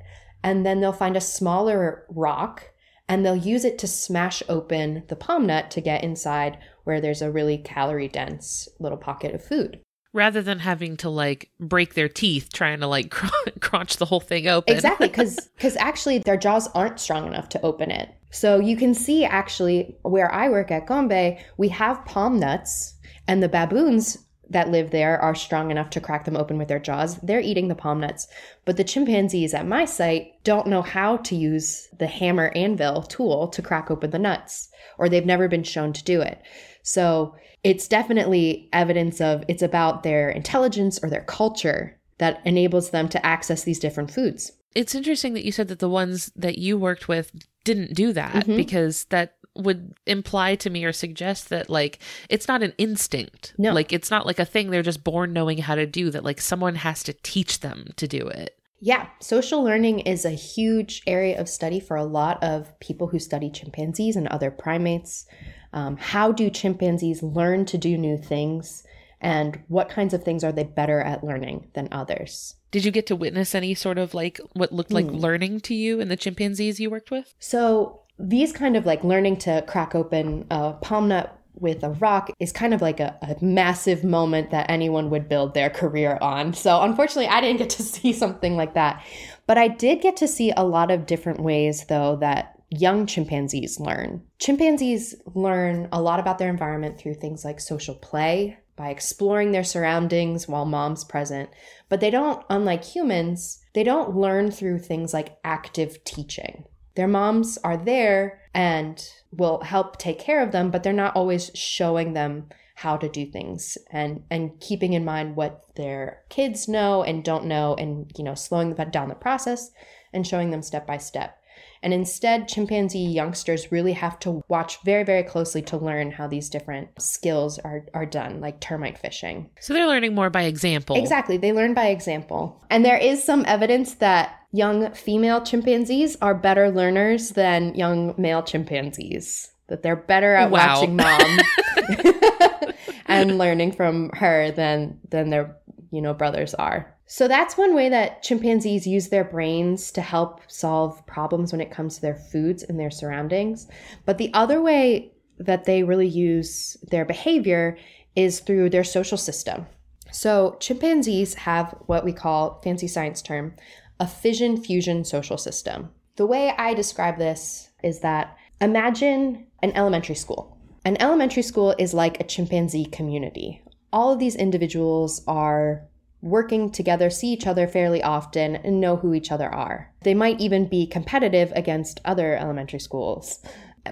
and 0.43 0.65
then 0.65 0.79
they'll 0.79 0.91
find 0.91 1.15
a 1.15 1.21
smaller 1.21 2.05
rock 2.09 2.71
and 3.09 3.25
they'll 3.25 3.35
use 3.35 3.63
it 3.63 3.77
to 3.79 3.87
smash 3.87 4.43
open 4.49 5.03
the 5.07 5.15
palm 5.15 5.45
nut 5.45 5.71
to 5.71 5.81
get 5.81 6.03
inside 6.03 6.57
where 6.83 6.99
there's 6.99 7.21
a 7.21 7.31
really 7.31 7.57
calorie 7.57 8.07
dense 8.07 8.67
little 8.79 8.97
pocket 8.97 9.33
of 9.33 9.43
food. 9.43 9.79
Rather 10.13 10.41
than 10.41 10.59
having 10.59 10.97
to 10.97 11.09
like 11.09 11.51
break 11.59 11.93
their 11.93 12.09
teeth 12.09 12.49
trying 12.51 12.79
to 12.79 12.87
like 12.87 13.13
crunch 13.59 13.97
the 13.97 14.05
whole 14.05 14.19
thing 14.19 14.47
open. 14.47 14.75
Exactly, 14.75 15.07
because 15.07 15.49
actually 15.77 16.19
their 16.19 16.37
jaws 16.37 16.67
aren't 16.69 16.99
strong 16.99 17.27
enough 17.27 17.49
to 17.49 17.61
open 17.61 17.91
it. 17.91 18.09
So 18.29 18.59
you 18.59 18.75
can 18.75 18.93
see 18.93 19.25
actually 19.25 19.97
where 20.03 20.33
I 20.33 20.49
work 20.49 20.71
at 20.71 20.85
Gombe, 20.85 21.37
we 21.57 21.69
have 21.69 22.05
palm 22.05 22.39
nuts, 22.39 22.95
and 23.27 23.41
the 23.41 23.49
baboons 23.49 24.17
that 24.49 24.69
live 24.69 24.91
there 24.91 25.19
are 25.19 25.35
strong 25.35 25.71
enough 25.71 25.89
to 25.91 26.01
crack 26.01 26.25
them 26.25 26.37
open 26.37 26.57
with 26.57 26.67
their 26.67 26.79
jaws. 26.79 27.17
They're 27.17 27.41
eating 27.41 27.67
the 27.67 27.75
palm 27.75 27.99
nuts. 27.99 28.27
But 28.65 28.77
the 28.77 28.83
chimpanzees 28.83 29.53
at 29.53 29.67
my 29.67 29.85
site 29.85 30.43
don't 30.43 30.67
know 30.67 30.81
how 30.81 31.17
to 31.17 31.35
use 31.35 31.87
the 31.97 32.07
hammer 32.07 32.51
anvil 32.55 33.03
tool 33.03 33.49
to 33.49 33.61
crack 33.61 33.91
open 33.91 34.11
the 34.11 34.19
nuts, 34.19 34.69
or 34.97 35.09
they've 35.09 35.25
never 35.25 35.47
been 35.47 35.63
shown 35.63 35.93
to 35.93 36.03
do 36.03 36.21
it. 36.21 36.41
So 36.83 37.35
it's 37.63 37.87
definitely 37.87 38.69
evidence 38.71 39.19
of 39.19 39.43
it's 39.47 39.61
about 39.61 40.03
their 40.03 40.29
intelligence 40.29 40.99
or 41.03 41.09
their 41.09 41.23
culture 41.23 41.99
that 42.17 42.41
enables 42.45 42.91
them 42.91 43.09
to 43.09 43.25
access 43.25 43.63
these 43.63 43.79
different 43.79 44.11
foods. 44.11 44.51
It's 44.75 44.93
interesting 44.95 45.33
that 45.33 45.45
you 45.45 45.51
said 45.51 45.67
that 45.69 45.79
the 45.79 45.89
ones 45.89 46.31
that 46.35 46.57
you 46.57 46.77
worked 46.77 47.07
with 47.07 47.31
didn't 47.63 47.93
do 47.93 48.13
that 48.13 48.45
Mhm. 48.45 48.57
because 48.57 49.05
that 49.05 49.33
would 49.55 49.93
imply 50.05 50.53
to 50.55 50.69
me 50.69 50.85
or 50.85 50.93
suggest 50.93 51.49
that 51.49 51.67
like 51.69 51.97
it's 52.29 52.47
not 52.47 52.61
an 52.61 52.73
instinct. 52.77 53.53
No. 53.57 53.73
Like 53.73 53.91
it's 53.91 54.11
not 54.11 54.25
like 54.27 54.37
a 54.37 54.45
thing 54.45 54.69
they're 54.69 54.83
just 54.83 55.03
born 55.03 55.33
knowing 55.33 55.57
how 55.57 55.73
to 55.75 55.87
do 55.87 56.11
that 56.11 56.23
like 56.23 56.39
someone 56.39 56.75
has 56.75 57.01
to 57.03 57.13
teach 57.23 57.61
them 57.61 57.89
to 57.95 58.07
do 58.07 58.27
it. 58.27 58.55
Yeah, 58.79 59.07
social 59.19 59.63
learning 59.63 60.01
is 60.01 60.23
a 60.25 60.29
huge 60.29 61.01
area 61.07 61.39
of 61.41 61.49
study 61.49 61.79
for 61.79 61.97
a 61.97 62.03
lot 62.05 62.41
of 62.43 62.79
people 62.79 63.07
who 63.07 63.17
study 63.17 63.49
chimpanzees 63.49 64.15
and 64.15 64.27
other 64.27 64.51
primates. 64.51 65.25
Um, 65.73 65.97
how 65.97 66.31
do 66.31 66.51
chimpanzees 66.51 67.23
learn 67.23 67.65
to 67.65 67.79
do 67.79 67.97
new 67.97 68.17
things? 68.17 68.83
And 69.19 69.59
what 69.67 69.89
kinds 69.89 70.13
of 70.13 70.23
things 70.23 70.43
are 70.43 70.51
they 70.51 70.63
better 70.63 71.01
at 71.01 71.23
learning 71.23 71.69
than 71.73 71.87
others? 71.91 72.53
Did 72.71 72.83
you 72.85 72.91
get 72.91 73.07
to 73.07 73.15
witness 73.15 73.55
any 73.55 73.73
sort 73.73 73.97
of 73.97 74.13
like 74.13 74.39
what 74.53 74.71
looked 74.73 74.91
like 74.91 75.07
Hmm. 75.07 75.15
learning 75.15 75.59
to 75.61 75.73
you 75.73 75.99
in 75.99 76.09
the 76.09 76.17
chimpanzees 76.17 76.79
you 76.79 76.89
worked 76.89 77.11
with? 77.11 77.33
So, 77.39 78.01
these 78.19 78.51
kind 78.51 78.75
of 78.75 78.85
like 78.85 79.03
learning 79.03 79.37
to 79.37 79.63
crack 79.67 79.93
open 79.93 80.45
a 80.49 80.73
palm 80.73 81.07
nut 81.09 81.33
with 81.59 81.83
a 81.83 81.89
rock 81.91 82.29
is 82.39 82.51
kind 82.51 82.73
of 82.73 82.81
like 82.81 82.99
a, 82.99 83.15
a 83.21 83.35
massive 83.43 84.03
moment 84.03 84.49
that 84.51 84.69
anyone 84.69 85.09
would 85.09 85.27
build 85.29 85.53
their 85.53 85.69
career 85.69 86.17
on. 86.21 86.53
So, 86.53 86.81
unfortunately, 86.81 87.27
I 87.27 87.41
didn't 87.41 87.57
get 87.59 87.69
to 87.71 87.83
see 87.95 88.13
something 88.13 88.55
like 88.57 88.73
that. 88.73 89.03
But 89.45 89.57
I 89.57 89.67
did 89.67 90.01
get 90.01 90.17
to 90.17 90.27
see 90.27 90.51
a 90.57 90.63
lot 90.63 90.91
of 90.91 91.05
different 91.05 91.39
ways, 91.41 91.85
though, 91.87 92.17
that 92.17 92.53
young 92.69 93.05
chimpanzees 93.05 93.79
learn. 93.79 94.21
Chimpanzees 94.39 95.15
learn 95.35 95.87
a 95.91 96.01
lot 96.01 96.19
about 96.19 96.37
their 96.37 96.49
environment 96.49 96.97
through 96.99 97.13
things 97.15 97.45
like 97.45 97.59
social 97.61 97.95
play, 97.95 98.57
by 98.77 98.89
exploring 98.89 99.51
their 99.51 99.63
surroundings 99.63 100.47
while 100.47 100.65
mom's 100.65 101.03
present. 101.03 101.49
But 101.89 101.99
they 101.99 102.09
don't, 102.09 102.45
unlike 102.49 102.85
humans, 102.85 103.61
they 103.73 103.83
don't 103.83 104.15
learn 104.15 104.51
through 104.51 104.79
things 104.79 105.13
like 105.13 105.37
active 105.43 106.01
teaching. 106.05 106.63
Their 106.95 107.07
moms 107.07 107.57
are 107.63 107.77
there 107.77 108.39
and 108.53 109.05
will 109.31 109.61
help 109.61 109.97
take 109.97 110.19
care 110.19 110.41
of 110.41 110.51
them, 110.51 110.71
but 110.71 110.83
they're 110.83 110.93
not 110.93 111.15
always 111.15 111.51
showing 111.53 112.13
them 112.13 112.47
how 112.75 112.95
to 112.95 113.09
do 113.09 113.25
things 113.25 113.75
and 113.89 114.23
and 114.29 114.59
keeping 114.59 114.93
in 114.93 115.03
mind 115.03 115.35
what 115.35 115.63
their 115.75 116.21
kids 116.29 116.67
know 116.67 117.01
and 117.01 117.23
don't 117.23 117.45
know 117.45 117.73
and 117.73 118.11
you 118.15 118.23
know 118.23 118.35
slowing 118.35 118.71
down 118.91 119.09
the 119.09 119.15
process 119.15 119.71
and 120.13 120.27
showing 120.27 120.51
them 120.51 120.61
step 120.61 120.85
by 120.85 120.97
step. 120.97 121.36
And 121.83 121.93
instead, 121.93 122.47
chimpanzee 122.47 123.05
youngsters 123.05 123.71
really 123.71 123.93
have 123.93 124.19
to 124.19 124.43
watch 124.47 124.81
very, 124.83 125.03
very 125.03 125.23
closely 125.23 125.61
to 125.63 125.77
learn 125.77 126.11
how 126.11 126.27
these 126.27 126.49
different 126.49 126.89
skills 127.01 127.59
are, 127.59 127.85
are 127.93 128.05
done, 128.05 128.41
like 128.41 128.59
termite 128.59 128.97
fishing. 128.97 129.49
So 129.59 129.73
they're 129.73 129.87
learning 129.87 130.15
more 130.15 130.29
by 130.29 130.43
example. 130.43 130.95
Exactly. 130.95 131.37
They 131.37 131.53
learn 131.53 131.73
by 131.73 131.87
example. 131.87 132.63
And 132.69 132.83
there 132.83 132.97
is 132.97 133.23
some 133.23 133.43
evidence 133.47 133.95
that 133.95 134.33
young 134.51 134.91
female 134.93 135.41
chimpanzees 135.43 136.17
are 136.21 136.33
better 136.33 136.71
learners 136.71 137.31
than 137.31 137.75
young 137.75 138.15
male 138.17 138.41
chimpanzees, 138.43 139.51
that 139.67 139.83
they're 139.83 139.95
better 139.95 140.33
at 140.35 140.49
Wow. 140.51 140.79
watching 140.79 140.95
mom 140.95 141.39
and 143.05 143.37
learning 143.37 143.71
from 143.73 144.09
her 144.13 144.51
than 144.51 144.99
than 145.09 145.29
their 145.29 145.55
you 145.91 146.01
know 146.01 146.13
brothers 146.13 146.53
are. 146.53 146.93
So 147.09 147.29
that's 147.29 147.57
one 147.57 147.73
way 147.73 147.87
that 147.87 148.21
chimpanzees 148.21 148.85
use 148.85 149.07
their 149.07 149.23
brains 149.23 149.91
to 149.93 150.01
help 150.01 150.41
solve 150.47 151.05
problems 151.05 151.53
when 151.53 151.61
it 151.61 151.71
comes 151.71 151.95
to 151.95 152.01
their 152.01 152.15
foods 152.15 152.63
and 152.63 152.77
their 152.77 152.91
surroundings. 152.91 153.67
But 154.05 154.17
the 154.17 154.29
other 154.33 154.61
way 154.61 155.13
that 155.39 155.63
they 155.63 155.83
really 155.83 156.07
use 156.07 156.75
their 156.91 157.05
behavior 157.05 157.77
is 158.17 158.41
through 158.41 158.69
their 158.71 158.83
social 158.83 159.17
system. 159.17 159.65
So 160.11 160.57
chimpanzees 160.59 161.35
have 161.35 161.75
what 161.85 162.03
we 162.03 162.11
call 162.11 162.61
fancy 162.61 162.87
science 162.87 163.21
term 163.21 163.53
a 163.99 164.07
fission 164.07 164.57
fusion 164.57 165.03
social 165.03 165.37
system. 165.37 165.89
The 166.17 166.27
way 166.27 166.53
I 166.57 166.73
describe 166.73 167.17
this 167.17 167.69
is 167.83 168.01
that 168.01 168.37
imagine 168.59 169.47
an 169.63 169.71
elementary 169.75 170.15
school. 170.15 170.57
An 170.85 170.97
elementary 171.01 171.41
school 171.41 171.73
is 171.79 171.93
like 171.93 172.19
a 172.19 172.23
chimpanzee 172.25 172.85
community. 172.85 173.61
All 173.91 174.11
of 174.11 174.19
these 174.19 174.35
individuals 174.35 175.23
are 175.27 175.87
working 176.29 176.71
together, 176.71 177.09
see 177.09 177.27
each 177.29 177.47
other 177.47 177.67
fairly 177.67 178.01
often, 178.03 178.55
and 178.57 178.79
know 178.79 178.95
who 178.97 179.13
each 179.13 179.31
other 179.31 179.49
are. 179.53 179.91
They 180.01 180.13
might 180.13 180.39
even 180.39 180.67
be 180.67 180.85
competitive 180.87 181.51
against 181.55 181.99
other 182.05 182.35
elementary 182.35 182.79
schools, 182.79 183.39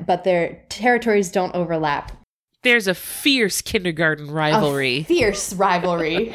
but 0.05 0.23
their 0.23 0.63
territories 0.69 1.31
don't 1.31 1.55
overlap. 1.55 2.11
There's 2.63 2.87
a 2.87 2.95
fierce 2.95 3.61
kindergarten 3.61 4.29
A 4.29 4.33
rivalry. 4.33 5.03
fierce 5.03 5.53
rivalry. 5.53 6.33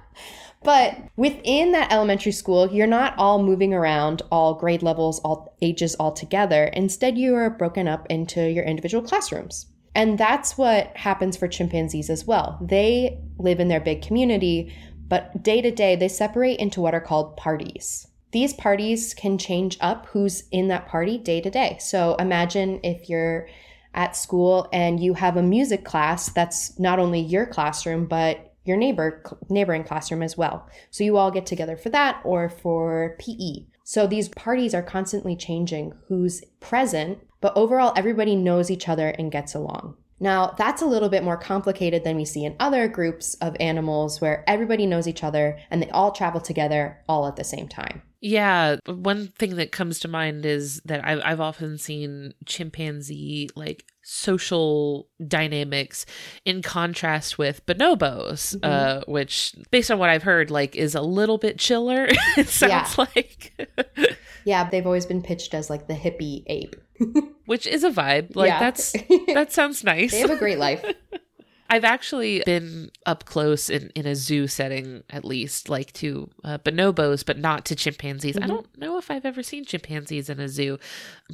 but 0.62 0.96
within 1.16 1.72
that 1.72 1.92
elementary 1.92 2.32
school, 2.32 2.72
you're 2.72 2.86
not 2.86 3.14
all 3.18 3.42
moving 3.42 3.74
around, 3.74 4.22
all 4.30 4.54
grade 4.54 4.82
levels, 4.82 5.20
all 5.20 5.56
ages 5.60 5.94
all 5.96 6.12
together. 6.12 6.64
Instead, 6.64 7.18
you 7.18 7.34
are 7.34 7.50
broken 7.50 7.86
up 7.86 8.06
into 8.08 8.50
your 8.50 8.64
individual 8.64 9.02
classrooms. 9.06 9.66
And 9.94 10.16
that's 10.16 10.56
what 10.56 10.96
happens 10.96 11.36
for 11.36 11.48
chimpanzees 11.48 12.08
as 12.08 12.24
well. 12.24 12.58
They 12.62 13.18
live 13.38 13.58
in 13.60 13.68
their 13.68 13.80
big 13.80 14.00
community, 14.00 14.72
But 15.08 15.42
day 15.42 15.60
to 15.62 15.70
day, 15.70 15.96
they 15.96 16.08
separate 16.08 16.60
into 16.60 16.80
what 16.80 16.94
are 16.94 17.00
called 17.00 17.36
parties. 17.36 18.06
These 18.32 18.52
parties 18.54 19.14
can 19.14 19.38
change 19.38 19.78
up 19.80 20.06
who's 20.06 20.44
in 20.50 20.68
that 20.68 20.86
party 20.86 21.16
day 21.16 21.40
to 21.40 21.50
day. 21.50 21.78
So 21.80 22.14
imagine 22.16 22.80
if 22.82 23.08
you're 23.08 23.48
at 23.94 24.14
school 24.14 24.68
and 24.72 25.00
you 25.00 25.14
have 25.14 25.36
a 25.36 25.42
music 25.42 25.84
class 25.84 26.28
that's 26.28 26.78
not 26.78 26.98
only 26.98 27.20
your 27.20 27.46
classroom, 27.46 28.06
but 28.06 28.54
your 28.64 28.76
neighbor 28.76 29.22
neighboring 29.48 29.82
classroom 29.82 30.22
as 30.22 30.36
well. 30.36 30.68
So 30.90 31.02
you 31.02 31.16
all 31.16 31.30
get 31.30 31.46
together 31.46 31.76
for 31.76 31.88
that 31.88 32.20
or 32.22 32.50
for 32.50 33.16
PE. 33.18 33.64
So 33.82 34.06
these 34.06 34.28
parties 34.28 34.74
are 34.74 34.82
constantly 34.82 35.34
changing 35.34 35.94
who's 36.08 36.44
present, 36.60 37.18
but 37.40 37.56
overall 37.56 37.94
everybody 37.96 38.36
knows 38.36 38.70
each 38.70 38.86
other 38.86 39.08
and 39.08 39.32
gets 39.32 39.54
along. 39.54 39.96
Now, 40.20 40.54
that's 40.58 40.82
a 40.82 40.86
little 40.86 41.08
bit 41.08 41.22
more 41.22 41.36
complicated 41.36 42.04
than 42.04 42.16
we 42.16 42.24
see 42.24 42.44
in 42.44 42.56
other 42.58 42.88
groups 42.88 43.34
of 43.34 43.56
animals 43.60 44.20
where 44.20 44.44
everybody 44.46 44.86
knows 44.86 45.06
each 45.06 45.22
other 45.22 45.58
and 45.70 45.82
they 45.82 45.90
all 45.90 46.12
travel 46.12 46.40
together 46.40 46.98
all 47.08 47.26
at 47.26 47.36
the 47.36 47.44
same 47.44 47.68
time. 47.68 48.02
Yeah, 48.20 48.76
one 48.86 49.28
thing 49.38 49.56
that 49.56 49.70
comes 49.70 50.00
to 50.00 50.08
mind 50.08 50.44
is 50.44 50.80
that 50.84 51.04
I've, 51.04 51.20
I've 51.24 51.40
often 51.40 51.78
seen 51.78 52.34
chimpanzee 52.46 53.48
like 53.54 53.84
social 54.02 55.08
dynamics 55.24 56.04
in 56.44 56.62
contrast 56.62 57.38
with 57.38 57.64
bonobos, 57.66 58.56
mm-hmm. 58.56 58.64
uh, 58.64 59.00
which, 59.06 59.54
based 59.70 59.92
on 59.92 60.00
what 60.00 60.10
I've 60.10 60.24
heard, 60.24 60.50
like 60.50 60.74
is 60.74 60.96
a 60.96 61.00
little 61.00 61.38
bit 61.38 61.60
chiller. 61.60 62.08
it 62.36 62.48
sounds 62.48 62.98
yeah. 62.98 63.04
like. 63.14 63.70
yeah, 64.48 64.64
they've 64.64 64.86
always 64.86 65.04
been 65.04 65.20
pitched 65.20 65.52
as 65.52 65.68
like 65.68 65.88
the 65.88 65.94
hippie 65.94 66.42
ape, 66.46 66.74
which 67.44 67.66
is 67.66 67.84
a 67.84 67.90
vibe. 67.90 68.34
Like 68.34 68.48
yeah. 68.48 68.58
that's 68.58 68.92
that 69.34 69.52
sounds 69.52 69.84
nice. 69.84 70.12
they 70.12 70.20
have 70.20 70.30
a 70.30 70.36
great 70.36 70.58
life. 70.58 70.82
I've 71.70 71.84
actually 71.84 72.42
been 72.46 72.90
up 73.04 73.26
close 73.26 73.68
in, 73.68 73.90
in 73.94 74.06
a 74.06 74.14
zoo 74.14 74.46
setting, 74.46 75.02
at 75.10 75.24
least, 75.24 75.68
like 75.68 75.92
to 75.94 76.30
uh, 76.42 76.58
bonobos, 76.58 77.24
but 77.24 77.38
not 77.38 77.66
to 77.66 77.76
chimpanzees. 77.76 78.36
Mm-hmm. 78.36 78.44
I 78.44 78.46
don't 78.46 78.78
know 78.78 78.96
if 78.96 79.10
I've 79.10 79.26
ever 79.26 79.42
seen 79.42 79.66
chimpanzees 79.66 80.30
in 80.30 80.40
a 80.40 80.48
zoo, 80.48 80.78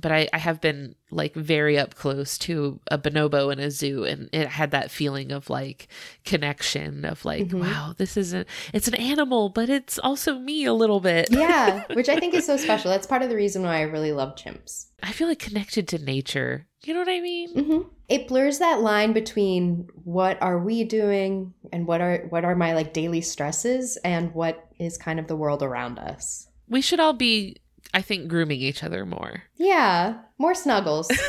but 0.01 0.11
I, 0.11 0.29
I 0.33 0.39
have 0.39 0.61
been 0.61 0.97
like 1.11 1.35
very 1.35 1.79
up 1.79 1.95
close 1.95 2.37
to 2.39 2.81
a 2.91 2.99
bonobo 2.99 3.53
in 3.53 3.61
a 3.61 3.71
zoo, 3.71 4.05
and 4.05 4.29
it 4.33 4.49
had 4.49 4.73
that 4.73 4.91
feeling 4.91 5.31
of 5.31 5.51
like 5.51 5.87
connection 6.25 7.05
of 7.05 7.25
like, 7.25 7.47
mm-hmm. 7.47 7.61
wow, 7.61 7.95
this 7.97 8.17
isn't, 8.17 8.49
it's 8.73 8.89
an 8.89 8.97
animal, 8.97 9.51
but 9.51 9.69
it's 9.69 10.01
also 10.01 10.39
me 10.41 10.65
a 10.65 10.75
little 10.75 11.01
bit. 11.01 11.29
yeah, 11.31 11.85
which 11.93 12.09
I 12.09 12.19
think 12.19 12.35
is 12.35 12.45
so 12.45 12.57
special. 12.57 12.91
That's 12.91 13.07
part 13.07 13.23
of 13.23 13.29
the 13.29 13.37
reason 13.37 13.63
why 13.63 13.77
I 13.77 13.83
really 13.83 14.13
love 14.13 14.35
chimps. 14.35 14.87
I 15.01 15.13
feel 15.13 15.29
like 15.29 15.39
connected 15.39 15.87
to 15.89 15.99
nature. 15.99 16.67
You 16.83 16.95
know 16.95 17.01
what 17.01 17.09
I 17.09 17.21
mean? 17.21 17.55
Mm-hmm. 17.55 17.89
It 18.09 18.29
blurs 18.29 18.59
that 18.59 18.81
line 18.83 19.13
between 19.13 19.89
what 20.05 20.41
are 20.43 20.59
we 20.59 20.85
doing 20.85 21.55
and 21.73 21.87
what 21.87 22.01
are 22.01 22.27
what 22.29 22.45
are 22.45 22.55
my 22.55 22.75
like 22.75 22.93
daily 22.93 23.23
stresses 23.23 23.97
and 24.05 24.35
what 24.35 24.67
is 24.79 24.99
kind 24.99 25.19
of 25.19 25.27
the 25.27 25.37
world 25.37 25.63
around 25.63 25.99
us. 25.99 26.49
We 26.69 26.81
should 26.81 27.01
all 27.01 27.15
be, 27.15 27.57
I 27.95 28.03
think, 28.03 28.29
grooming 28.29 28.61
each 28.61 28.83
other 28.83 29.07
more. 29.07 29.45
Yeah, 29.57 30.19
more 30.39 30.55
snuggles. 30.55 31.11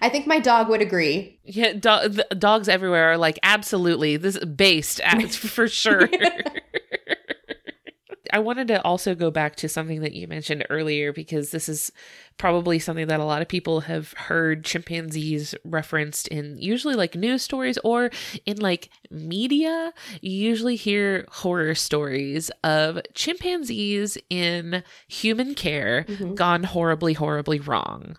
I 0.00 0.08
think 0.08 0.26
my 0.26 0.38
dog 0.38 0.68
would 0.68 0.80
agree. 0.80 1.40
Yeah, 1.44 1.72
do- 1.72 2.22
dogs 2.38 2.68
everywhere 2.68 3.12
are 3.12 3.18
like 3.18 3.38
absolutely 3.42 4.16
this 4.16 4.36
is 4.36 4.44
based 4.44 5.00
for 5.30 5.66
sure. 5.66 6.08
I 8.32 8.38
wanted 8.38 8.68
to 8.68 8.82
also 8.84 9.14
go 9.14 9.30
back 9.30 9.56
to 9.56 9.68
something 9.68 10.00
that 10.00 10.12
you 10.12 10.26
mentioned 10.26 10.66
earlier 10.70 11.12
because 11.12 11.50
this 11.50 11.68
is 11.68 11.92
probably 12.36 12.78
something 12.78 13.08
that 13.08 13.20
a 13.20 13.24
lot 13.24 13.42
of 13.42 13.48
people 13.48 13.80
have 13.80 14.12
heard 14.12 14.64
chimpanzees 14.64 15.54
referenced 15.64 16.28
in 16.28 16.56
usually 16.58 16.94
like 16.94 17.14
news 17.14 17.42
stories 17.42 17.78
or 17.84 18.10
in 18.46 18.58
like 18.58 18.90
media. 19.10 19.92
You 20.20 20.32
usually 20.32 20.76
hear 20.76 21.26
horror 21.30 21.74
stories 21.74 22.50
of 22.62 23.00
chimpanzees 23.14 24.18
in 24.30 24.82
human 25.08 25.54
care 25.54 26.04
mm-hmm. 26.08 26.34
gone 26.34 26.64
horribly, 26.64 27.14
horribly 27.14 27.60
wrong 27.60 28.16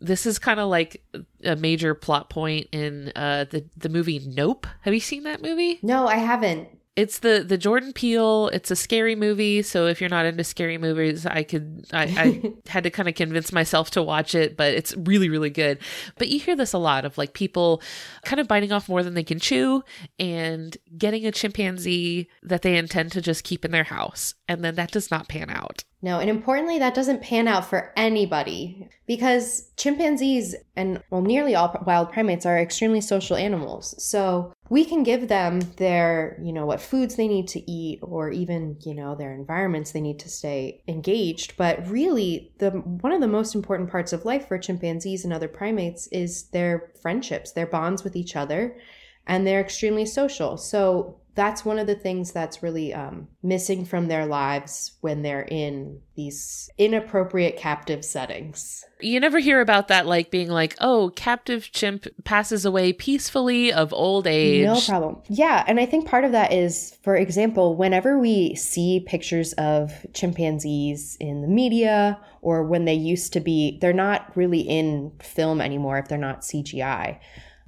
this 0.00 0.24
is 0.24 0.38
kind 0.38 0.58
of 0.58 0.68
like 0.68 1.04
a 1.44 1.54
major 1.56 1.94
plot 1.94 2.30
point 2.30 2.66
in 2.72 3.12
uh, 3.14 3.44
the 3.50 3.64
the 3.76 3.90
movie 3.90 4.18
Nope. 4.18 4.66
Have 4.80 4.94
you 4.94 5.00
seen 5.00 5.24
that 5.24 5.42
movie? 5.42 5.78
No, 5.82 6.06
I 6.06 6.16
haven't 6.16 6.68
it's 7.00 7.20
the 7.20 7.42
the 7.46 7.56
Jordan 7.56 7.94
Peele. 7.94 8.48
It's 8.48 8.70
a 8.70 8.76
scary 8.76 9.14
movie, 9.14 9.62
so 9.62 9.86
if 9.86 10.00
you're 10.00 10.10
not 10.10 10.26
into 10.26 10.44
scary 10.44 10.76
movies, 10.76 11.24
I 11.24 11.44
could 11.44 11.86
I, 11.92 12.02
I 12.02 12.52
had 12.70 12.84
to 12.84 12.90
kind 12.90 13.08
of 13.08 13.14
convince 13.14 13.52
myself 13.52 13.90
to 13.92 14.02
watch 14.02 14.34
it, 14.34 14.54
but 14.54 14.74
it's 14.74 14.94
really 14.96 15.30
really 15.30 15.48
good. 15.48 15.78
But 16.18 16.28
you 16.28 16.38
hear 16.38 16.54
this 16.54 16.74
a 16.74 16.78
lot 16.78 17.06
of 17.06 17.16
like 17.16 17.32
people 17.32 17.80
kind 18.24 18.38
of 18.38 18.46
biting 18.46 18.70
off 18.70 18.88
more 18.88 19.02
than 19.02 19.14
they 19.14 19.24
can 19.24 19.40
chew 19.40 19.82
and 20.18 20.76
getting 20.96 21.24
a 21.24 21.32
chimpanzee 21.32 22.28
that 22.42 22.60
they 22.60 22.76
intend 22.76 23.12
to 23.12 23.22
just 23.22 23.44
keep 23.44 23.64
in 23.64 23.70
their 23.70 23.84
house, 23.84 24.34
and 24.46 24.62
then 24.62 24.74
that 24.74 24.90
does 24.90 25.10
not 25.10 25.26
pan 25.26 25.48
out. 25.48 25.84
No, 26.02 26.18
and 26.18 26.30
importantly, 26.30 26.78
that 26.78 26.94
doesn't 26.94 27.20
pan 27.20 27.46
out 27.46 27.66
for 27.66 27.92
anybody 27.94 28.88
because 29.06 29.70
chimpanzees 29.76 30.54
and 30.74 31.02
well, 31.10 31.20
nearly 31.20 31.54
all 31.54 31.76
wild 31.86 32.10
primates 32.10 32.46
are 32.46 32.58
extremely 32.58 33.02
social 33.02 33.36
animals. 33.36 34.02
So 34.02 34.54
we 34.70 34.86
can 34.86 35.02
give 35.02 35.28
them 35.28 35.60
their, 35.76 36.38
you 36.42 36.54
know, 36.54 36.64
what 36.64 36.80
foods 36.80 37.16
they 37.16 37.28
need 37.28 37.48
to 37.48 37.70
eat 37.70 37.98
or 38.00 38.30
even, 38.30 38.78
you 38.80 38.94
know, 38.94 39.14
their 39.14 39.34
environments 39.34 39.92
they 39.92 40.00
need 40.00 40.18
to 40.20 40.30
stay 40.30 40.82
engaged. 40.88 41.58
But 41.58 41.86
really, 41.86 42.52
the 42.58 42.70
one 42.70 43.12
of 43.12 43.20
the 43.20 43.28
most 43.28 43.54
important 43.54 43.90
parts 43.90 44.14
of 44.14 44.24
life 44.24 44.48
for 44.48 44.56
chimpanzees 44.58 45.24
and 45.24 45.34
other 45.34 45.48
primates 45.48 46.06
is 46.06 46.44
their 46.44 46.92
friendships, 47.02 47.52
their 47.52 47.66
bonds 47.66 48.04
with 48.04 48.16
each 48.16 48.36
other, 48.36 48.78
and 49.26 49.46
they're 49.46 49.60
extremely 49.60 50.06
social. 50.06 50.56
So 50.56 51.19
that's 51.34 51.64
one 51.64 51.78
of 51.78 51.86
the 51.86 51.94
things 51.94 52.32
that's 52.32 52.62
really 52.62 52.92
um, 52.92 53.28
missing 53.42 53.84
from 53.84 54.08
their 54.08 54.26
lives 54.26 54.92
when 55.00 55.22
they're 55.22 55.46
in 55.50 56.00
these 56.16 56.68
inappropriate 56.76 57.56
captive 57.56 58.04
settings. 58.04 58.84
You 59.00 59.20
never 59.20 59.38
hear 59.38 59.60
about 59.60 59.88
that, 59.88 60.06
like 60.06 60.30
being 60.30 60.48
like, 60.48 60.76
oh, 60.80 61.12
captive 61.16 61.70
chimp 61.72 62.06
passes 62.24 62.64
away 62.64 62.92
peacefully 62.92 63.72
of 63.72 63.92
old 63.92 64.26
age. 64.26 64.64
No 64.64 64.80
problem. 64.80 65.22
Yeah. 65.28 65.64
And 65.66 65.78
I 65.78 65.86
think 65.86 66.06
part 66.06 66.24
of 66.24 66.32
that 66.32 66.52
is, 66.52 66.98
for 67.02 67.16
example, 67.16 67.76
whenever 67.76 68.18
we 68.18 68.54
see 68.56 69.04
pictures 69.06 69.52
of 69.54 69.92
chimpanzees 70.12 71.16
in 71.20 71.42
the 71.42 71.48
media 71.48 72.18
or 72.42 72.64
when 72.64 72.84
they 72.84 72.94
used 72.94 73.32
to 73.34 73.40
be, 73.40 73.78
they're 73.80 73.92
not 73.92 74.36
really 74.36 74.60
in 74.60 75.12
film 75.22 75.60
anymore 75.60 75.98
if 75.98 76.08
they're 76.08 76.18
not 76.18 76.40
CGI. 76.40 77.18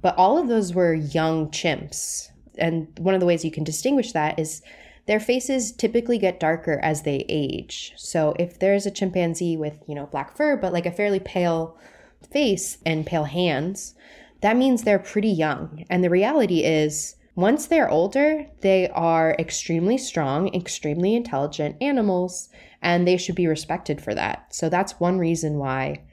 But 0.01 0.17
all 0.17 0.37
of 0.37 0.49
those 0.49 0.73
were 0.73 0.93
young 0.93 1.49
chimps 1.49 2.29
and 2.57 2.87
one 2.99 3.13
of 3.13 3.19
the 3.19 3.25
ways 3.25 3.43
you 3.45 3.51
can 3.51 3.63
distinguish 3.63 4.11
that 4.11 4.39
is 4.39 4.61
their 5.05 5.19
faces 5.19 5.71
typically 5.71 6.17
get 6.17 6.39
darker 6.39 6.79
as 6.81 7.01
they 7.01 7.25
age. 7.27 7.93
So 7.97 8.33
if 8.39 8.59
there's 8.59 8.85
a 8.85 8.91
chimpanzee 8.91 9.57
with, 9.57 9.83
you 9.87 9.95
know, 9.95 10.05
black 10.05 10.37
fur, 10.37 10.55
but 10.55 10.73
like 10.73 10.85
a 10.85 10.91
fairly 10.91 11.19
pale 11.19 11.77
face 12.31 12.77
and 12.85 13.05
pale 13.05 13.25
hands, 13.25 13.95
that 14.41 14.57
means 14.57 14.83
they're 14.83 14.99
pretty 14.99 15.29
young. 15.29 15.85
And 15.89 16.03
the 16.03 16.09
reality 16.09 16.63
is, 16.63 17.15
once 17.35 17.65
they're 17.65 17.89
older, 17.89 18.45
they 18.61 18.87
are 18.89 19.35
extremely 19.39 19.97
strong, 19.97 20.53
extremely 20.53 21.15
intelligent 21.15 21.75
animals, 21.81 22.49
and 22.81 23.07
they 23.07 23.17
should 23.17 23.35
be 23.35 23.47
respected 23.47 24.01
for 24.01 24.13
that. 24.13 24.53
So 24.53 24.69
that's 24.69 24.99
one 24.99 25.17
reason 25.17 25.57
why, 25.57 26.03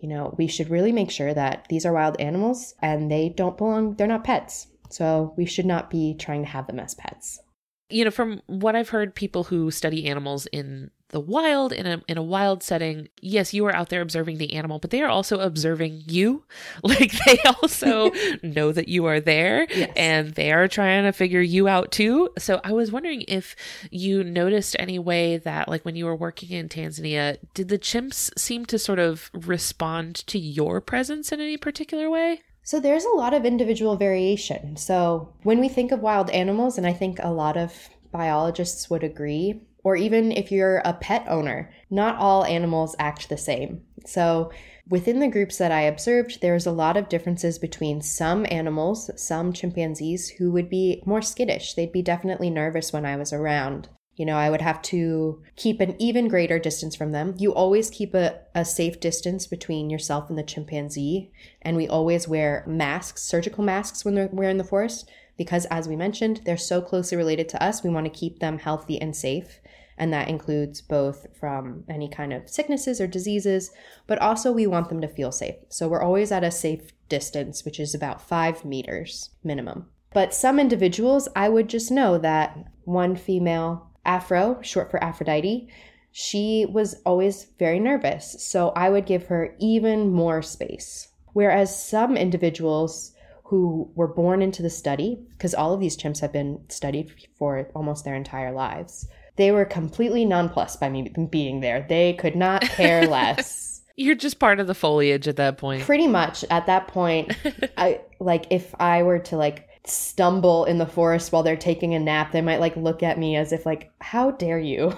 you 0.00 0.08
know, 0.08 0.34
we 0.36 0.46
should 0.46 0.68
really 0.68 0.92
make 0.92 1.10
sure 1.10 1.32
that 1.32 1.66
these 1.70 1.86
are 1.86 1.92
wild 1.94 2.20
animals 2.20 2.74
and 2.82 3.10
they 3.10 3.30
don't 3.30 3.56
belong, 3.56 3.94
they're 3.94 4.06
not 4.06 4.24
pets. 4.24 4.66
So 4.90 5.34
we 5.36 5.46
should 5.46 5.66
not 5.66 5.90
be 5.90 6.14
trying 6.18 6.42
to 6.42 6.48
have 6.48 6.66
them 6.66 6.80
as 6.80 6.94
pets. 6.94 7.40
You 7.88 8.04
know, 8.04 8.10
from 8.10 8.42
what 8.46 8.74
I've 8.74 8.88
heard, 8.88 9.14
people 9.14 9.44
who 9.44 9.70
study 9.70 10.06
animals 10.06 10.46
in 10.46 10.90
the 11.10 11.20
wild 11.20 11.72
in 11.72 11.86
a 11.86 12.02
in 12.08 12.18
a 12.18 12.22
wild 12.22 12.62
setting, 12.62 13.08
yes, 13.20 13.54
you 13.54 13.64
are 13.66 13.74
out 13.74 13.90
there 13.90 14.00
observing 14.00 14.38
the 14.38 14.54
animal, 14.54 14.78
but 14.78 14.90
they 14.90 15.02
are 15.02 15.08
also 15.08 15.38
observing 15.40 16.02
you. 16.06 16.44
Like 16.82 17.12
they 17.26 17.38
also 17.44 18.12
know 18.42 18.72
that 18.72 18.88
you 18.88 19.06
are 19.06 19.20
there 19.20 19.66
yes. 19.70 19.92
and 19.96 20.34
they 20.34 20.52
are 20.52 20.68
trying 20.68 21.04
to 21.04 21.12
figure 21.12 21.40
you 21.40 21.68
out 21.68 21.90
too. 21.90 22.30
So 22.38 22.60
I 22.62 22.72
was 22.72 22.92
wondering 22.92 23.24
if 23.28 23.56
you 23.90 24.22
noticed 24.22 24.76
any 24.78 24.98
way 24.98 25.36
that 25.38 25.68
like 25.68 25.84
when 25.84 25.96
you 25.96 26.06
were 26.06 26.14
working 26.14 26.50
in 26.50 26.68
Tanzania, 26.68 27.38
did 27.54 27.68
the 27.68 27.78
chimps 27.78 28.30
seem 28.38 28.66
to 28.66 28.78
sort 28.78 28.98
of 28.98 29.30
respond 29.32 30.26
to 30.28 30.38
your 30.38 30.80
presence 30.80 31.32
in 31.32 31.40
any 31.40 31.56
particular 31.56 32.08
way? 32.08 32.42
So 32.66 32.80
there's 32.80 33.04
a 33.04 33.16
lot 33.16 33.32
of 33.32 33.44
individual 33.44 33.94
variation. 33.94 34.76
So 34.76 35.32
when 35.44 35.60
we 35.60 35.68
think 35.68 35.92
of 35.92 36.00
wild 36.00 36.30
animals, 36.30 36.76
and 36.76 36.84
I 36.84 36.92
think 36.92 37.20
a 37.20 37.30
lot 37.30 37.56
of 37.56 37.72
biologists 38.10 38.90
would 38.90 39.04
agree, 39.04 39.60
or 39.84 39.94
even 39.94 40.32
if 40.32 40.50
you're 40.50 40.82
a 40.84 40.92
pet 40.94 41.24
owner, 41.28 41.70
not 41.90 42.16
all 42.16 42.44
animals 42.44 42.96
act 42.98 43.28
the 43.28 43.38
same. 43.38 43.82
So 44.04 44.50
within 44.88 45.20
the 45.20 45.28
groups 45.28 45.58
that 45.58 45.70
I 45.70 45.82
observed, 45.82 46.40
there's 46.40 46.66
a 46.66 46.72
lot 46.72 46.96
of 46.96 47.08
differences 47.08 47.56
between 47.56 48.02
some 48.02 48.44
animals, 48.50 49.12
some 49.14 49.52
chimpanzees, 49.52 50.30
who 50.30 50.50
would 50.50 50.68
be 50.68 51.04
more 51.06 51.22
skittish. 51.22 51.74
They'd 51.74 51.92
be 51.92 52.02
definitely 52.02 52.50
nervous 52.50 52.92
when 52.92 53.06
I 53.06 53.14
was 53.14 53.32
around. 53.32 53.88
You 54.16 54.26
know, 54.26 54.36
I 54.36 54.50
would 54.50 54.62
have 54.62 54.82
to 54.82 55.42
keep 55.56 55.80
an 55.80 55.94
even 56.00 56.28
greater 56.28 56.58
distance 56.58 56.96
from 56.96 57.12
them. 57.12 57.34
You 57.38 57.54
always 57.54 57.90
keep 57.90 58.14
a, 58.14 58.40
a 58.54 58.64
safe 58.64 58.98
distance 58.98 59.46
between 59.46 59.90
yourself 59.90 60.28
and 60.28 60.38
the 60.38 60.42
chimpanzee. 60.42 61.30
And 61.62 61.76
we 61.76 61.86
always 61.86 62.26
wear 62.26 62.64
masks, 62.66 63.22
surgical 63.22 63.62
masks, 63.62 64.04
when 64.04 64.30
we're 64.32 64.50
in 64.50 64.56
the 64.56 64.64
forest 64.64 65.08
because, 65.36 65.66
as 65.66 65.86
we 65.86 65.96
mentioned, 65.96 66.40
they're 66.44 66.56
so 66.56 66.80
closely 66.80 67.16
related 67.16 67.48
to 67.50 67.62
us. 67.62 67.82
We 67.82 67.90
want 67.90 68.06
to 68.06 68.18
keep 68.18 68.38
them 68.38 68.58
healthy 68.58 69.00
and 69.00 69.14
safe. 69.14 69.60
And 69.98 70.12
that 70.12 70.28
includes 70.28 70.82
both 70.82 71.26
from 71.38 71.84
any 71.88 72.08
kind 72.08 72.32
of 72.32 72.48
sicknesses 72.50 73.00
or 73.00 73.06
diseases, 73.06 73.70
but 74.06 74.18
also 74.18 74.52
we 74.52 74.66
want 74.66 74.88
them 74.88 75.00
to 75.00 75.08
feel 75.08 75.32
safe. 75.32 75.56
So 75.68 75.88
we're 75.88 76.02
always 76.02 76.30
at 76.32 76.44
a 76.44 76.50
safe 76.50 76.92
distance, 77.08 77.64
which 77.64 77.80
is 77.80 77.94
about 77.94 78.20
five 78.20 78.64
meters 78.64 79.30
minimum. 79.42 79.86
But 80.12 80.34
some 80.34 80.58
individuals, 80.58 81.28
I 81.34 81.48
would 81.48 81.68
just 81.68 81.90
know 81.90 82.18
that 82.18 82.56
one 82.84 83.16
female, 83.16 83.90
Afro, 84.06 84.60
short 84.62 84.90
for 84.90 85.02
Aphrodite, 85.02 85.68
she 86.12 86.66
was 86.66 86.96
always 87.04 87.48
very 87.58 87.78
nervous. 87.78 88.36
So 88.38 88.70
I 88.70 88.88
would 88.88 89.04
give 89.06 89.26
her 89.26 89.54
even 89.58 90.10
more 90.10 90.40
space. 90.40 91.08
Whereas 91.34 91.84
some 91.86 92.16
individuals 92.16 93.12
who 93.44 93.90
were 93.94 94.08
born 94.08 94.42
into 94.42 94.62
the 94.62 94.70
study, 94.70 95.20
because 95.30 95.54
all 95.54 95.74
of 95.74 95.80
these 95.80 95.96
chimps 95.96 96.20
have 96.20 96.32
been 96.32 96.60
studied 96.68 97.12
for 97.38 97.68
almost 97.74 98.04
their 98.04 98.14
entire 98.14 98.52
lives, 98.52 99.06
they 99.36 99.52
were 99.52 99.64
completely 99.64 100.24
nonplussed 100.24 100.80
by 100.80 100.88
me 100.88 101.12
being 101.30 101.60
there. 101.60 101.84
They 101.86 102.14
could 102.14 102.34
not 102.34 102.62
care 102.62 103.06
less. 103.06 103.82
You're 103.96 104.14
just 104.14 104.38
part 104.38 104.60
of 104.60 104.66
the 104.66 104.74
foliage 104.74 105.28
at 105.28 105.36
that 105.36 105.58
point. 105.58 105.82
Pretty 105.82 106.08
much 106.08 106.44
at 106.50 106.66
that 106.66 106.88
point, 106.88 107.36
I 107.76 108.00
like 108.18 108.46
if 108.50 108.74
I 108.80 109.02
were 109.02 109.18
to 109.20 109.36
like 109.36 109.68
stumble 109.88 110.64
in 110.64 110.78
the 110.78 110.86
forest 110.86 111.32
while 111.32 111.42
they're 111.42 111.56
taking 111.56 111.94
a 111.94 111.98
nap, 111.98 112.32
they 112.32 112.40
might 112.40 112.60
like 112.60 112.76
look 112.76 113.02
at 113.02 113.18
me 113.18 113.36
as 113.36 113.52
if 113.52 113.66
like, 113.66 113.90
"How 114.00 114.30
dare 114.30 114.58
you 114.58 114.96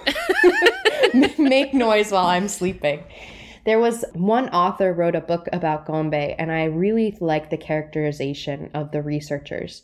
make 1.37 1.73
noise 1.73 2.11
while 2.11 2.27
I'm 2.27 2.47
sleeping?" 2.47 3.03
There 3.65 3.79
was 3.79 4.05
one 4.13 4.49
author 4.49 4.93
wrote 4.93 5.15
a 5.15 5.21
book 5.21 5.47
about 5.51 5.85
Gombe, 5.85 6.13
and 6.13 6.51
I 6.51 6.65
really 6.65 7.17
like 7.19 7.49
the 7.49 7.57
characterization 7.57 8.71
of 8.73 8.91
the 8.91 9.01
researchers 9.01 9.83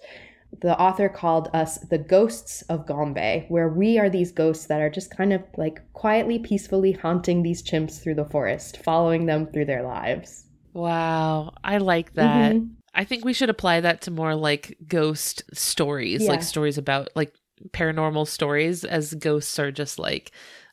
the 0.62 0.80
author 0.80 1.10
called 1.10 1.50
us 1.54 1.78
the 1.78 1.98
ghosts 1.98 2.62
of 2.64 2.86
Gombe, 2.86 3.46
where 3.50 3.70
we 3.70 3.98
are 3.98 4.10
these 4.10 4.32
ghosts 4.32 4.66
that 4.68 4.82
are 4.82 4.90
just 4.90 5.16
kind 5.16 5.34
of 5.34 5.44
like 5.58 5.82
quietly, 5.94 6.40
peacefully 6.40 6.92
haunting 6.92 7.44
these 7.44 7.64
chimps 7.64 8.02
through 8.02 8.16
the 8.16 8.26
forest, 8.26 8.78
following 8.84 9.26
them 9.26 9.48
through 9.48 9.66
their 9.66 9.84
lives. 9.84 10.46
Wow, 10.74 11.54
I 11.64 11.78
like 11.78 12.14
that. 12.14 12.56
Mm-hmm. 12.56 12.68
I 12.96 13.04
think 13.04 13.26
we 13.26 13.34
should 13.34 13.50
apply 13.50 13.82
that 13.82 14.02
to 14.02 14.12
more 14.12 14.36
like 14.36 14.78
ghost 14.88 15.44
stories, 15.54 16.24
yeah. 16.24 16.32
like 16.32 16.44
stories 16.44 16.78
about 16.78 17.10
like 17.16 17.34
paranormal 17.72 18.28
stories, 18.28 18.84
as 18.84 19.14
ghosts 19.14 19.60
are 19.60 19.72
just 19.72 20.00
like 20.00 20.32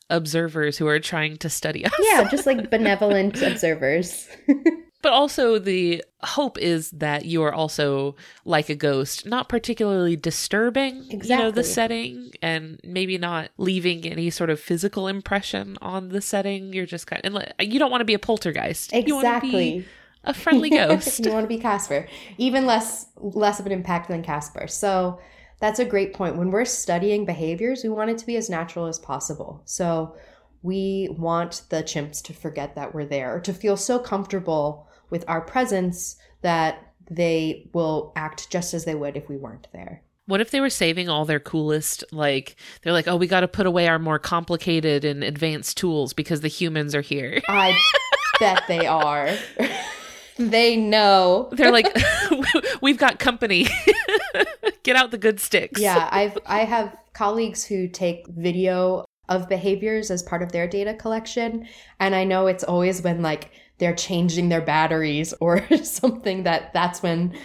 observers 0.09 0.77
who 0.77 0.87
are 0.87 0.99
trying 0.99 1.37
to 1.37 1.49
study 1.49 1.85
us. 1.85 1.93
Yeah, 1.99 2.27
just 2.31 2.45
like 2.45 2.69
benevolent 2.69 3.41
observers. 3.41 4.29
But 5.03 5.11
also, 5.11 5.59
the 5.59 6.01
hope 6.21 6.57
is 6.57 6.89
that 6.91 7.25
you 7.25 7.43
are 7.43 7.53
also 7.53 8.15
like 8.45 8.69
a 8.69 8.75
ghost, 8.75 9.25
not 9.25 9.49
particularly 9.49 10.15
disturbing, 10.15 11.03
exactly. 11.09 11.27
you 11.27 11.37
know, 11.37 11.51
the 11.51 11.63
setting 11.65 12.31
and 12.41 12.79
maybe 12.85 13.17
not 13.17 13.49
leaving 13.57 14.05
any 14.05 14.29
sort 14.29 14.49
of 14.49 14.61
physical 14.61 15.09
impression 15.09 15.77
on 15.81 16.07
the 16.07 16.21
setting. 16.21 16.71
You're 16.71 16.85
just 16.85 17.05
kind 17.05 17.25
of, 17.25 17.43
you 17.59 17.79
don't 17.79 17.91
want 17.91 17.99
to 17.99 18.05
be 18.05 18.13
a 18.13 18.19
poltergeist. 18.19 18.93
Exactly. 18.93 19.85
A 20.23 20.33
friendly 20.33 20.69
ghost. 20.71 21.25
you 21.25 21.31
want 21.31 21.43
to 21.43 21.47
be 21.47 21.59
Casper, 21.59 22.07
even 22.37 22.65
less 22.65 23.07
less 23.17 23.59
of 23.59 23.65
an 23.65 23.71
impact 23.71 24.07
than 24.07 24.23
Casper. 24.23 24.67
So 24.67 25.19
that's 25.59 25.79
a 25.79 25.85
great 25.85 26.13
point. 26.13 26.35
When 26.35 26.51
we're 26.51 26.65
studying 26.65 27.25
behaviors, 27.25 27.83
we 27.83 27.89
want 27.89 28.09
it 28.09 28.17
to 28.17 28.25
be 28.25 28.35
as 28.35 28.49
natural 28.49 28.87
as 28.87 28.99
possible. 28.99 29.61
So 29.65 30.15
we 30.61 31.09
want 31.17 31.63
the 31.69 31.83
chimps 31.83 32.21
to 32.23 32.33
forget 32.33 32.75
that 32.75 32.93
we're 32.93 33.05
there, 33.05 33.35
or 33.35 33.39
to 33.41 33.53
feel 33.53 33.77
so 33.77 33.99
comfortable 33.99 34.87
with 35.09 35.23
our 35.27 35.41
presence 35.41 36.15
that 36.41 36.93
they 37.09 37.69
will 37.73 38.13
act 38.15 38.49
just 38.49 38.73
as 38.73 38.85
they 38.85 38.95
would 38.95 39.17
if 39.17 39.29
we 39.29 39.37
weren't 39.37 39.67
there. 39.73 40.01
What 40.25 40.39
if 40.39 40.51
they 40.51 40.61
were 40.61 40.69
saving 40.69 41.09
all 41.09 41.25
their 41.25 41.41
coolest, 41.41 42.05
like, 42.13 42.55
they're 42.81 42.93
like, 42.93 43.09
oh, 43.09 43.17
we 43.17 43.27
got 43.27 43.41
to 43.41 43.47
put 43.47 43.65
away 43.65 43.89
our 43.89 43.99
more 43.99 44.19
complicated 44.19 45.03
and 45.03 45.21
advanced 45.21 45.75
tools 45.77 46.13
because 46.13 46.39
the 46.39 46.47
humans 46.47 46.95
are 46.95 47.01
here? 47.01 47.41
I 47.49 47.77
bet 48.39 48.63
they 48.69 48.87
are. 48.87 49.29
they 50.37 50.75
know. 50.75 51.49
They're 51.51 51.71
like, 51.71 51.95
we've 52.81 52.97
got 52.97 53.19
company. 53.19 53.67
Get 54.83 54.95
out 54.95 55.11
the 55.11 55.17
good 55.17 55.39
sticks. 55.39 55.79
Yeah, 55.79 56.09
I've 56.11 56.37
I 56.45 56.59
have 56.59 56.95
colleagues 57.13 57.63
who 57.65 57.87
take 57.87 58.27
video 58.27 59.05
of 59.29 59.47
behaviors 59.47 60.11
as 60.11 60.21
part 60.21 60.43
of 60.43 60.51
their 60.51 60.67
data 60.67 60.93
collection, 60.93 61.67
and 61.99 62.13
I 62.15 62.23
know 62.23 62.47
it's 62.47 62.63
always 62.63 63.01
when 63.01 63.21
like 63.21 63.51
they're 63.77 63.95
changing 63.95 64.49
their 64.49 64.61
batteries 64.61 65.33
or 65.39 65.65
something 65.83 66.43
that 66.43 66.73
that's 66.73 67.01
when 67.01 67.35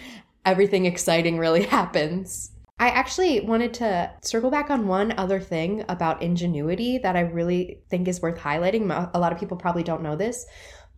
everything 0.45 0.85
exciting 0.85 1.37
really 1.37 1.63
happens. 1.63 2.51
I 2.81 2.89
actually 2.89 3.41
wanted 3.41 3.73
to 3.75 4.09
circle 4.23 4.49
back 4.49 4.69
on 4.69 4.87
one 4.87 5.13
other 5.17 5.41
thing 5.41 5.83
about 5.89 6.21
ingenuity 6.21 6.97
that 6.99 7.17
I 7.17 7.21
really 7.21 7.81
think 7.89 8.07
is 8.07 8.21
worth 8.21 8.39
highlighting. 8.39 9.09
A 9.13 9.19
lot 9.19 9.33
of 9.33 9.39
people 9.39 9.57
probably 9.57 9.83
don't 9.83 10.01
know 10.01 10.15
this, 10.15 10.45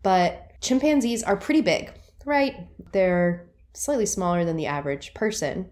but 0.03 0.50
chimpanzees 0.61 1.23
are 1.23 1.35
pretty 1.35 1.61
big, 1.61 1.91
right? 2.25 2.67
They're 2.91 3.49
slightly 3.73 4.05
smaller 4.05 4.45
than 4.45 4.57
the 4.57 4.67
average 4.67 5.13
person, 5.13 5.71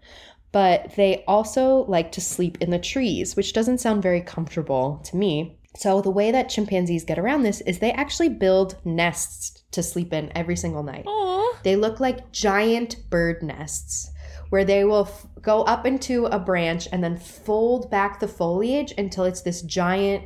but 0.51 0.95
they 0.95 1.23
also 1.27 1.85
like 1.85 2.11
to 2.13 2.21
sleep 2.21 2.57
in 2.59 2.71
the 2.71 2.79
trees, 2.79 3.35
which 3.35 3.53
doesn't 3.53 3.79
sound 3.79 4.01
very 4.01 4.21
comfortable 4.21 5.01
to 5.05 5.15
me. 5.15 5.57
So, 5.75 6.01
the 6.01 6.09
way 6.09 6.31
that 6.31 6.49
chimpanzees 6.49 7.05
get 7.05 7.19
around 7.19 7.43
this 7.43 7.61
is 7.61 7.77
they 7.77 7.91
actually 7.91 8.29
build 8.29 8.77
nests 8.83 9.63
to 9.71 9.83
sleep 9.83 10.11
in 10.13 10.31
every 10.35 10.55
single 10.55 10.81
night. 10.81 11.05
Aww. 11.05 11.61
They 11.63 11.75
look 11.75 11.99
like 11.99 12.31
giant 12.31 12.97
bird 13.11 13.43
nests 13.43 14.11
where 14.49 14.65
they 14.65 14.83
will 14.83 15.05
f- 15.05 15.27
go 15.41 15.61
up 15.63 15.85
into 15.85 16.25
a 16.25 16.39
branch 16.39 16.87
and 16.91 17.03
then 17.03 17.17
fold 17.17 17.91
back 17.91 18.19
the 18.19 18.27
foliage 18.27 18.93
until 18.97 19.25
it's 19.25 19.41
this 19.41 19.61
giant 19.61 20.25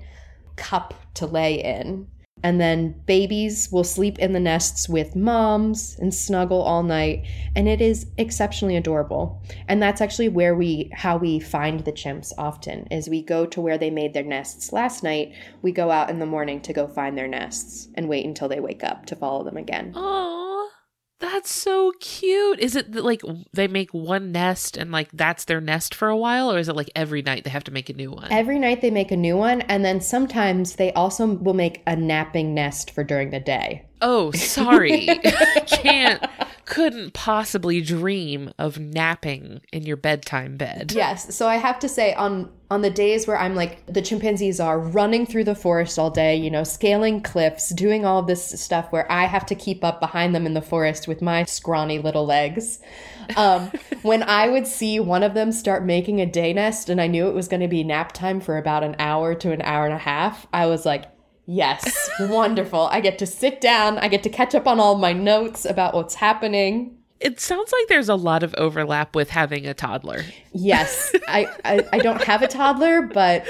cup 0.55 0.93
to 1.15 1.25
lay 1.25 1.61
in. 1.61 2.07
And 2.43 2.59
then 2.59 3.01
babies 3.05 3.71
will 3.71 3.83
sleep 3.83 4.19
in 4.19 4.33
the 4.33 4.39
nests 4.39 4.89
with 4.89 5.15
moms 5.15 5.97
and 5.99 6.13
snuggle 6.13 6.61
all 6.61 6.83
night. 6.83 7.25
And 7.55 7.67
it 7.67 7.81
is 7.81 8.05
exceptionally 8.17 8.75
adorable. 8.75 9.41
And 9.67 9.81
that's 9.81 10.01
actually 10.01 10.29
where 10.29 10.53
we, 10.53 10.91
how 10.93 11.17
we 11.17 11.39
find 11.39 11.79
the 11.79 11.91
chimps 11.91 12.33
often, 12.37 12.85
is 12.91 13.09
we 13.09 13.21
go 13.23 13.45
to 13.45 13.61
where 13.61 13.77
they 13.77 13.89
made 13.89 14.13
their 14.13 14.23
nests 14.23 14.73
last 14.73 15.03
night. 15.03 15.33
We 15.61 15.71
go 15.71 15.89
out 15.89 16.09
in 16.09 16.19
the 16.19 16.25
morning 16.25 16.61
to 16.61 16.73
go 16.73 16.85
find 16.87 17.17
their 17.17 17.27
nests 17.27 17.87
and 17.95 18.09
wait 18.09 18.25
until 18.25 18.49
they 18.49 18.59
wake 18.59 18.83
up 18.83 19.05
to 19.07 19.15
follow 19.15 19.43
them 19.43 19.57
again. 19.57 19.93
Aww. 19.93 20.62
That's 21.23 21.53
so 21.53 21.93
cute. 22.01 22.59
Is 22.59 22.75
it 22.75 22.93
like 22.93 23.21
they 23.53 23.69
make 23.69 23.93
one 23.93 24.33
nest 24.33 24.75
and 24.75 24.91
like 24.91 25.07
that's 25.13 25.45
their 25.45 25.61
nest 25.61 25.95
for 25.95 26.09
a 26.09 26.17
while, 26.17 26.51
or 26.51 26.59
is 26.59 26.67
it 26.67 26.75
like 26.75 26.91
every 26.97 27.21
night 27.21 27.45
they 27.45 27.49
have 27.49 27.63
to 27.63 27.71
make 27.71 27.89
a 27.89 27.93
new 27.93 28.11
one? 28.11 28.27
Every 28.29 28.59
night 28.59 28.81
they 28.81 28.91
make 28.91 29.09
a 29.09 29.15
new 29.15 29.37
one, 29.37 29.61
and 29.61 29.85
then 29.85 30.01
sometimes 30.01 30.75
they 30.75 30.91
also 30.91 31.25
will 31.25 31.53
make 31.53 31.81
a 31.87 31.95
napping 31.95 32.53
nest 32.53 32.91
for 32.91 33.05
during 33.05 33.29
the 33.29 33.39
day. 33.39 33.85
Oh, 34.03 34.31
sorry. 34.31 35.07
Can't 35.67 36.21
couldn't 36.65 37.13
possibly 37.13 37.81
dream 37.81 38.51
of 38.57 38.79
napping 38.79 39.61
in 39.71 39.83
your 39.83 39.97
bedtime 39.97 40.57
bed. 40.57 40.93
Yes. 40.95 41.35
So 41.35 41.47
I 41.47 41.57
have 41.57 41.77
to 41.79 41.89
say 41.89 42.13
on 42.13 42.49
on 42.71 42.81
the 42.81 42.89
days 42.89 43.27
where 43.27 43.37
I'm 43.37 43.53
like 43.53 43.85
the 43.85 44.01
chimpanzees 44.01 44.59
are 44.59 44.79
running 44.79 45.27
through 45.27 45.43
the 45.43 45.55
forest 45.55 45.99
all 45.99 46.09
day, 46.09 46.35
you 46.35 46.49
know, 46.49 46.63
scaling 46.63 47.21
cliffs, 47.21 47.69
doing 47.69 48.05
all 48.05 48.23
this 48.23 48.59
stuff 48.59 48.91
where 48.91 49.09
I 49.11 49.25
have 49.25 49.45
to 49.47 49.55
keep 49.55 49.83
up 49.83 49.99
behind 49.99 50.33
them 50.33 50.45
in 50.45 50.53
the 50.55 50.61
forest 50.61 51.07
with 51.07 51.21
my 51.21 51.43
scrawny 51.43 51.99
little 51.99 52.25
legs. 52.25 52.79
Um, 53.35 53.71
when 54.01 54.23
I 54.23 54.49
would 54.49 54.65
see 54.65 54.99
one 54.99 55.21
of 55.21 55.35
them 55.35 55.51
start 55.51 55.85
making 55.85 56.21
a 56.21 56.25
day 56.25 56.53
nest 56.53 56.89
and 56.89 56.99
I 56.99 57.07
knew 57.07 57.27
it 57.27 57.35
was 57.35 57.47
going 57.47 57.61
to 57.61 57.67
be 57.67 57.83
nap 57.83 58.13
time 58.13 58.39
for 58.39 58.57
about 58.57 58.83
an 58.83 58.95
hour 58.97 59.35
to 59.35 59.51
an 59.51 59.61
hour 59.61 59.85
and 59.85 59.93
a 59.93 59.99
half, 59.99 60.47
I 60.51 60.65
was 60.65 60.85
like, 60.85 61.05
Yes, 61.45 62.09
wonderful. 62.19 62.87
I 62.91 63.01
get 63.01 63.17
to 63.19 63.25
sit 63.25 63.59
down, 63.59 63.97
I 63.97 64.07
get 64.07 64.23
to 64.23 64.29
catch 64.29 64.55
up 64.55 64.67
on 64.67 64.79
all 64.79 64.97
my 64.97 65.13
notes 65.13 65.65
about 65.65 65.93
what's 65.93 66.15
happening. 66.15 66.97
It 67.19 67.39
sounds 67.39 67.71
like 67.71 67.87
there's 67.87 68.09
a 68.09 68.15
lot 68.15 68.43
of 68.43 68.53
overlap 68.55 69.15
with 69.15 69.29
having 69.29 69.65
a 69.65 69.73
toddler. 69.73 70.23
Yes, 70.51 71.13
I, 71.27 71.47
I, 71.63 71.85
I 71.93 71.99
don't 71.99 72.21
have 72.23 72.41
a 72.41 72.47
toddler, 72.47 73.01
but 73.01 73.45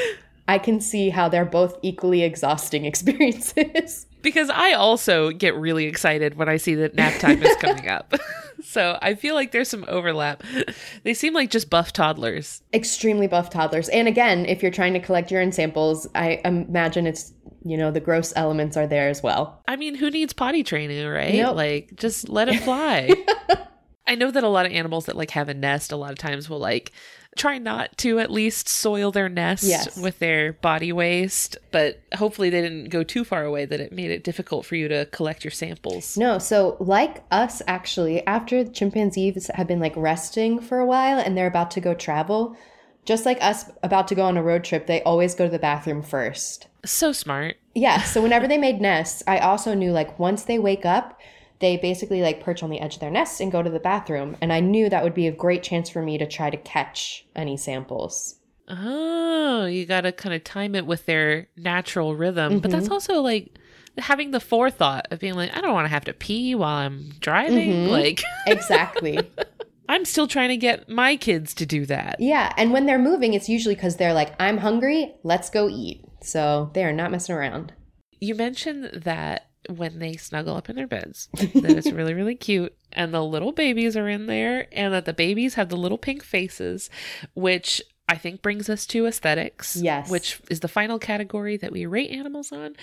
I 0.48 0.60
can 0.60 0.80
see 0.82 1.10
how 1.10 1.30
they're 1.30 1.46
both 1.46 1.78
equally 1.82 2.24
exhausting 2.24 2.86
experiences. 2.94 4.06
Because 4.22 4.50
I 4.50 4.74
also 4.74 5.32
get 5.32 5.56
really 5.56 5.86
excited 5.86 6.36
when 6.36 6.48
I 6.48 6.58
see 6.58 6.76
that 6.76 6.96
nap 6.96 7.20
time 7.20 7.42
is 7.44 7.56
coming 7.58 7.90
up. 7.90 8.14
so 8.64 8.98
I 9.02 9.16
feel 9.16 9.36
like 9.36 9.52
there's 9.52 9.70
some 9.70 9.86
overlap. 9.88 10.44
They 11.04 11.14
seem 11.14 11.34
like 11.34 11.50
just 11.50 11.70
buff 11.70 11.92
toddlers. 11.92 12.62
Extremely 12.74 13.28
buff 13.28 13.50
toddlers. 13.50 13.90
And 13.90 14.08
again, 14.08 14.46
if 14.46 14.62
you're 14.62 14.72
trying 14.72 14.94
to 14.94 15.00
collect 15.00 15.30
urine 15.32 15.52
samples, 15.52 16.08
I 16.16 16.42
imagine 16.46 17.06
it's 17.06 17.34
you 17.64 17.78
know 17.78 17.92
the 17.92 18.00
gross 18.00 18.34
elements 18.36 18.76
are 18.78 18.88
there 18.88 19.10
as 19.10 19.24
well 19.24 19.62
i 19.68 19.76
mean 19.76 19.96
who 19.96 20.10
needs 20.10 20.34
potty 20.34 20.64
training 20.64 21.08
right 21.08 21.36
nope. 21.36 21.56
like 21.56 21.96
just 21.96 22.30
let 22.30 22.50
it 22.50 22.62
fly 22.62 23.10
I 24.06 24.16
know 24.16 24.32
that 24.32 24.44
a 24.44 24.50
lot 24.50 24.66
of 24.66 24.74
animals 24.74 25.06
that 25.06 25.16
like 25.16 25.32
have 25.32 25.48
a 25.48 25.54
nest 25.54 25.94
a 25.94 25.96
lot 25.96 26.12
of 26.12 26.18
times 26.18 26.50
will 26.50 26.60
like 26.60 26.92
try 27.38 27.58
not 27.58 27.98
to 28.00 28.20
at 28.20 28.30
least 28.30 28.68
soil 28.68 29.12
their 29.12 29.30
nest 29.30 29.64
Yes. 29.64 29.98
with 29.98 30.20
their 30.20 30.54
body 30.54 30.92
waste, 30.92 31.58
but 31.72 32.02
hopefully 32.14 32.50
they 32.50 32.62
didn't 32.62 32.90
go 32.90 33.04
too 33.04 33.24
far 33.24 33.44
away 33.46 33.66
that 33.66 33.80
it 33.80 33.92
made 33.94 34.12
it 34.12 34.24
difficult 34.24 34.66
for 34.66 34.76
you 34.76 34.88
to 34.90 35.06
collect 35.08 35.44
your 35.44 35.52
samples. 35.52 36.18
No, 36.18 36.38
so 36.38 36.76
like 36.80 37.24
us, 37.32 37.62
actually, 37.66 38.28
after 38.28 38.66
chimpanzees 38.66 39.50
have 39.56 39.68
been 39.68 39.80
like 39.80 39.96
resting 39.96 40.60
for 40.60 40.80
a 40.80 40.86
while 40.86 41.18
and 41.18 41.36
they're 41.38 41.48
about 41.48 41.72
to 41.72 41.82
go 41.82 41.94
travel, 41.94 42.56
just 43.06 43.26
like 43.26 43.42
us 43.42 43.66
about 43.82 44.08
to 44.10 44.16
go 44.16 44.24
on 44.24 44.38
a 44.38 44.44
road 44.44 44.64
trip, 44.64 44.88
they 44.88 45.02
always 45.04 45.36
go 45.36 45.46
to 45.46 45.52
the 45.52 45.60
bathroom 45.60 46.02
first. 46.02 46.68
So 46.86 47.12
smart. 47.12 47.58
Yeah, 47.76 48.02
so 48.04 48.22
whenever 48.22 48.48
they 48.48 48.58
made 48.58 48.82
nests, 48.82 49.24
I 49.28 49.40
also 49.40 49.74
knew 49.74 49.92
like 49.92 50.20
once 50.20 50.44
they 50.44 50.60
wake 50.60 50.86
up, 50.86 51.20
they 51.60 51.78
basically 51.78 52.22
like 52.22 52.44
perch 52.44 52.62
on 52.62 52.70
the 52.70 52.80
edge 52.80 52.96
of 52.96 53.00
their 53.00 53.10
nests 53.10 53.40
and 53.40 53.52
go 53.52 53.64
to 53.64 53.70
the 53.70 53.80
bathroom. 53.80 54.36
And 54.42 54.52
I 54.52 54.60
knew 54.60 54.90
that 54.90 55.04
would 55.04 55.14
be 55.14 55.28
a 55.28 55.32
great 55.32 55.64
chance 55.64 55.90
for 55.90 56.02
me 56.02 56.18
to 56.18 56.28
try 56.28 56.50
to 56.50 56.58
catch 56.58 57.26
any 57.36 57.58
samples. 57.58 58.36
Oh, 58.68 59.66
you 59.66 59.86
got 59.86 60.02
to 60.02 60.12
kind 60.12 60.36
of 60.36 60.44
time 60.44 60.76
it 60.76 60.86
with 60.86 61.06
their 61.06 61.48
natural 61.58 62.16
rhythm. 62.16 62.60
But 62.60 62.72
that's 62.72 62.86
mm-hmm. 62.86 62.94
also 62.94 63.22
like 63.22 63.58
having 63.98 64.32
the 64.32 64.40
forethought 64.40 65.08
of 65.12 65.20
being 65.20 65.36
like, 65.36 65.56
I 65.56 65.62
don't 65.62 65.74
want 65.74 65.86
to 65.86 65.90
have 65.90 66.06
to 66.06 66.14
pee 66.14 66.56
while 66.56 66.78
I'm 66.78 67.12
driving. 67.20 67.72
Mm-hmm. 67.72 67.92
Like, 67.92 68.24
Exactly. 68.48 69.20
I'm 69.90 70.06
still 70.06 70.28
trying 70.28 70.50
to 70.50 70.58
get 70.58 70.88
my 70.90 71.16
kids 71.16 71.54
to 71.56 71.66
do 71.66 71.86
that. 71.88 72.18
yeah, 72.20 72.54
and 72.58 72.72
when 72.72 72.86
they're 72.86 73.00
moving, 73.00 73.34
it's 73.34 73.50
usually 73.50 73.76
because 73.76 73.98
they're 73.98 74.14
like, 74.14 74.34
I'm 74.40 74.58
hungry, 74.58 75.14
let's 75.24 75.50
go 75.50 75.70
eat. 75.70 76.06
So 76.22 76.72
they 76.74 76.84
are 76.86 76.94
not 76.94 77.12
messing 77.12 77.36
around. 77.36 77.74
You 78.20 78.36
mentioned 78.36 79.02
that 79.04 79.50
when 79.70 80.00
they 80.00 80.14
snuggle 80.14 80.56
up 80.56 80.70
in 80.70 80.76
their 80.76 80.88
beds, 80.88 81.30
that 81.34 81.78
it's 81.78 81.92
really, 81.92 82.14
really 82.14 82.36
cute. 82.36 82.76
And 82.92 83.14
the 83.14 83.24
little 83.24 83.52
babies 83.52 83.98
are 83.98 84.08
in 84.08 84.28
there, 84.28 84.68
and 84.72 84.94
that 84.94 85.06
the 85.06 85.14
babies 85.14 85.56
have 85.56 85.70
the 85.70 85.78
little 85.78 85.98
pink 85.98 86.24
faces, 86.24 86.90
which 87.34 87.82
I 88.08 88.16
think 88.16 88.42
brings 88.42 88.70
us 88.70 88.86
to 88.88 89.06
aesthetics. 89.06 89.76
Yes. 89.76 90.10
Which 90.10 90.42
is 90.50 90.60
the 90.60 90.68
final 90.68 91.00
category 91.00 91.58
that 91.58 91.72
we 91.72 91.86
rate 91.86 92.12
animals 92.12 92.52
on. 92.52 92.76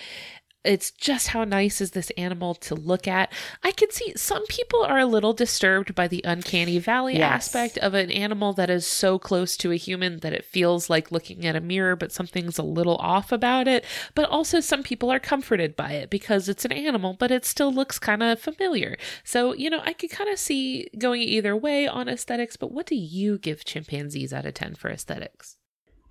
It's 0.62 0.90
just 0.90 1.28
how 1.28 1.44
nice 1.44 1.80
is 1.80 1.92
this 1.92 2.10
animal 2.18 2.54
to 2.56 2.74
look 2.74 3.08
at. 3.08 3.32
I 3.64 3.70
can 3.70 3.90
see 3.90 4.12
some 4.14 4.44
people 4.46 4.82
are 4.82 4.98
a 4.98 5.06
little 5.06 5.32
disturbed 5.32 5.94
by 5.94 6.06
the 6.06 6.20
uncanny 6.24 6.78
valley 6.78 7.16
Yes. 7.16 7.54
aspect 7.54 7.78
of 7.78 7.94
an 7.94 8.10
animal 8.10 8.52
that 8.52 8.68
is 8.68 8.86
so 8.86 9.18
close 9.18 9.56
to 9.56 9.72
a 9.72 9.76
human 9.76 10.18
that 10.18 10.34
it 10.34 10.44
feels 10.44 10.90
like 10.90 11.10
looking 11.10 11.46
at 11.46 11.56
a 11.56 11.60
mirror, 11.62 11.96
but 11.96 12.12
something's 12.12 12.58
a 12.58 12.62
little 12.62 12.96
off 12.96 13.32
about 13.32 13.66
it. 13.68 13.86
But 14.14 14.28
also, 14.28 14.60
some 14.60 14.82
people 14.82 15.10
are 15.10 15.18
comforted 15.18 15.76
by 15.76 15.92
it 15.92 16.10
because 16.10 16.46
it's 16.46 16.66
an 16.66 16.72
animal, 16.72 17.16
but 17.18 17.30
it 17.30 17.46
still 17.46 17.72
looks 17.72 17.98
kind 17.98 18.22
of 18.22 18.38
familiar. 18.38 18.98
So, 19.24 19.54
you 19.54 19.70
know, 19.70 19.80
I 19.84 19.94
could 19.94 20.10
kind 20.10 20.28
of 20.28 20.38
see 20.38 20.90
going 20.98 21.22
either 21.22 21.56
way 21.56 21.88
on 21.88 22.06
aesthetics, 22.06 22.58
but 22.58 22.70
what 22.70 22.84
do 22.86 22.96
you 22.96 23.38
give 23.38 23.64
chimpanzees 23.64 24.34
out 24.34 24.44
of 24.44 24.52
10 24.52 24.74
for 24.74 24.90
aesthetics? 24.90 25.56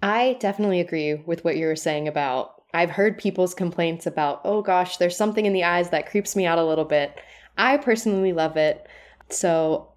I 0.01 0.37
definitely 0.39 0.79
agree 0.79 1.13
with 1.13 1.43
what 1.43 1.55
you 1.55 1.67
were 1.67 1.75
saying 1.75 2.07
about. 2.07 2.58
I've 2.73 2.91
heard 2.91 3.17
people's 3.17 3.53
complaints 3.53 4.05
about, 4.05 4.41
oh 4.43 4.61
gosh, 4.61 4.97
there's 4.97 5.17
something 5.17 5.45
in 5.45 5.53
the 5.53 5.63
eyes 5.63 5.89
that 5.89 6.09
creeps 6.09 6.35
me 6.35 6.45
out 6.45 6.59
a 6.59 6.65
little 6.65 6.85
bit. 6.85 7.19
I 7.57 7.77
personally 7.77 8.33
love 8.33 8.57
it. 8.57 8.87
So 9.29 9.89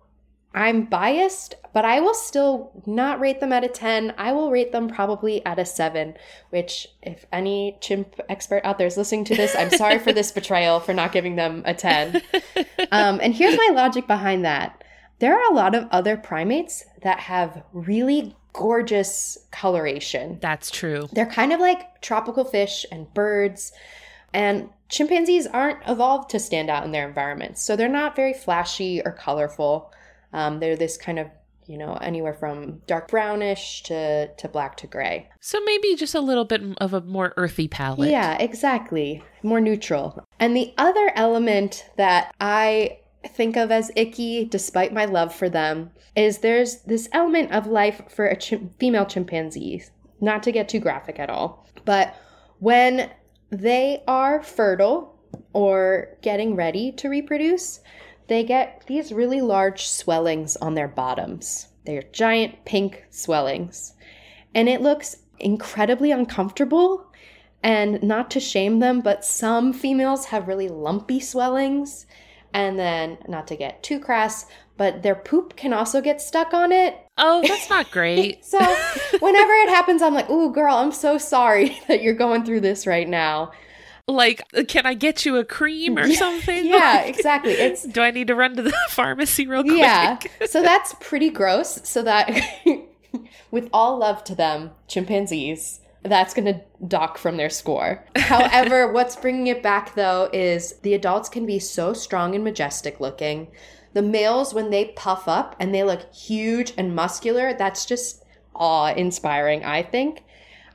I'm 0.54 0.84
biased, 0.84 1.54
but 1.72 1.84
I 1.84 2.00
will 2.00 2.14
still 2.14 2.72
not 2.86 3.20
rate 3.20 3.40
them 3.40 3.52
at 3.52 3.64
a 3.64 3.68
10. 3.68 4.14
I 4.18 4.32
will 4.32 4.50
rate 4.50 4.72
them 4.72 4.88
probably 4.88 5.44
at 5.46 5.58
a 5.58 5.64
7, 5.64 6.14
which, 6.50 6.88
if 7.02 7.24
any 7.32 7.78
chimp 7.80 8.20
expert 8.28 8.62
out 8.64 8.78
there 8.78 8.86
is 8.86 8.96
listening 8.96 9.24
to 9.26 9.34
this, 9.34 9.56
I'm 9.56 9.70
sorry 9.70 9.98
for 9.98 10.12
this 10.12 10.32
betrayal 10.32 10.80
for 10.80 10.92
not 10.92 11.12
giving 11.12 11.36
them 11.36 11.62
a 11.64 11.74
10. 11.74 12.22
Um, 12.90 13.20
and 13.22 13.32
here's 13.32 13.56
my 13.56 13.70
logic 13.72 14.06
behind 14.06 14.44
that 14.44 14.84
there 15.18 15.34
are 15.34 15.50
a 15.50 15.54
lot 15.54 15.74
of 15.74 15.88
other 15.90 16.16
primates 16.16 16.84
that 17.02 17.20
have 17.20 17.62
really 17.72 18.36
gorgeous 18.52 19.38
coloration. 19.50 20.38
That's 20.40 20.70
true. 20.70 21.08
They're 21.12 21.26
kind 21.26 21.52
of 21.52 21.60
like 21.60 22.00
tropical 22.00 22.44
fish 22.44 22.84
and 22.90 23.12
birds. 23.14 23.72
And 24.34 24.70
chimpanzees 24.88 25.46
aren't 25.46 25.78
evolved 25.86 26.30
to 26.30 26.38
stand 26.38 26.70
out 26.70 26.84
in 26.84 26.92
their 26.92 27.06
environments. 27.06 27.62
So 27.62 27.76
they're 27.76 27.88
not 27.88 28.16
very 28.16 28.32
flashy 28.32 29.02
or 29.02 29.12
colorful. 29.12 29.92
Um, 30.32 30.60
they're 30.60 30.76
this 30.76 30.96
kind 30.96 31.18
of, 31.18 31.28
you 31.66 31.76
know, 31.78 31.94
anywhere 31.94 32.34
from 32.34 32.80
dark 32.86 33.08
brownish 33.08 33.82
to, 33.84 34.28
to 34.34 34.48
black 34.48 34.76
to 34.78 34.86
gray. 34.86 35.28
So 35.40 35.60
maybe 35.64 35.94
just 35.96 36.14
a 36.14 36.20
little 36.20 36.44
bit 36.44 36.62
of 36.78 36.94
a 36.94 37.00
more 37.02 37.34
earthy 37.36 37.68
palette. 37.68 38.10
Yeah, 38.10 38.36
exactly. 38.38 39.22
More 39.42 39.60
neutral. 39.60 40.24
And 40.38 40.56
the 40.56 40.72
other 40.78 41.12
element 41.14 41.88
that 41.96 42.34
I 42.40 42.98
think 43.28 43.56
of 43.56 43.70
as 43.70 43.90
icky, 43.96 44.44
despite 44.44 44.92
my 44.92 45.04
love 45.04 45.34
for 45.34 45.48
them, 45.48 45.90
is 46.16 46.38
there's 46.38 46.82
this 46.82 47.08
element 47.12 47.52
of 47.52 47.66
life 47.66 48.02
for 48.08 48.28
a 48.28 48.40
female 48.78 49.06
chimpanzee. 49.06 49.84
Not 50.20 50.42
to 50.44 50.52
get 50.52 50.68
too 50.68 50.80
graphic 50.80 51.18
at 51.18 51.30
all, 51.30 51.66
but 51.84 52.14
when 52.58 53.10
they 53.50 54.02
are 54.06 54.42
fertile 54.42 55.18
or 55.52 56.16
getting 56.22 56.54
ready 56.54 56.92
to 56.92 57.08
reproduce, 57.08 57.80
they 58.28 58.44
get 58.44 58.84
these 58.86 59.12
really 59.12 59.40
large 59.40 59.86
swellings 59.88 60.56
on 60.56 60.74
their 60.74 60.88
bottoms. 60.88 61.68
They're 61.84 62.02
giant 62.12 62.64
pink 62.64 63.04
swellings. 63.10 63.94
And 64.54 64.68
it 64.68 64.80
looks 64.80 65.16
incredibly 65.38 66.12
uncomfortable. 66.12 67.06
And 67.62 68.02
not 68.02 68.30
to 68.32 68.40
shame 68.40 68.78
them, 68.78 69.00
but 69.00 69.24
some 69.24 69.72
females 69.72 70.26
have 70.26 70.48
really 70.48 70.68
lumpy 70.68 71.20
swellings. 71.20 72.06
And 72.54 72.78
then, 72.78 73.18
not 73.28 73.46
to 73.48 73.56
get 73.56 73.82
too 73.82 73.98
crass, 73.98 74.46
but 74.76 75.02
their 75.02 75.14
poop 75.14 75.56
can 75.56 75.72
also 75.72 76.00
get 76.00 76.20
stuck 76.20 76.52
on 76.52 76.70
it. 76.72 76.98
Oh, 77.16 77.42
that's 77.46 77.70
not 77.70 77.90
great. 77.92 78.44
So, 78.44 78.58
whenever 79.20 79.52
it 79.52 79.68
happens, 79.68 80.02
I'm 80.02 80.14
like, 80.14 80.28
ooh, 80.28 80.52
girl, 80.52 80.76
I'm 80.76 80.92
so 80.92 81.16
sorry 81.18 81.78
that 81.88 82.02
you're 82.02 82.14
going 82.14 82.44
through 82.44 82.60
this 82.60 82.86
right 82.86 83.08
now. 83.08 83.52
like, 84.08 84.42
can 84.68 84.84
I 84.84 84.94
get 84.94 85.24
you 85.24 85.36
a 85.36 85.44
cream 85.44 85.96
or 85.98 86.12
something? 86.14 86.66
Yeah, 86.66 87.02
exactly. 87.02 87.52
It's 87.52 87.84
Do 87.84 88.02
I 88.02 88.10
need 88.10 88.26
to 88.28 88.34
run 88.34 88.56
to 88.56 88.62
the 88.62 88.74
pharmacy 88.90 89.46
real 89.46 89.62
quick? 89.62 89.78
Yeah. 89.78 90.18
So 90.46 90.60
that's 90.62 90.94
pretty 91.00 91.30
gross. 91.30 91.80
So 91.88 92.02
that, 92.02 92.28
with 93.50 93.68
all 93.72 93.98
love 93.98 94.24
to 94.24 94.34
them, 94.34 94.72
chimpanzees, 94.88 95.80
that's 96.04 96.34
going 96.34 96.46
to 96.46 96.60
dock 96.86 97.18
from 97.18 97.36
their 97.36 97.50
score. 97.50 98.04
However, 98.16 98.92
what's 98.92 99.16
bringing 99.16 99.46
it 99.46 99.62
back 99.62 99.94
though 99.94 100.28
is 100.32 100.74
the 100.82 100.94
adults 100.94 101.28
can 101.28 101.46
be 101.46 101.58
so 101.58 101.92
strong 101.92 102.34
and 102.34 102.44
majestic 102.44 103.00
looking. 103.00 103.48
The 103.94 104.02
males, 104.02 104.54
when 104.54 104.70
they 104.70 104.86
puff 104.96 105.28
up 105.28 105.54
and 105.60 105.74
they 105.74 105.84
look 105.84 106.12
huge 106.14 106.72
and 106.78 106.94
muscular, 106.94 107.54
that's 107.54 107.84
just 107.84 108.24
awe 108.54 108.92
inspiring, 108.94 109.64
I 109.64 109.82
think. 109.82 110.24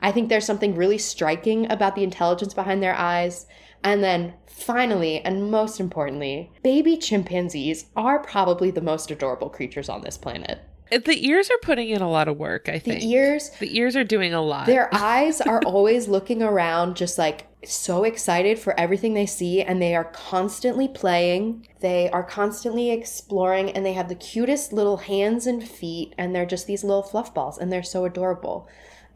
I 0.01 0.11
think 0.11 0.30
there's 0.30 0.45
something 0.45 0.75
really 0.75 0.99
striking 0.99 1.69
about 1.71 1.95
the 1.95 2.03
intelligence 2.03 2.53
behind 2.53 2.84
their 2.84 2.95
eyes. 2.95 3.47
And 3.84 4.03
then 4.03 4.34
finally, 4.45 5.21
and 5.21 5.49
most 5.49 5.80
importantly, 5.80 6.51
baby 6.63 6.97
chimpanzees 6.97 7.88
are 7.95 8.19
probably 8.19 8.71
the 8.71 8.82
most 8.82 9.09
adorable 9.09 9.49
creatures 9.49 9.89
on 9.89 10.01
this 10.01 10.17
planet. 10.17 10.61
The 10.91 11.27
ears 11.27 11.49
are 11.49 11.57
putting 11.61 11.89
in 11.89 12.01
a 12.01 12.09
lot 12.09 12.27
of 12.27 12.38
work, 12.38 12.69
I 12.69 12.79
think. 12.79 13.01
The 13.01 13.09
ears, 13.09 13.49
The 13.59 13.77
ears 13.77 13.95
are 13.95 14.03
doing 14.03 14.33
a 14.33 14.41
lot. 14.41 14.65
their 14.65 14.89
eyes 14.93 15.41
are 15.41 15.61
always 15.65 16.07
looking 16.07 16.41
around, 16.41 16.95
just 16.95 17.17
like 17.17 17.47
so 17.65 18.03
excited 18.03 18.59
for 18.59 18.79
everything 18.79 19.13
they 19.13 19.25
see, 19.25 19.61
and 19.61 19.81
they 19.81 19.95
are 19.95 20.05
constantly 20.05 20.88
playing. 20.88 21.67
They 21.79 22.09
are 22.11 22.23
constantly 22.23 22.91
exploring, 22.91 23.71
and 23.71 23.85
they 23.85 23.93
have 23.93 24.09
the 24.09 24.15
cutest 24.15 24.71
little 24.71 24.97
hands 24.97 25.47
and 25.47 25.67
feet, 25.67 26.13
and 26.17 26.33
they're 26.33 26.45
just 26.45 26.67
these 26.67 26.83
little 26.83 27.03
fluff 27.03 27.33
balls, 27.33 27.57
and 27.57 27.71
they're 27.71 27.83
so 27.83 28.05
adorable. 28.05 28.67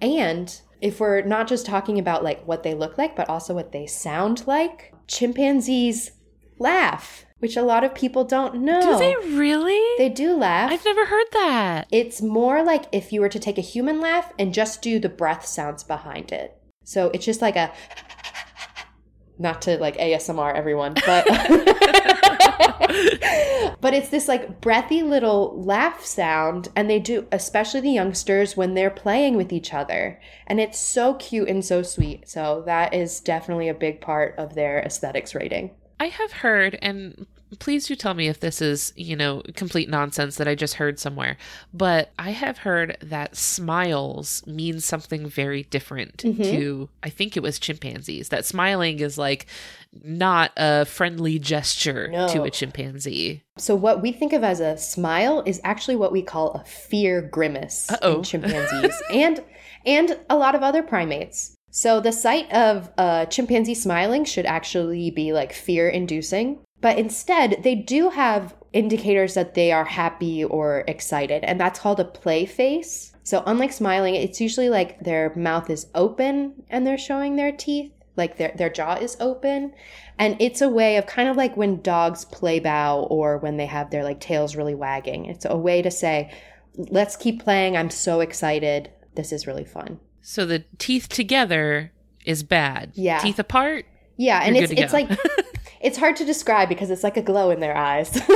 And 0.02 0.60
if 0.82 1.00
we're 1.00 1.22
not 1.22 1.48
just 1.48 1.66
talking 1.66 2.00
about 2.00 2.24
like 2.24 2.44
what 2.48 2.64
they 2.64 2.74
look 2.74 2.98
like, 2.98 3.16
but 3.16 3.30
also 3.30 3.54
what 3.54 3.72
they 3.72 3.86
sound 3.86 4.46
like, 4.48 4.94
chimpanzees 5.08 6.12
laugh, 6.58 7.26
which 7.42 7.58
a 7.58 7.64
lot 7.64 7.84
of 7.84 7.96
people 7.96 8.24
don't 8.24 8.62
know. 8.62 8.82
Do 8.82 9.00
they 9.00 9.16
really? 9.36 9.82
They 9.98 10.10
do 10.10 10.38
laugh. 10.38 10.72
I've 10.72 10.86
never 10.86 11.08
heard 11.08 11.26
that. 11.34 11.88
It's 11.92 12.22
more 12.22 12.64
like 12.64 12.86
if 12.92 13.12
you 13.12 13.20
were 13.20 13.30
to 13.30 13.40
take 13.40 13.58
a 13.58 13.62
human 13.62 14.00
laugh 14.00 14.32
and 14.38 14.54
just 14.54 14.84
do 14.84 15.00
the 15.00 15.10
breath 15.10 15.46
sounds 15.46 15.84
behind 15.84 16.32
it. 16.32 16.56
So 16.84 17.10
it's 17.16 17.26
just 17.26 17.42
like 17.42 17.56
a 17.56 17.74
not 19.40 19.64
to 19.64 19.80
like 19.80 19.98
ASMR 19.98 20.54
everyone, 20.54 20.94
but 21.04 21.26
but 23.82 23.96
it's 23.96 24.10
this 24.10 24.28
like 24.28 24.62
breathy 24.62 25.02
little 25.02 25.60
laugh 25.64 26.06
sound 26.06 26.70
and 26.76 26.88
they 26.88 27.00
do 27.00 27.26
especially 27.32 27.82
the 27.82 27.90
youngsters 27.90 28.56
when 28.56 28.76
they're 28.76 28.92
playing 28.92 29.36
with 29.36 29.52
each 29.52 29.74
other. 29.74 30.22
And 30.46 30.60
it's 30.60 30.78
so 30.78 31.16
cute 31.16 31.50
and 31.50 31.66
so 31.66 31.82
sweet. 31.82 32.30
So 32.30 32.62
that 32.68 32.94
is 32.94 33.20
definitely 33.20 33.68
a 33.68 33.74
big 33.74 34.00
part 34.00 34.36
of 34.38 34.54
their 34.54 34.80
aesthetics 34.82 35.34
rating. 35.34 35.72
I 36.02 36.08
have 36.08 36.32
heard, 36.32 36.80
and 36.82 37.28
please 37.60 37.86
do 37.86 37.96
tell 37.96 38.16
me 38.16 38.28
if 38.28 38.40
this 38.40 38.60
is, 38.60 38.92
you 38.96 39.16
know, 39.16 39.44
complete 39.56 39.88
nonsense 39.88 40.38
that 40.38 40.48
I 40.48 40.56
just 40.56 40.74
heard 40.74 40.98
somewhere. 40.98 41.38
But 41.76 42.12
I 42.18 42.32
have 42.32 42.58
heard 42.58 42.98
that 43.04 43.38
smiles 43.38 44.44
mean 44.48 44.80
something 44.80 45.30
very 45.30 45.62
different 45.62 46.18
mm-hmm. 46.18 46.42
to, 46.42 46.90
I 47.04 47.10
think 47.10 47.38
it 47.38 47.44
was 47.44 47.60
chimpanzees. 47.60 48.30
That 48.30 48.48
smiling 48.48 49.00
is 49.00 49.20
like 49.20 49.46
not 50.04 50.54
a 50.58 50.86
friendly 50.86 51.38
gesture 51.38 52.08
to 52.08 52.42
a 52.42 52.50
chimpanzee. 52.50 53.44
So 53.60 53.76
what 53.76 54.02
we 54.02 54.12
think 54.12 54.34
of 54.34 54.44
as 54.44 54.60
a 54.60 54.78
smile 54.78 55.44
is 55.46 55.62
actually 55.64 55.98
what 55.98 56.12
we 56.12 56.24
call 56.24 56.54
a 56.54 56.64
fear 56.64 57.22
grimace 57.22 57.92
Uh-oh. 57.92 58.18
in 58.18 58.24
chimpanzees 58.24 59.00
and 59.14 59.44
and 59.86 60.18
a 60.32 60.36
lot 60.36 60.56
of 60.56 60.64
other 60.64 60.82
primates. 60.82 61.56
So 61.72 62.02
the 62.02 62.12
sight 62.12 62.52
of 62.52 62.92
a 62.98 63.26
chimpanzee 63.30 63.76
smiling 63.76 64.26
should 64.26 64.46
actually 64.46 65.10
be 65.10 65.32
like 65.32 65.54
fear 65.54 65.88
inducing, 65.88 66.60
but 66.82 67.00
instead 67.00 67.64
they 67.64 67.76
do 67.76 68.10
have 68.10 68.56
indicators 68.74 69.36
that 69.36 69.54
they 69.54 69.72
are 69.72 69.86
happy 69.86 70.44
or 70.44 70.84
excited, 70.88 71.46
and 71.46 71.60
that's 71.60 71.80
called 71.80 72.02
a 72.02 72.06
play 72.06 72.46
face. 72.46 73.14
So 73.24 73.42
unlike 73.46 73.72
smiling, 73.72 74.16
it's 74.16 74.42
usually 74.42 74.68
like 74.68 75.00
their 75.00 75.34
mouth 75.36 75.70
is 75.70 75.88
open 75.96 76.64
and 76.70 76.86
they're 76.86 76.98
showing 76.98 77.38
their 77.38 77.54
teeth, 77.54 77.94
like 78.18 78.38
their 78.38 78.52
their 78.54 78.70
jaw 78.70 78.96
is 78.96 79.16
open, 79.22 79.74
and 80.20 80.36
it's 80.42 80.62
a 80.62 80.68
way 80.68 80.98
of 80.98 81.06
kind 81.06 81.30
of 81.30 81.38
like 81.38 81.56
when 81.56 81.82
dogs 81.82 82.26
play 82.26 82.60
bow 82.60 83.04
or 83.10 83.38
when 83.38 83.56
they 83.56 83.68
have 83.68 83.92
their 83.92 84.04
like 84.04 84.20
tails 84.20 84.58
really 84.58 84.76
wagging. 84.76 85.24
It's 85.26 85.46
a 85.46 85.56
way 85.56 85.82
to 85.82 85.92
say, 85.92 86.34
"Let's 86.76 87.16
keep 87.16 87.42
playing. 87.42 87.78
I'm 87.78 87.90
so 87.90 88.20
excited. 88.20 88.92
This 89.16 89.32
is 89.32 89.48
really 89.48 89.66
fun." 89.66 90.02
So 90.22 90.46
the 90.46 90.66
teeth 90.78 91.10
together 91.10 91.92
is 92.26 92.44
bad. 92.44 92.92
Yeah. 92.96 93.20
Teeth 93.20 93.40
apart? 93.40 93.86
Yeah, 94.18 94.42
and 94.44 94.56
it's 94.56 94.72
it's 94.72 94.92
go. 94.92 94.98
like 95.00 95.20
it's 95.82 95.98
hard 95.98 96.16
to 96.18 96.26
describe 96.26 96.70
because 96.70 96.92
it's 96.92 97.04
like 97.04 97.18
a 97.18 97.22
glow 97.22 97.50
in 97.52 97.60
their 97.60 97.76
eyes. 97.76 98.20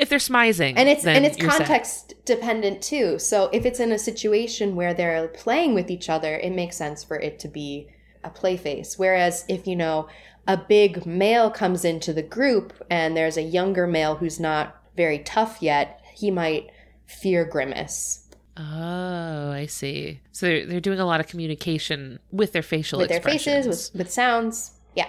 If 0.00 0.08
they're 0.08 0.18
smizing. 0.18 0.72
and 0.78 0.88
it's 0.88 1.04
and 1.04 1.26
it's 1.26 1.36
you're 1.36 1.50
set. 1.50 1.58
context 1.58 2.14
dependent 2.24 2.80
too. 2.80 3.18
So 3.18 3.50
if 3.52 3.66
it's 3.66 3.80
in 3.80 3.92
a 3.92 3.98
situation 3.98 4.74
where 4.74 4.94
they're 4.94 5.28
playing 5.28 5.74
with 5.74 5.90
each 5.90 6.08
other, 6.08 6.38
it 6.38 6.54
makes 6.54 6.78
sense 6.78 7.04
for 7.04 7.18
it 7.18 7.38
to 7.40 7.48
be 7.48 7.90
a 8.24 8.30
play 8.30 8.56
face. 8.56 8.98
Whereas 8.98 9.44
if 9.46 9.66
you 9.66 9.76
know 9.76 10.08
a 10.48 10.56
big 10.56 11.04
male 11.04 11.50
comes 11.50 11.84
into 11.84 12.14
the 12.14 12.22
group 12.22 12.72
and 12.88 13.14
there's 13.14 13.36
a 13.36 13.42
younger 13.42 13.86
male 13.86 14.14
who's 14.14 14.40
not 14.40 14.74
very 14.96 15.18
tough 15.18 15.58
yet, 15.60 16.00
he 16.14 16.30
might 16.30 16.70
fear 17.04 17.44
grimace 17.44 18.26
Oh, 18.60 19.50
I 19.52 19.66
see. 19.66 20.20
So 20.32 20.46
they're, 20.46 20.66
they're 20.66 20.80
doing 20.80 21.00
a 21.00 21.06
lot 21.06 21.20
of 21.20 21.28
communication 21.28 22.18
with 22.30 22.52
their 22.52 22.62
facial 22.62 22.98
with 22.98 23.08
their 23.08 23.20
faces, 23.20 23.90
with 23.92 23.98
with 23.98 24.10
sounds. 24.10 24.72
Yeah. 24.94 25.08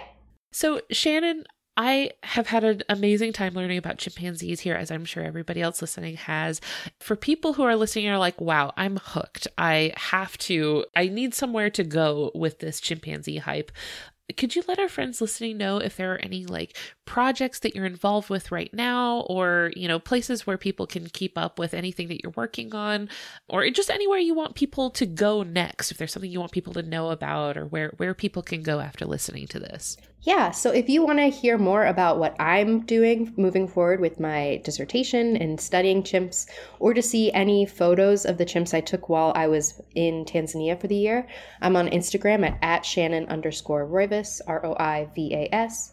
So, 0.52 0.80
Shannon, 0.90 1.44
I 1.76 2.12
have 2.22 2.46
had 2.46 2.64
an 2.64 2.82
amazing 2.88 3.32
time 3.32 3.54
learning 3.54 3.78
about 3.78 3.98
chimpanzees 3.98 4.60
here, 4.60 4.74
as 4.74 4.90
I'm 4.90 5.04
sure 5.04 5.22
everybody 5.22 5.62
else 5.62 5.80
listening 5.80 6.16
has. 6.16 6.60
For 7.00 7.16
people 7.16 7.54
who 7.54 7.62
are 7.62 7.76
listening 7.76 8.08
are 8.08 8.18
like, 8.18 8.40
wow, 8.40 8.72
I'm 8.76 8.98
hooked. 9.02 9.48
I 9.56 9.92
have 9.96 10.36
to, 10.38 10.84
I 10.94 11.08
need 11.08 11.34
somewhere 11.34 11.70
to 11.70 11.84
go 11.84 12.30
with 12.34 12.58
this 12.58 12.80
chimpanzee 12.80 13.38
hype. 13.38 13.72
Could 14.32 14.56
you 14.56 14.62
let 14.66 14.78
our 14.78 14.88
friends 14.88 15.20
listening 15.20 15.58
know 15.58 15.78
if 15.78 15.96
there 15.96 16.14
are 16.14 16.18
any 16.18 16.46
like 16.46 16.76
projects 17.04 17.58
that 17.60 17.74
you're 17.74 17.84
involved 17.86 18.30
with 18.30 18.52
right 18.52 18.72
now 18.72 19.20
or, 19.28 19.72
you 19.76 19.88
know, 19.88 19.98
places 19.98 20.46
where 20.46 20.58
people 20.58 20.86
can 20.86 21.08
keep 21.08 21.36
up 21.36 21.58
with 21.58 21.74
anything 21.74 22.08
that 22.08 22.22
you're 22.22 22.32
working 22.36 22.74
on 22.74 23.08
or 23.48 23.68
just 23.70 23.90
anywhere 23.90 24.18
you 24.18 24.34
want 24.34 24.54
people 24.54 24.90
to 24.90 25.06
go 25.06 25.42
next 25.42 25.90
if 25.90 25.98
there's 25.98 26.12
something 26.12 26.30
you 26.30 26.40
want 26.40 26.52
people 26.52 26.72
to 26.74 26.82
know 26.82 27.10
about 27.10 27.56
or 27.56 27.66
where 27.66 27.92
where 27.96 28.14
people 28.14 28.42
can 28.42 28.62
go 28.62 28.80
after 28.80 29.04
listening 29.04 29.46
to 29.48 29.58
this. 29.58 29.96
Yeah, 30.24 30.52
so 30.52 30.70
if 30.70 30.88
you 30.88 31.04
want 31.04 31.18
to 31.18 31.26
hear 31.26 31.58
more 31.58 31.84
about 31.84 32.16
what 32.16 32.36
I'm 32.40 32.86
doing 32.86 33.34
moving 33.36 33.66
forward 33.66 33.98
with 33.98 34.20
my 34.20 34.60
dissertation 34.62 35.36
and 35.36 35.60
studying 35.60 36.04
chimps, 36.04 36.46
or 36.78 36.94
to 36.94 37.02
see 37.02 37.32
any 37.32 37.66
photos 37.66 38.24
of 38.24 38.38
the 38.38 38.46
chimps 38.46 38.72
I 38.72 38.82
took 38.82 39.08
while 39.08 39.32
I 39.34 39.48
was 39.48 39.82
in 39.96 40.24
Tanzania 40.24 40.80
for 40.80 40.86
the 40.86 40.94
year, 40.94 41.26
I'm 41.60 41.74
on 41.74 41.88
Instagram 41.88 42.46
at, 42.46 42.56
at 42.62 42.86
Shannon 42.86 43.26
underscore 43.26 43.84
Roivas, 43.84 44.40
R 44.46 44.64
O 44.64 44.76
I 44.78 45.08
V 45.12 45.34
A 45.34 45.52
S. 45.52 45.92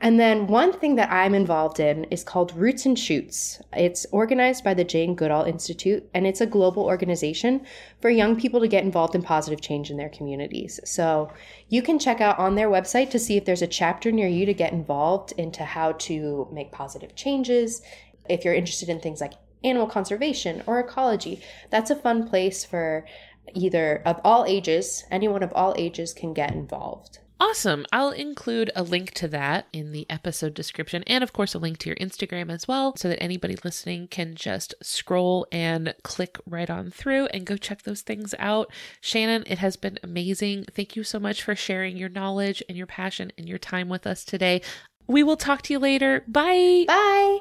And 0.00 0.20
then 0.20 0.46
one 0.46 0.72
thing 0.72 0.94
that 0.94 1.10
I'm 1.10 1.34
involved 1.34 1.80
in 1.80 2.04
is 2.04 2.22
called 2.22 2.54
Roots 2.54 2.86
and 2.86 2.96
Shoots. 2.96 3.60
It's 3.72 4.06
organized 4.12 4.62
by 4.62 4.74
the 4.74 4.84
Jane 4.84 5.16
Goodall 5.16 5.42
Institute, 5.44 6.08
and 6.14 6.24
it's 6.24 6.40
a 6.40 6.46
global 6.46 6.84
organization 6.84 7.66
for 8.00 8.08
young 8.08 8.36
people 8.36 8.60
to 8.60 8.68
get 8.68 8.84
involved 8.84 9.16
in 9.16 9.22
positive 9.22 9.60
change 9.60 9.90
in 9.90 9.96
their 9.96 10.08
communities. 10.08 10.78
So 10.84 11.32
you 11.68 11.82
can 11.82 11.98
check 11.98 12.20
out 12.20 12.38
on 12.38 12.54
their 12.54 12.68
website 12.68 13.10
to 13.10 13.18
see 13.18 13.36
if 13.36 13.44
there's 13.44 13.62
a 13.62 13.66
chapter 13.66 14.12
near 14.12 14.28
you 14.28 14.46
to 14.46 14.54
get 14.54 14.72
involved 14.72 15.32
into 15.32 15.64
how 15.64 15.92
to 15.92 16.48
make 16.52 16.70
positive 16.70 17.16
changes. 17.16 17.82
If 18.28 18.44
you're 18.44 18.54
interested 18.54 18.88
in 18.88 19.00
things 19.00 19.20
like 19.20 19.32
animal 19.64 19.88
conservation 19.88 20.62
or 20.66 20.78
ecology, 20.78 21.42
that's 21.70 21.90
a 21.90 21.96
fun 21.96 22.28
place 22.28 22.64
for 22.64 23.04
either 23.52 24.02
of 24.06 24.20
all 24.22 24.44
ages, 24.46 25.04
anyone 25.10 25.42
of 25.42 25.52
all 25.54 25.74
ages 25.76 26.14
can 26.14 26.34
get 26.34 26.52
involved. 26.52 27.18
Awesome. 27.40 27.86
I'll 27.92 28.10
include 28.10 28.72
a 28.74 28.82
link 28.82 29.12
to 29.12 29.28
that 29.28 29.68
in 29.72 29.92
the 29.92 30.06
episode 30.10 30.54
description 30.54 31.04
and, 31.06 31.22
of 31.22 31.32
course, 31.32 31.54
a 31.54 31.58
link 31.58 31.78
to 31.78 31.88
your 31.88 31.96
Instagram 31.96 32.50
as 32.50 32.66
well 32.66 32.96
so 32.96 33.08
that 33.08 33.22
anybody 33.22 33.56
listening 33.62 34.08
can 34.08 34.34
just 34.34 34.74
scroll 34.82 35.46
and 35.52 35.94
click 36.02 36.38
right 36.46 36.68
on 36.68 36.90
through 36.90 37.26
and 37.26 37.46
go 37.46 37.56
check 37.56 37.82
those 37.82 38.02
things 38.02 38.34
out. 38.40 38.72
Shannon, 39.00 39.44
it 39.46 39.58
has 39.58 39.76
been 39.76 40.00
amazing. 40.02 40.64
Thank 40.72 40.96
you 40.96 41.04
so 41.04 41.20
much 41.20 41.42
for 41.42 41.54
sharing 41.54 41.96
your 41.96 42.08
knowledge 42.08 42.60
and 42.68 42.76
your 42.76 42.88
passion 42.88 43.30
and 43.38 43.48
your 43.48 43.58
time 43.58 43.88
with 43.88 44.04
us 44.04 44.24
today. 44.24 44.60
We 45.06 45.22
will 45.22 45.36
talk 45.36 45.62
to 45.62 45.72
you 45.72 45.78
later. 45.78 46.24
Bye. 46.26 46.86
Bye! 46.88 47.38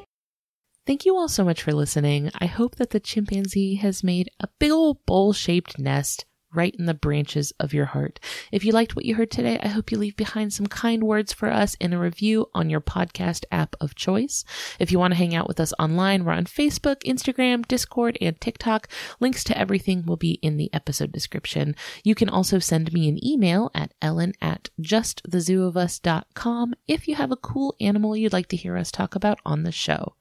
Thank 0.85 1.05
you 1.05 1.17
all 1.17 1.27
so 1.27 1.43
much 1.43 1.63
for 1.63 1.73
listening. 1.73 2.31
I 2.39 2.45
hope 2.45 2.75
that 2.75 2.91
the 2.91 2.99
chimpanzee 2.99 3.75
has 3.75 4.03
made 4.03 4.29
a 4.39 4.47
big 4.59 4.71
old 4.71 5.05
bowl 5.05 5.33
shaped 5.33 5.79
nest 5.79 6.25
right 6.57 6.75
in 6.77 6.87
the 6.87 6.93
branches 6.93 7.53
of 7.59 7.73
your 7.73 7.85
heart. 7.85 8.19
If 8.51 8.65
you 8.65 8.73
liked 8.73 8.95
what 8.95 9.05
you 9.05 9.15
heard 9.15 9.31
today, 9.31 9.59
I 9.61 9.67
hope 9.69 9.91
you 9.91 9.97
leave 9.97 10.17
behind 10.17 10.51
some 10.51 10.67
kind 10.67 11.03
words 11.03 11.31
for 11.31 11.49
us 11.49 11.75
in 11.75 11.93
a 11.93 11.99
review 11.99 12.49
on 12.53 12.69
your 12.69 12.81
podcast 12.81 13.45
app 13.51 13.75
of 13.79 13.95
choice. 13.95 14.43
If 14.79 14.91
you 14.91 14.99
want 14.99 15.11
to 15.11 15.17
hang 15.17 15.35
out 15.35 15.47
with 15.47 15.59
us 15.59 15.71
online, 15.79 16.25
we're 16.25 16.33
on 16.33 16.45
Facebook, 16.45 17.03
Instagram, 17.03 17.65
Discord, 17.67 18.17
and 18.19 18.41
TikTok. 18.41 18.89
Links 19.19 19.43
to 19.45 19.57
everything 19.57 20.05
will 20.05 20.17
be 20.17 20.39
in 20.41 20.57
the 20.57 20.73
episode 20.73 21.11
description. 21.11 21.75
You 22.03 22.15
can 22.15 22.27
also 22.29 22.59
send 22.59 22.91
me 22.91 23.07
an 23.07 23.23
email 23.25 23.71
at 23.75 23.93
ellen 24.01 24.33
at 24.41 24.69
justthezooofus.com 24.81 26.73
if 26.87 27.07
you 27.07 27.15
have 27.15 27.31
a 27.31 27.37
cool 27.37 27.75
animal 27.79 28.17
you'd 28.17 28.33
like 28.33 28.47
to 28.47 28.57
hear 28.57 28.75
us 28.77 28.91
talk 28.91 29.13
about 29.15 29.39
on 29.45 29.63
the 29.63 29.71
show. 29.71 30.15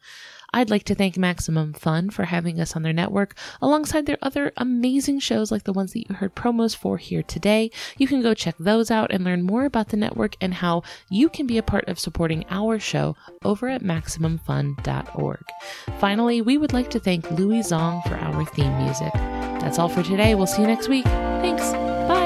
I'd 0.56 0.70
like 0.70 0.84
to 0.84 0.94
thank 0.94 1.18
Maximum 1.18 1.74
Fun 1.74 2.08
for 2.08 2.24
having 2.24 2.58
us 2.58 2.74
on 2.74 2.80
their 2.80 2.94
network 2.94 3.36
alongside 3.60 4.06
their 4.06 4.16
other 4.22 4.52
amazing 4.56 5.18
shows 5.18 5.52
like 5.52 5.64
the 5.64 5.72
ones 5.74 5.92
that 5.92 6.08
you 6.08 6.14
heard 6.14 6.34
promos 6.34 6.74
for 6.74 6.96
here 6.96 7.22
today. 7.22 7.70
You 7.98 8.06
can 8.06 8.22
go 8.22 8.32
check 8.32 8.54
those 8.58 8.90
out 8.90 9.12
and 9.12 9.22
learn 9.22 9.42
more 9.42 9.66
about 9.66 9.90
the 9.90 9.98
network 9.98 10.34
and 10.40 10.54
how 10.54 10.82
you 11.10 11.28
can 11.28 11.46
be 11.46 11.58
a 11.58 11.62
part 11.62 11.86
of 11.88 11.98
supporting 11.98 12.46
our 12.48 12.78
show 12.78 13.16
over 13.44 13.68
at 13.68 13.82
MaximumFun.org. 13.82 15.44
Finally, 15.98 16.40
we 16.40 16.56
would 16.56 16.72
like 16.72 16.88
to 16.88 17.00
thank 17.00 17.30
Louis 17.32 17.60
Zong 17.60 18.02
for 18.08 18.14
our 18.14 18.46
theme 18.46 18.74
music. 18.78 19.12
That's 19.12 19.78
all 19.78 19.90
for 19.90 20.02
today. 20.02 20.34
We'll 20.34 20.46
see 20.46 20.62
you 20.62 20.68
next 20.68 20.88
week. 20.88 21.04
Thanks. 21.04 21.70
Bye. 22.08 22.25